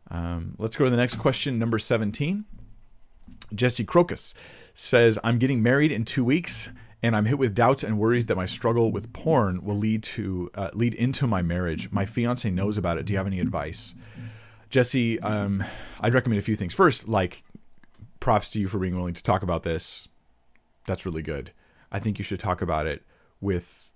[0.09, 2.45] Um, let's go to the next question, number seventeen.
[3.53, 4.34] Jesse Crocus
[4.73, 6.72] says, "I'm getting married in two weeks."
[7.03, 10.49] And I'm hit with doubts and worries that my struggle with porn will lead to
[10.55, 11.91] uh, lead into my marriage.
[11.91, 13.05] My fiance knows about it.
[13.05, 13.93] Do you have any advice,
[14.69, 15.19] Jesse?
[15.21, 15.63] Um,
[16.01, 16.73] I'd recommend a few things.
[16.73, 17.43] First, like
[18.19, 20.07] props to you for being willing to talk about this.
[20.85, 21.51] That's really good.
[21.91, 23.03] I think you should talk about it
[23.39, 23.91] with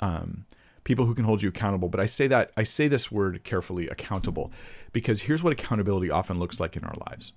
[0.00, 0.44] um,
[0.84, 1.88] people who can hold you accountable.
[1.88, 4.52] But I say that I say this word carefully, accountable,
[4.92, 7.32] because here's what accountability often looks like in our lives.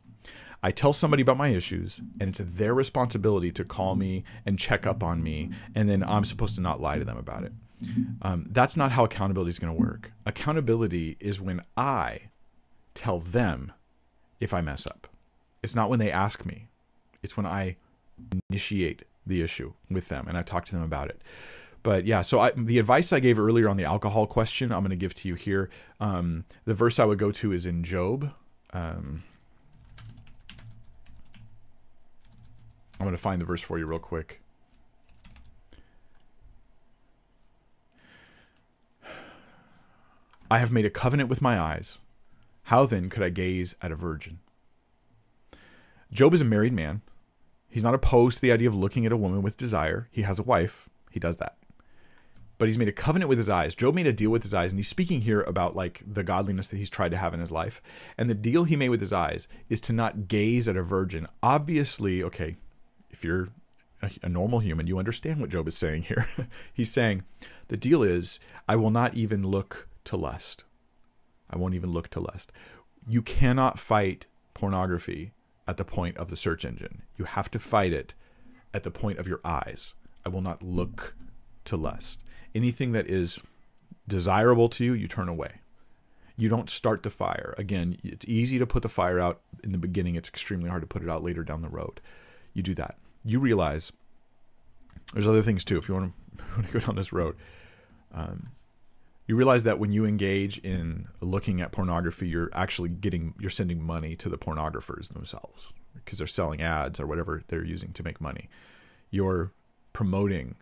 [0.64, 4.88] I tell somebody about my issues, and it's their responsibility to call me and check
[4.88, 7.54] up on me, and then I'm supposed to not lie to them about it.
[8.24, 10.12] Um, that's not how accountability is going to work.
[10.26, 12.30] Accountability is when I
[12.96, 13.72] tell them
[14.40, 15.08] if I mess up.
[15.62, 16.70] It's not when they ask me,
[17.22, 17.76] it's when I
[18.50, 21.22] initiate the issue with them and I talk to them about it.
[21.84, 24.90] But yeah, so I, the advice I gave earlier on the alcohol question, I'm going
[24.90, 25.70] to give to you here.
[26.00, 28.34] Um, the verse I would go to is in Job.
[28.74, 29.24] Um,
[32.99, 34.41] I'm going to find the verse for you real quick.
[40.52, 41.99] I have made a covenant with my eyes.
[42.64, 44.40] How then could I gaze at a virgin?
[46.11, 47.02] Job is a married man.
[47.69, 50.07] He's not opposed to the idea of looking at a woman with desire.
[50.11, 50.90] He has a wife.
[51.11, 51.57] He does that.
[52.57, 53.76] But he's made a covenant with his eyes.
[53.76, 56.69] Job made a deal with his eyes, and he's speaking here about like the godliness
[56.69, 57.82] that he's tried to have in his life.
[58.18, 61.28] And the deal he made with his eyes is to not gaze at a virgin.
[61.44, 62.57] Obviously, okay,
[63.18, 63.49] if you're
[64.02, 66.27] a, a normal human, you understand what Job is saying here.
[66.73, 67.23] he's saying,
[67.68, 70.64] the deal is, I will not even look to lust.
[71.49, 72.52] I won't even look to lust.
[73.07, 75.31] You cannot fight pornography
[75.68, 77.02] at the point of the search engine.
[77.18, 78.14] You have to fight it
[78.73, 79.94] at the point of your eyes.
[80.26, 81.15] I will not look
[81.65, 82.22] to lust.
[82.53, 83.39] Anything that is
[84.07, 85.61] desirable to you, you turn away.
[86.38, 87.56] You don't start the fire.
[87.57, 90.88] Again, it's easy to put the fire out in the beginning, it's extremely hard to
[90.88, 91.99] put it out later down the road.
[92.53, 92.98] You do that.
[93.23, 93.91] You realize
[95.14, 97.35] there's other things too if you want to, want to go down this road.
[98.14, 98.49] Um,
[99.27, 103.84] you realize that when you engage in looking at pornography, you're actually getting you're sending
[103.84, 108.22] money to the pornographers themselves because they're selling ads or whatever they're using to make
[108.22, 108.49] money.
[109.11, 109.52] You're
[109.91, 110.56] promoting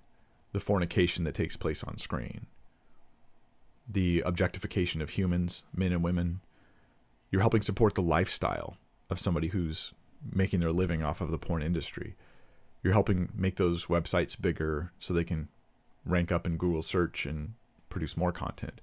[0.51, 2.47] the fornication that takes place on screen,
[3.87, 6.41] the objectification of humans, men and women.
[7.29, 8.77] You're helping support the lifestyle
[9.09, 9.93] of somebody who's
[10.31, 12.15] making their living off of the porn industry.
[12.85, 15.47] You're helping make those websites bigger so they can
[16.05, 17.55] rank up in Google search and
[17.89, 18.79] produce more content.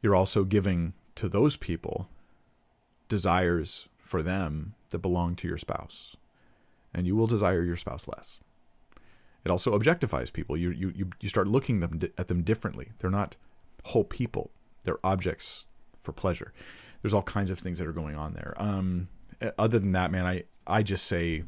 [0.00, 2.08] You're also giving to those people
[3.08, 6.14] desires for them that belong to your spouse.
[6.94, 8.38] And you will desire your spouse less.
[9.44, 10.56] It also objectifies people.
[10.56, 12.92] You, you, you, start looking them at them differently.
[13.00, 13.34] They're not
[13.86, 14.52] whole people,
[14.84, 15.64] they're objects
[15.98, 16.52] for pleasure.
[17.02, 18.54] There's all kinds of things that are going on there.
[18.56, 19.08] Um,
[19.40, 21.44] Uh, other than that, man, I, I just say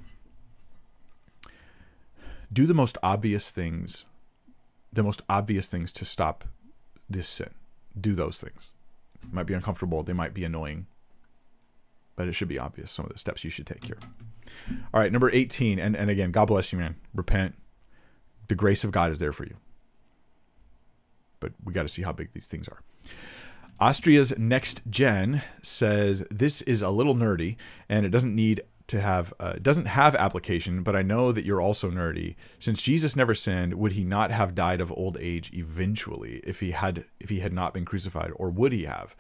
[2.53, 4.07] do the most obvious things
[4.97, 6.45] the most obvious things to stop
[7.09, 7.51] this sin.
[7.99, 8.73] Do those things.
[9.23, 10.87] It might be uncomfortable, they might be annoying,
[12.17, 13.99] but it should be obvious some of the steps you should take here.
[14.93, 16.97] All right, number 18, and, and again, God bless you, man.
[17.15, 17.55] Repent.
[18.49, 19.57] The grace of God is there for you.
[21.41, 22.81] But we got to see how big these things are.
[23.81, 27.57] Austria's next gen says this is a little nerdy
[27.89, 31.61] and it doesn't need to have uh, doesn't have application, but I know that you're
[31.61, 32.37] also nerdy.
[32.59, 36.71] Since Jesus never sinned, would he not have died of old age eventually if he
[36.71, 39.17] had if he had not been crucified, or would he have?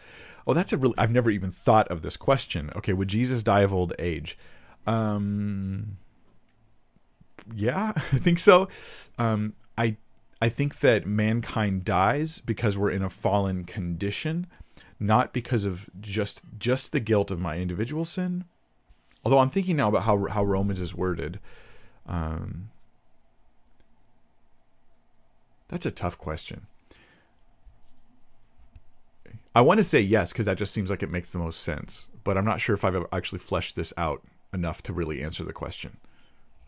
[0.46, 2.70] Oh, that's a really I've never even thought of this question.
[2.76, 4.38] Okay, would Jesus die of old age?
[4.86, 5.98] Um,
[7.54, 8.68] yeah, I think so.
[9.18, 9.96] Um, I
[10.40, 14.46] I think that mankind dies because we're in a fallen condition,
[15.00, 18.44] not because of just just the guilt of my individual sin,
[19.26, 21.40] Although I'm thinking now about how how Romans is worded.
[22.06, 22.70] Um,
[25.66, 26.68] that's a tough question.
[29.52, 32.06] I want to say yes because that just seems like it makes the most sense,
[32.22, 34.22] but I'm not sure if I've actually fleshed this out
[34.54, 35.96] enough to really answer the question.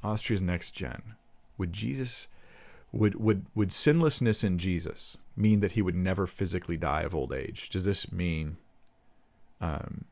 [0.02, 1.14] Austria's next gen.
[1.58, 2.26] Would Jesus
[2.92, 7.32] would would would sinlessness in Jesus mean that he would never physically die of old
[7.32, 7.68] age?
[7.68, 8.56] Does this mean
[9.60, 10.04] um,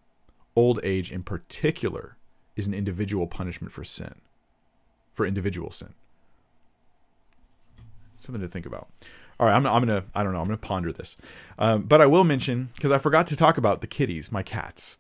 [0.55, 2.17] old age in particular
[2.57, 4.15] is an individual punishment for sin,
[5.13, 5.95] for individual sin.
[8.19, 8.89] Something to think about.
[9.39, 11.17] All right, I'm, I'm gonna I don't know I'm gonna ponder this,
[11.59, 14.97] um, but I will mention because I forgot to talk about the kitties, my cats.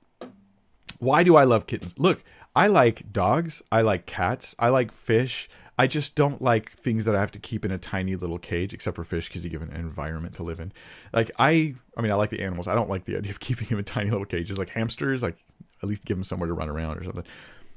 [0.99, 1.95] Why do I love kittens?
[1.99, 2.23] Look,
[2.55, 5.49] I like dogs, I like cats, I like fish.
[5.79, 8.73] I just don't like things that I have to keep in a tiny little cage,
[8.73, 10.73] except for fish, because you give an environment to live in.
[11.13, 12.67] Like I, I mean, I like the animals.
[12.67, 15.23] I don't like the idea of keeping them in tiny little cages, like hamsters.
[15.23, 15.37] Like
[15.83, 17.25] at least give them somewhere to run around or something.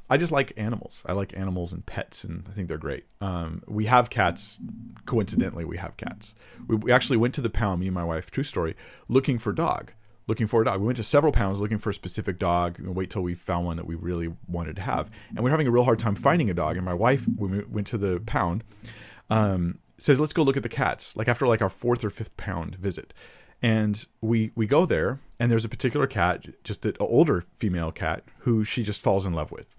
[0.09, 1.03] I just like animals.
[1.05, 3.05] I like animals and pets, and I think they're great.
[3.21, 4.59] Um, we have cats.
[5.05, 6.33] Coincidentally, we have cats.
[6.67, 8.75] We, we, actually went to the pound, me and my wife, true story,
[9.07, 9.93] looking for dog,
[10.29, 10.79] looking for a dog.
[10.79, 12.79] We went to several pounds looking for a specific dog.
[12.79, 15.51] And wait till we found one that we really wanted to have, and we are
[15.51, 16.77] having a real hard time finding a dog.
[16.77, 18.63] And my wife, when we went to the pound,
[19.29, 22.37] um, says, "Let's go look at the cats." Like after like our fourth or fifth
[22.37, 23.13] pound visit,
[23.61, 28.23] And we we go there, and there's a particular cat, just an older female cat,
[28.39, 29.77] who she just falls in love with.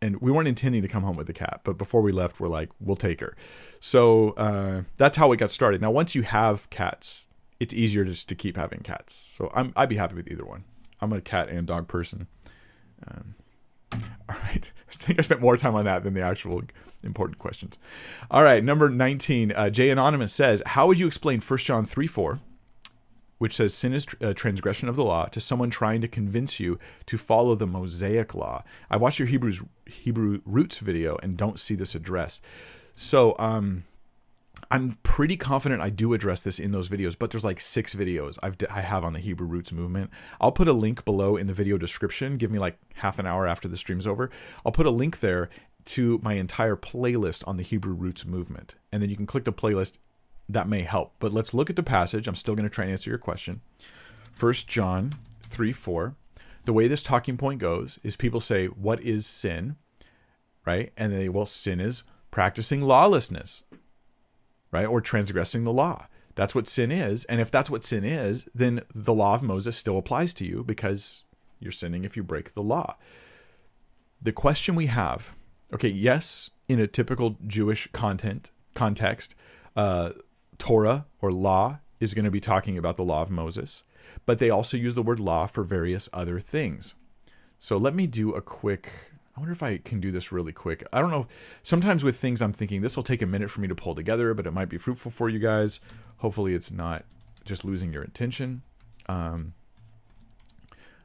[0.00, 2.48] And we weren't intending to come home with the cat, but before we left, we're
[2.48, 3.34] like, we'll take her.
[3.80, 5.80] So uh, that's how it got started.
[5.80, 7.25] Now, once you have cats,
[7.60, 9.14] it's easier just to keep having cats.
[9.14, 10.64] So I'm I'd be happy with either one.
[11.00, 12.26] I'm a cat and dog person.
[13.06, 13.34] Um,
[13.92, 14.72] all right.
[14.88, 16.62] I think I spent more time on that than the actual
[17.02, 17.78] important questions.
[18.30, 18.62] All right.
[18.62, 19.52] Number 19.
[19.52, 22.40] Uh, J Anonymous says, How would you explain 1 John 3 4,
[23.38, 26.78] which says sin is uh, transgression of the law, to someone trying to convince you
[27.06, 28.64] to follow the Mosaic law?
[28.90, 32.42] I watched your Hebrews Hebrew roots video and don't see this addressed.
[32.94, 33.84] So, um,
[34.70, 38.36] I'm pretty confident I do address this in those videos, but there's like six videos
[38.42, 40.10] I've I have on the Hebrew roots movement.
[40.40, 42.36] I'll put a link below in the video description.
[42.36, 44.30] Give me like half an hour after the stream's over.
[44.64, 45.48] I'll put a link there
[45.86, 49.52] to my entire playlist on the Hebrew roots movement, and then you can click the
[49.52, 49.98] playlist.
[50.48, 51.14] That may help.
[51.18, 52.28] But let's look at the passage.
[52.28, 53.62] I'm still going to try and answer your question.
[54.32, 55.14] First John
[55.48, 56.16] three four.
[56.64, 59.76] The way this talking point goes is people say, "What is sin?"
[60.64, 62.02] Right, and they well, sin is
[62.32, 63.62] practicing lawlessness
[64.76, 64.86] right?
[64.86, 66.06] Or transgressing the law.
[66.34, 67.24] That's what sin is.
[67.24, 70.62] And if that's what sin is, then the law of Moses still applies to you
[70.62, 71.22] because
[71.58, 72.96] you're sinning if you break the law.
[74.20, 75.32] The question we have,
[75.72, 79.34] okay, yes, in a typical Jewish content context,
[79.74, 80.10] uh,
[80.58, 83.82] Torah or law is going to be talking about the law of Moses,
[84.26, 86.94] but they also use the word law for various other things.
[87.58, 88.92] So let me do a quick
[89.36, 90.82] I wonder if I can do this really quick.
[90.92, 91.26] I don't know.
[91.62, 94.32] Sometimes with things I'm thinking this will take a minute for me to pull together,
[94.32, 95.78] but it might be fruitful for you guys.
[96.18, 97.04] Hopefully it's not
[97.44, 98.62] just losing your attention.
[99.08, 99.52] Um,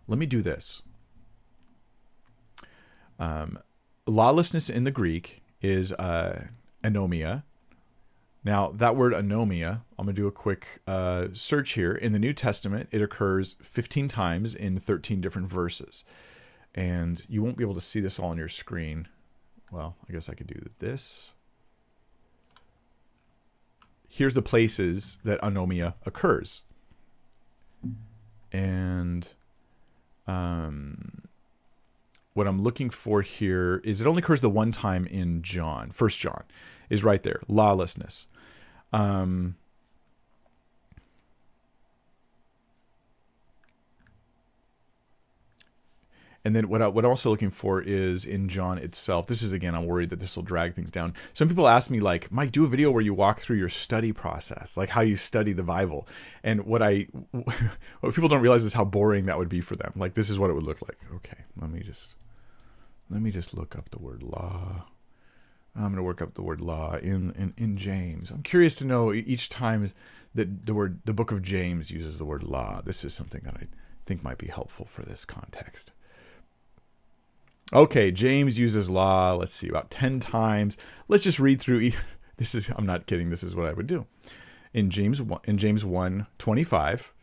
[0.08, 0.82] let me do this.
[3.20, 3.60] Um,
[4.08, 6.45] lawlessness in the Greek is uh,
[6.86, 7.44] anomia.
[8.45, 11.91] Now, that word anomia, I'm going to do a quick uh, search here.
[11.91, 16.06] In the New Testament, it occurs 15 times in 13 different verses
[16.73, 19.07] and you won't be able to see this all on your screen.
[19.72, 21.34] Well, I guess I could do this.
[24.07, 26.64] Here's the places that anomia occurs.
[28.52, 29.31] And
[30.27, 31.22] um,
[32.34, 35.91] what I'm looking for here is it only occurs the one time in John.
[35.91, 36.43] First John
[36.89, 37.41] is right there.
[37.48, 38.27] Lawlessness.
[38.91, 39.56] Um,
[46.43, 49.27] And then what, I, what I'm also looking for is in John itself.
[49.27, 51.13] This is again, I'm worried that this will drag things down.
[51.34, 54.11] Some people ask me like, Mike, do a video where you walk through your study
[54.11, 56.07] process, like how you study the Bible.
[56.43, 59.93] And what I, what people don't realize is how boring that would be for them.
[59.95, 60.97] Like this is what it would look like.
[61.15, 62.15] Okay, let me just,
[63.09, 64.85] let me just look up the word law.
[65.76, 68.30] I'm going to work up the word law in, in, in James.
[68.30, 69.89] I'm curious to know each time
[70.35, 72.81] that the word, the book of James uses the word law.
[72.81, 73.68] This is something that I
[74.05, 75.91] think might be helpful for this context.
[77.73, 80.77] Okay, James uses law, let's see, about 10 times.
[81.07, 81.91] Let's just read through
[82.38, 84.07] this is I'm not kidding, this is what I would do.
[84.73, 87.14] In James 1, in James 1, 25,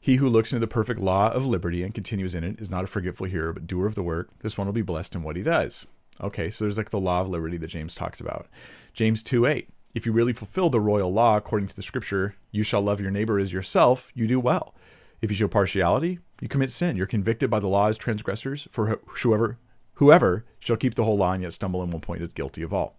[0.00, 2.84] he who looks into the perfect law of liberty and continues in it is not
[2.84, 4.30] a forgetful hearer, but doer of the work.
[4.40, 5.86] This one will be blessed in what he does.
[6.22, 8.46] Okay, so there's like the law of liberty that James talks about.
[8.94, 9.68] James 2 8.
[9.94, 13.10] If you really fulfill the royal law according to the scripture, you shall love your
[13.10, 14.74] neighbor as yourself, you do well.
[15.20, 16.96] If you show partiality, you commit sin.
[16.96, 19.58] You're convicted by the law as transgressors, for whoever
[19.98, 22.72] Whoever shall keep the whole law and yet stumble in one point is guilty of
[22.72, 22.96] all.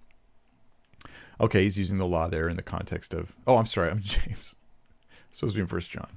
[1.40, 3.34] Okay, he's using the law there in the context of.
[3.48, 4.56] Oh, I'm sorry, I'm James.
[5.32, 6.10] supposed to be in First John.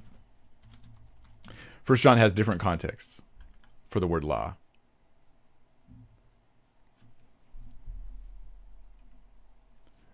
[1.85, 3.21] First John has different contexts
[3.87, 4.55] for the word law.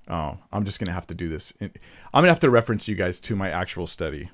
[0.07, 1.51] Oh, I'm just gonna have to do this.
[1.59, 1.71] I'm
[2.13, 4.29] gonna have to reference you guys to my actual study.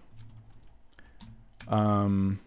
[1.69, 2.39] Um,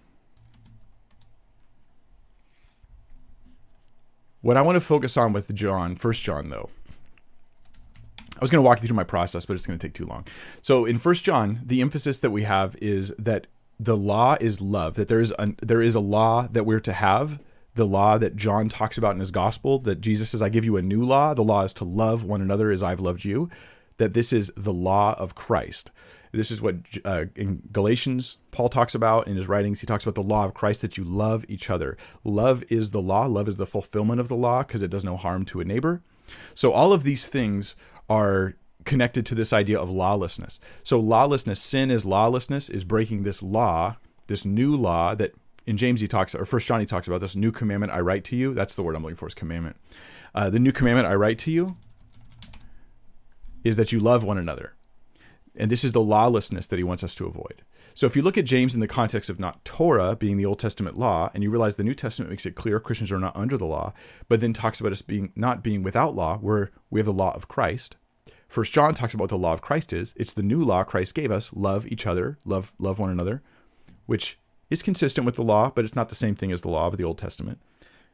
[4.41, 6.71] What I want to focus on with John, First John, though,
[8.37, 10.07] I was going to walk you through my process, but it's going to take too
[10.07, 10.25] long.
[10.63, 13.49] So in First John, the emphasis that we have is that
[13.81, 14.95] the law is love.
[14.95, 17.41] That there is a, there is a law that we're to have.
[17.75, 20.77] The law that John talks about in his gospel, that Jesus says, "I give you
[20.77, 23.51] a new law." The law is to love one another as I've loved you.
[23.99, 25.91] That this is the law of Christ.
[26.33, 29.81] This is what uh, in Galatians Paul talks about in his writings.
[29.81, 31.97] He talks about the law of Christ that you love each other.
[32.25, 33.27] Love is the law.
[33.27, 36.03] Love is the fulfillment of the law because it does no harm to a neighbor.
[36.55, 37.77] So all of these things
[38.09, 40.59] are connected to this idea of lawlessness.
[40.83, 43.97] So lawlessness, sin is lawlessness, is breaking this law,
[44.27, 45.35] this new law that
[45.67, 48.25] in James he talks, or First John he talks about this new commandment I write
[48.25, 48.55] to you.
[48.55, 49.77] That's the word I'm looking for is commandment.
[50.35, 51.77] Uh, the new commandment I write to you
[53.65, 54.75] is that you love one another.
[55.59, 57.63] And this is the lawlessness that he wants us to avoid.
[57.95, 60.61] So if you look at James in the context of not Torah being the Old
[60.61, 63.59] Testament law, and you realize the New Testament makes it clear Christians are not under
[63.59, 63.93] the law,
[64.29, 67.35] but then talks about us being not being without law, where we have the law
[67.35, 67.97] of Christ.
[68.49, 70.15] First John talks about what the law of Christ is.
[70.17, 73.43] It's the new law Christ gave us: love each other, love love one another,
[74.07, 74.39] which
[74.71, 76.97] is consistent with the law, but it's not the same thing as the law of
[76.97, 77.59] the Old Testament.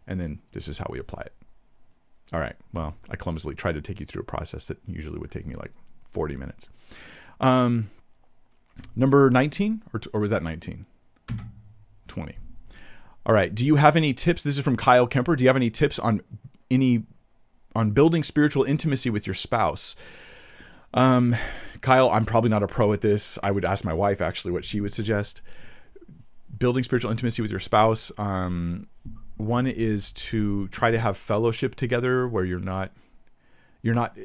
[0.07, 1.35] And then this is how we apply it.
[2.33, 2.57] All right.
[2.73, 5.57] Well, I clumsily tried to take you through a process that usually would take me
[5.57, 5.73] like
[6.11, 6.69] 40 minutes.
[7.41, 7.91] Um,
[8.97, 10.87] number 19, or, or was that 19?
[12.09, 12.39] 20.
[13.27, 13.55] All right.
[13.55, 14.43] Do you have any tips?
[14.43, 15.37] This is from Kyle Kemper.
[15.37, 16.21] Do you have any tips on
[16.71, 17.05] any
[17.75, 19.97] on building spiritual intimacy with your spouse?
[20.93, 21.35] Um,
[21.81, 23.39] Kyle, I'm probably not a pro at this.
[23.43, 25.43] I would ask my wife actually what she would suggest.
[26.57, 28.13] Building spiritual intimacy with your spouse.
[28.17, 28.87] Um,
[29.37, 32.93] one is to try to have fellowship together where you're not
[33.83, 34.17] you're not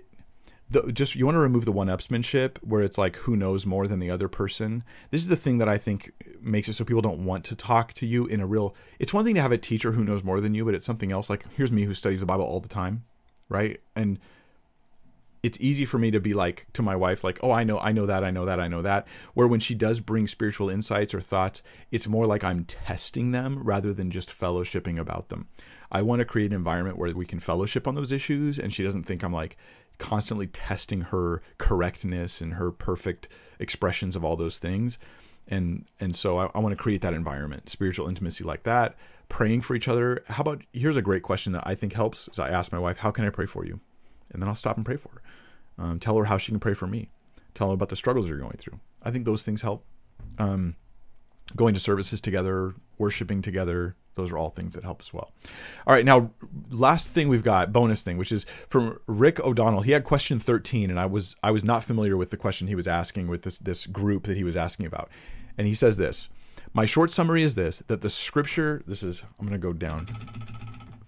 [0.69, 3.99] the, just you want to remove the one-upsmanship where it's like who knows more than
[3.99, 4.83] the other person.
[5.09, 7.93] This is the thing that I think makes it so people don't want to talk
[7.93, 8.75] to you in a real.
[8.99, 11.11] It's one thing to have a teacher who knows more than you, but it's something
[11.11, 11.29] else.
[11.29, 13.05] Like here's me who studies the Bible all the time,
[13.49, 13.79] right?
[13.95, 14.19] And
[15.41, 17.91] it's easy for me to be like to my wife like oh i know i
[17.91, 21.13] know that i know that i know that where when she does bring spiritual insights
[21.13, 25.47] or thoughts it's more like i'm testing them rather than just fellowshipping about them
[25.91, 28.83] i want to create an environment where we can fellowship on those issues and she
[28.83, 29.55] doesn't think i'm like
[29.99, 33.27] constantly testing her correctness and her perfect
[33.59, 34.97] expressions of all those things
[35.47, 38.95] and and so I, I want to create that environment spiritual intimacy like that
[39.27, 42.39] praying for each other how about here's a great question that i think helps is
[42.39, 43.79] i ask my wife how can i pray for you
[44.31, 45.21] and then i'll stop and pray for her
[45.79, 47.09] um, tell her how she can pray for me.
[47.53, 48.79] Tell her about the struggles you're going through.
[49.01, 49.85] I think those things help.
[50.37, 50.75] Um,
[51.55, 55.31] going to services together, worshiping together, those are all things that help as well.
[55.87, 56.31] All right, now
[56.69, 59.81] last thing we've got, bonus thing, which is from Rick O'Donnell.
[59.81, 62.75] He had question 13, and I was I was not familiar with the question he
[62.75, 65.09] was asking with this this group that he was asking about.
[65.57, 66.29] And he says this.
[66.73, 70.07] My short summary is this that the scripture, this is, I'm going to go down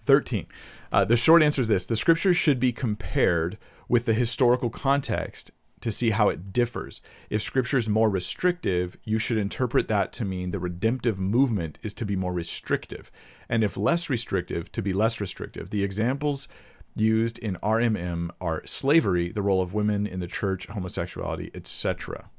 [0.06, 0.48] 13.
[0.92, 3.58] Uh, the short answer is this the scripture should be compared
[3.88, 5.52] with the historical context
[5.82, 7.02] to see how it differs.
[7.30, 11.94] If scripture is more restrictive, you should interpret that to mean the redemptive movement is
[11.96, 13.12] to be more restrictive.
[13.50, 15.70] And if less restrictive, to be less restrictive.
[15.70, 16.48] The examples
[16.96, 22.30] used in RMM are slavery, the role of women in the church, homosexuality, etc.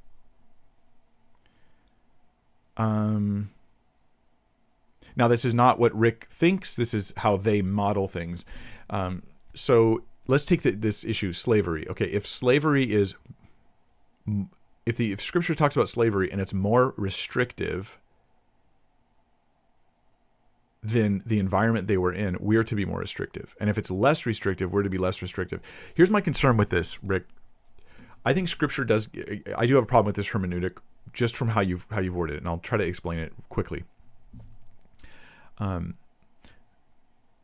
[2.76, 3.50] Um,
[5.16, 8.44] now, this is not what Rick thinks, this is how they model things.
[8.88, 9.22] Um,
[9.54, 11.86] so let's take the, this issue slavery.
[11.88, 13.14] Okay if slavery is
[14.86, 17.98] if the if scripture talks about slavery and it's more restrictive
[20.82, 23.54] than the environment they were in we're to be more restrictive.
[23.60, 25.60] And if it's less restrictive we're to be less restrictive.
[25.94, 27.24] Here's my concern with this rick.
[28.24, 29.08] I think scripture does
[29.56, 30.78] i do have a problem with this hermeneutic
[31.12, 33.84] just from how you've how you've worded it and i'll try to explain it quickly.
[35.58, 35.94] Um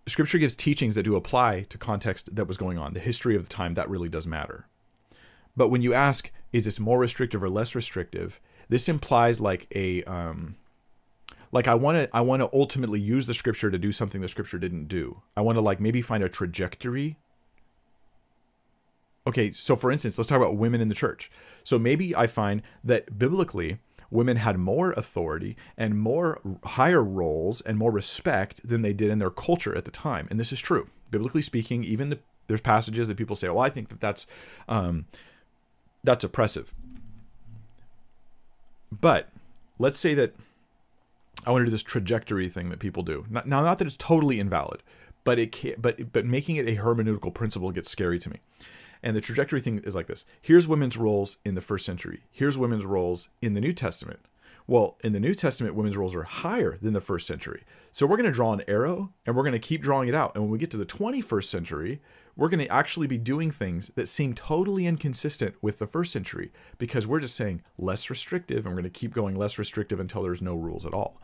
[0.08, 3.42] scripture gives teachings that do apply to context that was going on, the history of
[3.42, 4.66] the time, that really does matter.
[5.56, 8.40] But when you ask, is this more restrictive or less restrictive?
[8.68, 10.56] This implies like a um,
[11.52, 14.28] like I want to I want to ultimately use the scripture to do something the
[14.28, 15.22] scripture didn't do.
[15.36, 17.18] I want to like maybe find a trajectory.
[19.26, 21.30] Okay, so for instance, let's talk about women in the church.
[21.64, 23.78] So maybe I find that biblically
[24.10, 29.18] women had more authority and more higher roles and more respect than they did in
[29.18, 30.26] their culture at the time.
[30.30, 30.88] And this is true.
[31.10, 34.26] Biblically speaking, even the, there's passages that people say, "Well, I think that that's
[34.68, 35.06] um,
[36.04, 36.74] that's oppressive."
[38.90, 39.28] But
[39.78, 40.34] let's say that
[41.46, 43.26] I want to do this trajectory thing that people do.
[43.30, 44.82] Now, not that it's totally invalid,
[45.24, 48.38] but it can, but but making it a hermeneutical principle gets scary to me.
[49.02, 52.58] And the trajectory thing is like this here's women's roles in the first century, here's
[52.58, 54.20] women's roles in the New Testament.
[54.66, 57.64] Well, in the New Testament, women's roles are higher than the first century.
[57.90, 60.32] So we're going to draw an arrow and we're going to keep drawing it out.
[60.34, 62.02] And when we get to the 21st century,
[62.36, 66.52] we're going to actually be doing things that seem totally inconsistent with the first century
[66.76, 70.20] because we're just saying less restrictive and we're going to keep going less restrictive until
[70.20, 71.18] there's no rules at all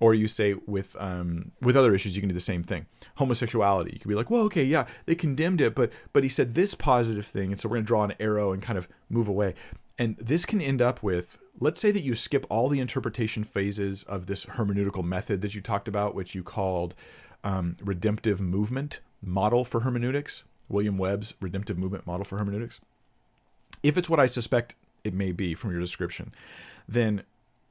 [0.00, 2.86] or you say with um, with other issues you can do the same thing.
[3.16, 3.92] Homosexuality.
[3.94, 6.74] You can be like well okay yeah they condemned it but but he said this
[6.74, 9.54] positive thing and so we're going to draw an arrow and kind of move away.
[9.98, 14.02] And this can end up with let's say that you skip all the interpretation phases
[14.04, 16.94] of this hermeneutical method that you talked about which you called
[17.44, 22.80] um, redemptive movement model for hermeneutics william webb's redemptive movement model for hermeneutics.
[23.82, 24.74] If it's what i suspect
[25.04, 26.34] it may be from your description
[26.88, 27.22] then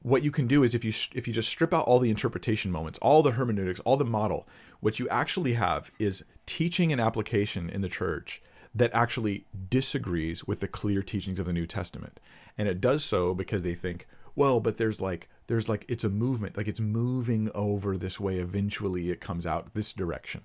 [0.02, 2.70] what you can do is if you if you just strip out all the interpretation
[2.70, 4.46] moments, all the hermeneutics, all the model,
[4.80, 8.42] what you actually have is teaching and application in the church
[8.74, 12.20] that actually disagrees with the clear teachings of the New Testament.
[12.58, 16.10] And it does so because they think, well, but there's like there's like it's a
[16.10, 18.36] movement, like it's moving over this way.
[18.36, 20.42] Eventually, it comes out this direction,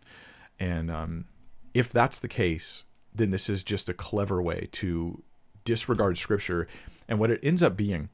[0.60, 1.26] and um,
[1.74, 2.84] if that's the case,
[3.14, 5.22] then this is just a clever way to
[5.66, 6.68] disregard Scripture,
[7.08, 8.10] and what it ends up being,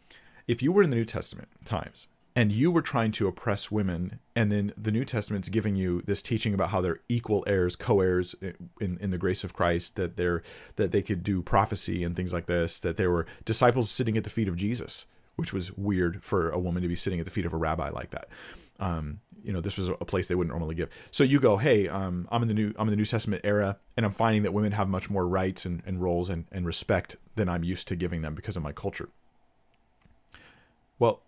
[0.48, 4.20] if you were in the New Testament times and you were trying to oppress women
[4.36, 8.36] and then the new testament's giving you this teaching about how they're equal heirs co-heirs
[8.80, 10.44] in, in the grace of christ that they're
[10.76, 14.24] that they could do prophecy and things like this that there were disciples sitting at
[14.24, 15.08] the feet of jesus
[15.38, 17.90] which was weird for a woman to be sitting at the feet of a rabbi
[17.90, 18.28] like that.
[18.80, 20.90] Um, you know this was a place they wouldn't normally give.
[21.12, 23.78] So you go hey um, i'm in the new i'm in the new testament era
[23.96, 27.16] and i'm finding that women have much more rights and, and roles and, and respect
[27.36, 29.10] than i'm used to giving them because of my culture
[31.00, 31.22] well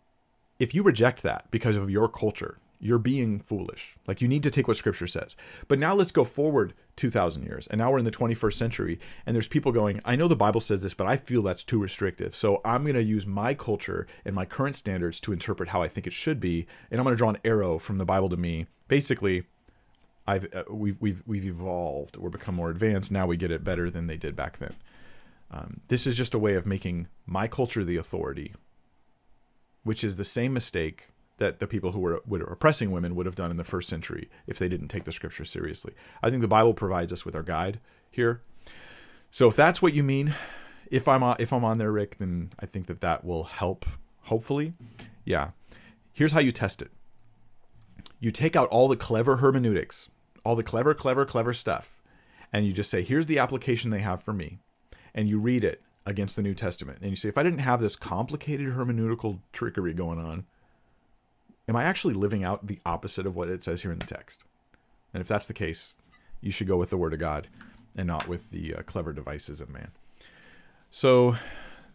[0.59, 3.95] if you reject that because of your culture, you're being foolish.
[4.07, 5.35] Like you need to take what scripture says.
[5.67, 7.67] But now let's go forward 2000 years.
[7.67, 10.61] And now we're in the 21st century and there's people going, "I know the Bible
[10.61, 12.35] says this, but I feel that's too restrictive.
[12.35, 15.87] So I'm going to use my culture and my current standards to interpret how I
[15.87, 18.37] think it should be, and I'm going to draw an arrow from the Bible to
[18.37, 19.43] me." Basically,
[20.25, 22.17] I've uh, we've we've we've evolved.
[22.17, 23.11] We're become more advanced.
[23.11, 24.75] Now we get it better than they did back then.
[25.51, 28.53] Um, this is just a way of making my culture the authority
[29.83, 33.35] which is the same mistake that the people who were, were oppressing women would have
[33.35, 35.93] done in the first century if they didn't take the scripture seriously.
[36.21, 37.79] I think the Bible provides us with our guide
[38.11, 38.41] here.
[39.31, 40.35] So if that's what you mean,
[40.91, 43.85] if I'm on, if I'm on there, Rick, then I think that that will help.
[44.23, 44.73] Hopefully,
[45.23, 45.51] yeah.
[46.11, 46.91] Here's how you test it.
[48.19, 50.09] You take out all the clever hermeneutics,
[50.43, 52.01] all the clever, clever, clever stuff,
[52.51, 54.59] and you just say, "Here's the application they have for me,"
[55.13, 56.99] and you read it, against the New Testament.
[57.01, 60.45] And you say, if I didn't have this complicated hermeneutical trickery going on,
[61.67, 64.43] am I actually living out the opposite of what it says here in the text?
[65.13, 65.95] And if that's the case,
[66.41, 67.47] you should go with the Word of God
[67.95, 69.91] and not with the uh, clever devices of man.
[70.89, 71.35] So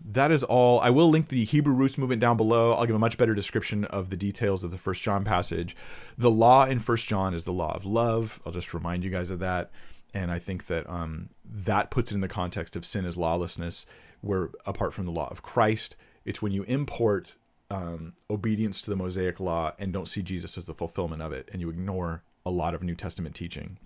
[0.05, 0.79] that is all.
[0.79, 2.73] I will link the Hebrew roots movement down below.
[2.73, 5.75] I'll give a much better description of the details of the First John passage.
[6.17, 8.41] The law in First John is the law of love.
[8.47, 9.73] I'll just remind you guys of that
[10.15, 13.85] and I think that um, that puts it in the context of sin as lawlessness,
[14.25, 17.37] where apart from the law of Christ, it's when you import
[17.71, 21.49] um, obedience to the Mosaic law and don't see Jesus as the fulfillment of it,
[21.53, 23.79] and you ignore a lot of New Testament teaching,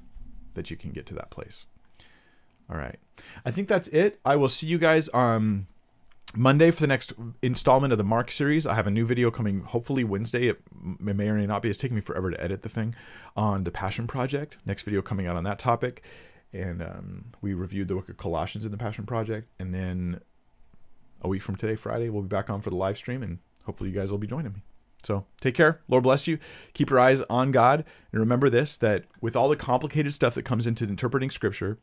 [0.54, 1.66] that you can get to that place.
[2.70, 2.98] All right,
[3.44, 4.20] I think that's it.
[4.24, 5.66] I will see you guys on
[6.34, 8.66] Monday for the next installment of the Mark series.
[8.66, 10.48] I have a new video coming hopefully Wednesday.
[10.48, 10.60] It
[11.00, 11.70] may or may not be.
[11.70, 12.94] It's taking me forever to edit the thing
[13.34, 14.58] on the Passion Project.
[14.66, 16.02] Next video coming out on that topic.
[16.52, 19.48] And um, we reviewed the book of Colossians in the Passion Project.
[19.58, 20.20] And then
[21.20, 23.22] a week from today, Friday, we'll be back on for the live stream.
[23.22, 24.62] And hopefully you guys will be joining me.
[25.02, 25.80] So take care.
[25.88, 26.38] Lord bless you.
[26.74, 27.84] Keep your eyes on God.
[28.12, 31.78] And remember this that with all the complicated stuff that comes into interpreting scripture,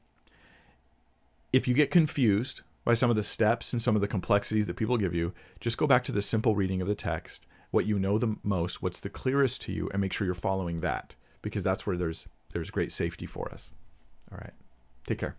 [1.54, 4.76] if you get confused, by some of the steps and some of the complexities that
[4.76, 8.00] people give you, just go back to the simple reading of the text, what you
[8.00, 11.64] know the most, what's the clearest to you, and make sure you're following that because
[11.64, 13.72] that's where there's there's great safety for us.
[14.32, 14.54] All right.
[15.06, 15.36] Take care.